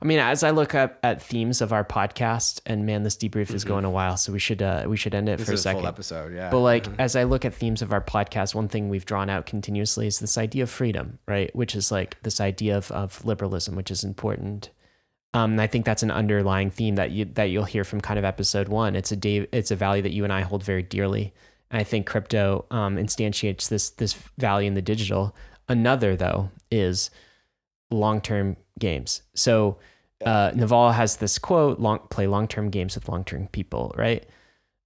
I 0.00 0.04
mean, 0.04 0.18
as 0.18 0.42
I 0.42 0.50
look 0.50 0.74
up 0.74 0.98
at 1.02 1.22
themes 1.22 1.60
of 1.60 1.72
our 1.72 1.84
podcast, 1.84 2.60
and 2.66 2.84
man, 2.84 3.02
this 3.02 3.16
debrief 3.16 3.54
is 3.54 3.64
going 3.64 3.84
a 3.84 3.90
while, 3.90 4.16
so 4.16 4.32
we 4.32 4.38
should 4.38 4.62
uh, 4.62 4.84
we 4.86 4.96
should 4.96 5.14
end 5.14 5.28
it 5.28 5.32
Mm-hmm. 5.32 5.38
This 5.38 5.46
for 5.46 5.52
a 5.52 5.54
is 5.54 5.66
a 5.66 5.72
full 5.72 5.80
second. 5.80 5.88
episode, 5.88 6.34
yeah. 6.34 6.50
But 6.50 6.60
like, 6.60 6.86
as 6.98 7.16
I 7.16 7.24
look 7.24 7.44
at 7.44 7.54
themes 7.54 7.82
of 7.82 7.92
our 7.92 8.00
podcast, 8.00 8.54
one 8.54 8.68
thing 8.68 8.88
we've 8.88 9.06
drawn 9.06 9.30
out 9.30 9.46
continuously 9.46 10.06
is 10.06 10.18
this 10.18 10.36
idea 10.38 10.62
of 10.64 10.70
freedom, 10.70 11.18
right? 11.26 11.54
Which 11.54 11.74
is 11.74 11.90
like 11.90 12.20
this 12.22 12.40
idea 12.40 12.76
of, 12.76 12.90
of 12.92 13.24
liberalism, 13.24 13.74
which 13.76 13.90
is 13.90 14.04
important. 14.04 14.70
Um, 15.34 15.52
and 15.52 15.60
I 15.60 15.66
think 15.66 15.84
that's 15.84 16.02
an 16.02 16.10
underlying 16.10 16.70
theme 16.70 16.94
that 16.94 17.10
you 17.10 17.26
that 17.34 17.50
you'll 17.50 17.64
hear 17.64 17.84
from 17.84 18.00
kind 18.00 18.18
of 18.18 18.24
episode 18.24 18.68
one. 18.68 18.96
It's 18.96 19.12
a 19.12 19.16
day, 19.16 19.46
it's 19.52 19.70
a 19.70 19.76
value 19.76 20.02
that 20.02 20.12
you 20.12 20.24
and 20.24 20.32
I 20.32 20.42
hold 20.42 20.62
very 20.62 20.82
dearly, 20.82 21.34
and 21.70 21.80
I 21.80 21.84
think 21.84 22.06
crypto 22.06 22.64
um, 22.70 22.96
instantiates 22.96 23.68
this 23.68 23.90
this 23.90 24.14
value 24.38 24.68
in 24.68 24.74
the 24.74 24.82
digital. 24.82 25.34
Another 25.68 26.16
though 26.16 26.50
is 26.70 27.10
long 27.90 28.20
term 28.20 28.56
games. 28.78 29.22
So 29.34 29.78
uh, 30.24 30.52
Naval 30.54 30.92
has 30.92 31.16
this 31.16 31.38
quote: 31.38 31.78
"Long 31.78 32.00
play 32.10 32.26
long 32.26 32.48
term 32.48 32.70
games 32.70 32.94
with 32.94 33.08
long 33.08 33.24
term 33.24 33.48
people." 33.48 33.94
Right? 33.96 34.26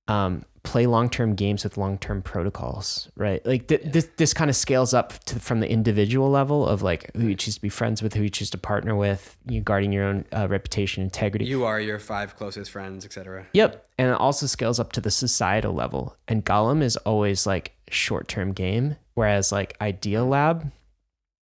Um, 0.09 0.45
play 0.63 0.87
long 0.87 1.09
term 1.09 1.35
games 1.35 1.65
with 1.65 1.77
long 1.77 1.99
term 1.99 2.23
protocols. 2.23 3.09
Right? 3.17 3.45
Like 3.47 3.69
th- 3.69 3.83
this 3.85 4.09
this 4.17 4.35
kind 4.35 4.51
of 4.51 4.57
scales 4.57 4.93
up 4.93 5.25
to 5.25 5.39
from 5.39 5.61
the 5.61 5.71
individual 5.71 6.31
level 6.31 6.67
of 6.67 6.83
like 6.83 7.15
who 7.17 7.29
you 7.29 7.35
choose 7.35 7.55
to 7.55 7.61
be 7.61 7.69
friends 7.69 8.03
with, 8.03 8.15
who 8.15 8.25
you 8.25 8.29
choose 8.29 8.51
to 8.51 8.59
partner 8.59 8.97
with, 8.97 9.37
you 9.47 9.61
guarding 9.61 9.93
your 9.93 10.05
own 10.05 10.25
uh, 10.33 10.49
reputation, 10.49 11.03
integrity. 11.03 11.45
you 11.45 11.65
are 11.65 11.81
your 11.81 11.99
five 11.99 12.37
closest 12.37 12.71
friends, 12.71 13.05
etc. 13.05 13.47
Yep. 13.53 13.87
And 13.99 14.09
it 14.09 14.15
also 14.15 14.47
scales 14.47 14.81
up 14.81 14.93
to 14.93 15.01
the 15.01 15.11
societal 15.11 15.73
level. 15.75 16.17
And 16.27 16.45
golem 16.45 16.83
is 16.83 16.97
always 16.99 17.47
like 17.47 17.73
short 17.89 18.29
term 18.29 18.53
game, 18.53 18.97
whereas 19.15 19.53
like 19.53 19.77
Idea 19.81 20.25
Lab, 20.25 20.71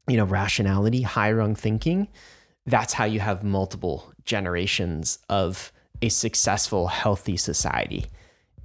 you 0.09 0.17
know, 0.17 0.25
rationality, 0.25 1.03
high 1.03 1.31
rung 1.33 1.55
thinking, 1.55 2.09
that's 2.67 2.93
how 2.93 3.05
you 3.05 3.21
have 3.21 3.45
multiple 3.45 4.13
generations 4.25 5.19
of 5.29 5.73
a 6.03 6.09
successful, 6.09 6.89
healthy 6.89 7.37
society. 7.37 8.07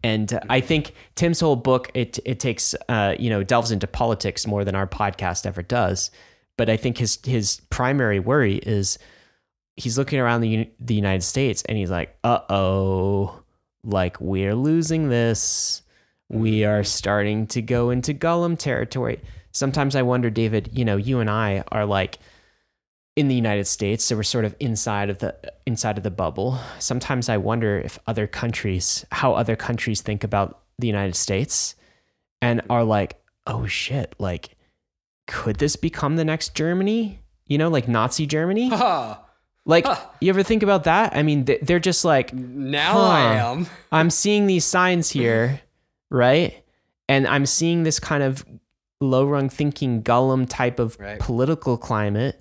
And 0.04 0.34
uh, 0.34 0.40
I 0.50 0.60
think 0.60 0.94
Tim's 1.16 1.40
whole 1.40 1.56
book 1.56 1.90
it 1.94 2.20
it 2.26 2.40
takes 2.40 2.76
uh, 2.90 3.16
you 3.18 3.30
know 3.30 3.44
delves 3.44 3.72
into 3.72 3.88
politics 3.88 4.46
more 4.46 4.66
than 4.66 4.76
our 4.76 4.88
podcast 4.88 5.46
ever 5.46 5.64
does, 5.64 6.12
but 6.58 6.70
I 6.70 6.78
think 6.78 6.98
his 6.98 7.20
his 7.24 7.62
primary 7.70 8.20
worry 8.20 8.58
is 8.58 9.00
he's 9.76 9.98
looking 9.98 10.20
around 10.20 10.42
the 10.42 10.70
the 10.80 10.96
United 10.96 11.24
States 11.24 11.64
and 11.68 11.78
he's 11.78 11.90
like, 11.90 12.18
"Uh 12.24 12.40
oh, 12.50 13.42
like 13.84 14.20
we're 14.20 14.56
losing 14.56 15.10
this. 15.10 15.82
We 16.30 16.66
are 16.66 16.84
starting 16.84 17.48
to 17.48 17.62
go 17.62 17.90
into 17.90 18.14
golem 18.14 18.58
territory." 18.58 19.22
Sometimes 19.54 19.96
I 19.96 20.02
wonder, 20.02 20.30
David. 20.30 20.70
You 20.74 20.84
know, 20.86 20.98
you 20.98 21.20
and 21.20 21.30
I 21.30 21.64
are 21.72 21.86
like 21.86 22.20
in 23.16 23.28
the 23.28 23.36
United 23.36 23.66
States, 23.68 24.04
so 24.04 24.16
we're 24.16 24.24
sort 24.24 24.46
of 24.46 24.56
inside 24.60 25.10
of 25.10 25.20
the 25.20 25.36
inside 25.66 25.98
of 25.98 26.04
the 26.04 26.12
bubble. 26.12 26.60
Sometimes 26.80 27.30
I 27.30 27.38
wonder 27.38 27.80
if 27.80 28.00
other 28.08 28.28
countries, 28.28 29.06
how 29.12 29.34
other 29.34 29.56
countries 29.56 30.02
think 30.02 30.24
about 30.24 30.60
the 30.80 30.88
United 30.88 31.16
States, 31.16 31.76
and 32.42 32.62
are 32.70 32.84
like, 32.84 33.22
"Oh 33.48 33.66
shit, 33.68 34.16
like." 34.20 34.50
Could 35.26 35.56
this 35.56 35.78
become 35.78 36.18
the 36.18 36.26
next 36.26 36.54
Germany? 36.54 37.22
You 37.48 37.58
know, 37.58 37.70
like 37.70 37.88
Nazi 37.88 38.26
Germany? 38.28 38.70
Like, 39.66 39.86
Huh. 39.86 39.96
you 40.20 40.28
ever 40.28 40.44
think 40.44 40.62
about 40.64 40.84
that? 40.84 41.16
I 41.16 41.24
mean, 41.24 41.46
they're 41.62 41.80
just 41.80 42.04
like, 42.04 42.34
Now 42.34 43.00
I 43.00 43.36
am. 43.36 43.68
I'm 43.94 44.10
seeing 44.10 44.46
these 44.48 44.66
signs 44.66 45.10
here, 45.10 45.62
right? 46.12 46.62
And 47.08 47.26
I'm 47.26 47.46
seeing 47.46 47.84
this 47.84 47.98
kind 47.98 48.22
of 48.24 48.46
low 49.04 49.26
rung 49.26 49.50
thinking 49.50 50.02
golem 50.02 50.48
type 50.50 50.80
of 50.80 50.98
Right. 51.00 51.20
political 51.20 51.78
climate. 51.78 52.40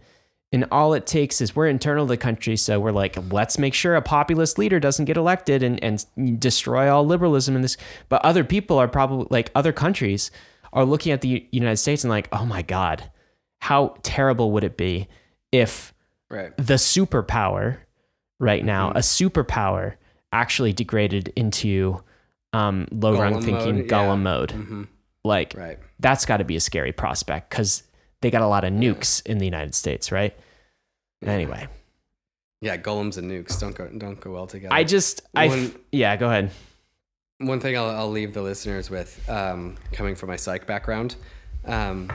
And 0.54 0.66
all 0.70 0.92
it 0.92 1.06
takes 1.06 1.40
is 1.40 1.56
we're 1.56 1.68
internal 1.68 2.06
to 2.06 2.10
the 2.10 2.16
country. 2.18 2.56
So 2.58 2.78
we're 2.78 2.92
like, 2.92 3.16
let's 3.32 3.58
make 3.58 3.72
sure 3.72 3.96
a 3.96 4.02
populist 4.02 4.58
leader 4.58 4.78
doesn't 4.78 5.06
get 5.06 5.16
elected 5.16 5.62
and, 5.62 5.82
and 5.82 6.38
destroy 6.38 6.90
all 6.92 7.06
liberalism 7.06 7.56
in 7.56 7.62
this. 7.62 7.76
But 8.10 8.22
other 8.24 8.44
people 8.44 8.76
are 8.78 8.88
probably 8.88 9.26
like 9.30 9.50
other 9.54 9.72
countries 9.72 10.30
are 10.74 10.84
looking 10.84 11.10
at 11.12 11.22
the 11.22 11.46
United 11.52 11.76
States 11.78 12.04
and 12.04 12.10
like, 12.10 12.28
oh 12.32 12.44
my 12.44 12.60
God, 12.62 13.10
how 13.60 13.94
terrible 14.02 14.52
would 14.52 14.64
it 14.64 14.76
be 14.76 15.08
if 15.52 15.94
Right. 16.30 16.54
the 16.56 16.74
superpower 16.74 17.78
right 18.40 18.64
now, 18.64 18.90
Mhm. 18.90 18.96
a 18.96 19.00
superpower 19.00 19.94
actually 20.32 20.72
degraded 20.72 21.32
into 21.36 22.02
um, 22.54 22.86
low 22.92 23.18
rung 23.18 23.40
thinking 23.40 23.76
mode, 23.78 23.88
golem 23.88 24.08
yeah. 24.18 24.22
mode. 24.22 24.50
hmm 24.50 24.82
Like 25.24 25.54
Right. 25.56 25.78
that's 26.00 26.24
got 26.26 26.38
to 26.38 26.44
be 26.44 26.56
a 26.56 26.60
scary 26.60 26.92
prospect 26.92 27.50
because 27.50 27.84
they 28.20 28.30
got 28.30 28.42
a 28.42 28.46
lot 28.48 28.64
of 28.64 28.72
nukes 28.72 29.24
in 29.26 29.38
the 29.38 29.44
United 29.44 29.74
States, 29.74 30.10
right? 30.10 30.36
Anyway, 31.24 31.68
Yeah, 32.60 32.76
golems 32.76 33.18
and 33.18 33.30
nukes 33.30 33.58
don't 33.60 33.74
go 33.76 33.86
don't 33.88 34.20
go 34.20 34.32
well 34.32 34.46
together. 34.48 34.74
I 34.74 34.82
just 34.84 35.22
I 35.34 35.46
f- 35.46 35.50
One- 35.52 35.74
yeah, 35.92 36.16
go 36.16 36.26
ahead. 36.28 36.50
one 37.38 37.60
thing 37.60 37.76
I'll, 37.76 37.90
I'll 37.90 38.10
leave 38.10 38.34
the 38.34 38.42
listeners 38.42 38.90
with, 38.90 39.20
um, 39.28 39.76
coming 39.92 40.14
from 40.16 40.28
my 40.28 40.36
psych 40.36 40.66
background, 40.66 41.14
um, 41.64 42.10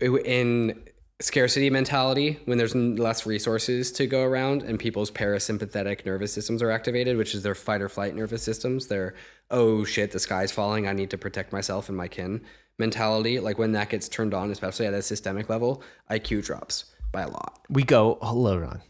in 0.00 0.80
scarcity 1.20 1.68
mentality, 1.70 2.38
when 2.46 2.56
there's 2.58 2.74
less 2.74 3.26
resources 3.26 3.92
to 3.92 4.06
go 4.06 4.22
around 4.24 4.62
and 4.62 4.78
people's 4.78 5.10
parasympathetic 5.10 6.06
nervous 6.06 6.32
systems 6.32 6.62
are 6.62 6.70
activated, 6.70 7.16
which 7.16 7.34
is 7.34 7.42
their 7.42 7.54
fight 7.54 7.82
or 7.82 7.88
flight 7.88 8.14
nervous 8.14 8.42
systems, 8.42 8.86
their 8.86 9.14
oh 9.50 9.84
shit, 9.84 10.12
the 10.12 10.20
sky's 10.20 10.52
falling, 10.52 10.86
I 10.86 10.92
need 10.92 11.10
to 11.10 11.18
protect 11.18 11.52
myself 11.52 11.88
and 11.88 11.96
my 11.96 12.08
kin 12.08 12.42
mentality. 12.78 13.40
Like 13.40 13.58
when 13.58 13.72
that 13.72 13.90
gets 13.90 14.08
turned 14.08 14.34
on, 14.34 14.50
especially 14.50 14.86
at 14.86 14.94
a 14.94 15.02
systemic 15.02 15.48
level, 15.48 15.82
IQ 16.10 16.44
drops 16.44 16.86
by 17.12 17.22
a 17.22 17.28
lot. 17.28 17.60
We 17.68 17.82
go 17.82 18.18
low 18.22 18.56
rung. 18.56 18.80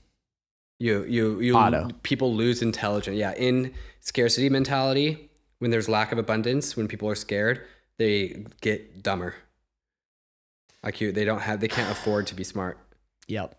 You 0.78 1.04
you 1.04 1.40
you 1.40 1.56
Auto. 1.56 1.90
people 2.02 2.34
lose 2.34 2.62
intelligence. 2.62 3.16
Yeah, 3.16 3.34
in 3.34 3.74
scarcity 4.00 4.48
mentality, 4.48 5.30
when 5.58 5.70
there's 5.70 5.88
lack 5.88 6.10
of 6.10 6.18
abundance, 6.18 6.76
when 6.76 6.88
people 6.88 7.08
are 7.08 7.14
scared, 7.14 7.66
they 7.98 8.46
get 8.62 9.02
dumber. 9.02 9.34
IQ, 10.82 11.12
they 11.12 11.26
don't 11.26 11.40
have 11.40 11.60
they 11.60 11.68
can't 11.68 11.90
afford 11.90 12.26
to 12.28 12.34
be 12.34 12.44
smart. 12.44 12.78
Yep. 13.28 13.56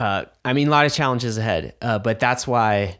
Uh, 0.00 0.24
I 0.44 0.52
mean, 0.52 0.66
a 0.66 0.70
lot 0.72 0.84
of 0.84 0.92
challenges 0.92 1.38
ahead, 1.38 1.76
uh, 1.80 2.00
but 2.00 2.18
that's 2.18 2.44
why 2.44 2.98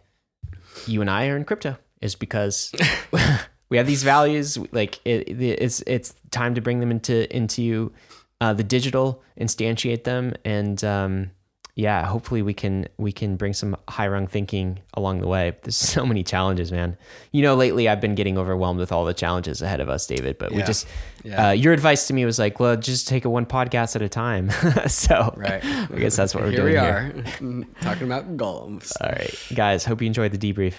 you 0.86 1.00
and 1.00 1.10
I 1.10 1.26
are 1.26 1.36
in 1.36 1.44
crypto 1.44 1.76
is 2.02 2.14
because 2.14 2.72
we 3.68 3.76
have 3.76 3.86
these 3.86 4.02
values. 4.02 4.58
Like 4.72 5.00
it, 5.04 5.28
it- 5.28 5.40
it's 5.62 5.80
it's 5.86 6.14
time 6.30 6.54
to 6.56 6.60
bring 6.60 6.80
them 6.80 6.90
into 6.90 7.34
into 7.34 7.92
uh, 8.40 8.52
the 8.52 8.64
digital, 8.64 9.22
instantiate 9.40 10.04
them, 10.04 10.34
and 10.44 10.82
um, 10.84 11.30
yeah, 11.74 12.04
hopefully 12.04 12.42
we 12.42 12.52
can 12.52 12.86
we 12.98 13.12
can 13.12 13.36
bring 13.36 13.54
some 13.54 13.76
high 13.88 14.08
rung 14.08 14.26
thinking 14.26 14.80
along 14.94 15.20
the 15.20 15.26
way. 15.28 15.56
There's 15.62 15.76
so 15.96 16.04
many 16.04 16.22
challenges, 16.22 16.70
man. 16.72 16.98
You 17.30 17.42
know, 17.42 17.54
lately 17.54 17.88
I've 17.88 18.00
been 18.00 18.14
getting 18.14 18.36
overwhelmed 18.36 18.78
with 18.80 18.92
all 18.92 19.04
the 19.06 19.14
challenges 19.14 19.62
ahead 19.62 19.80
of 19.80 19.88
us, 19.88 20.06
David. 20.06 20.36
But 20.38 20.52
we 20.52 20.62
just 20.64 20.86
Yeah. 21.24 21.48
uh, 21.48 21.50
your 21.52 21.72
advice 21.72 22.08
to 22.08 22.14
me 22.14 22.24
was 22.26 22.38
like, 22.38 22.58
well, 22.60 22.76
just 22.76 23.08
take 23.08 23.24
it 23.24 23.28
one 23.28 23.46
podcast 23.46 23.94
at 23.96 24.02
a 24.02 24.08
time. 24.08 24.50
so 24.88 25.32
Right. 25.36 25.64
I 25.64 25.86
guess 25.96 26.16
that's 26.16 26.34
what 26.34 26.42
we're 26.44 26.50
here 26.50 26.60
doing 26.60 26.72
we 26.74 26.78
here. 26.80 27.64
are 27.80 27.82
talking 27.84 28.06
about 28.06 28.36
golems. 28.36 28.92
All 29.00 29.08
right, 29.10 29.34
guys. 29.54 29.84
Hope 29.86 30.02
you 30.02 30.08
enjoyed 30.08 30.32
the 30.32 30.52
debrief. 30.52 30.74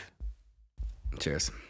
Cheers. 1.20 1.51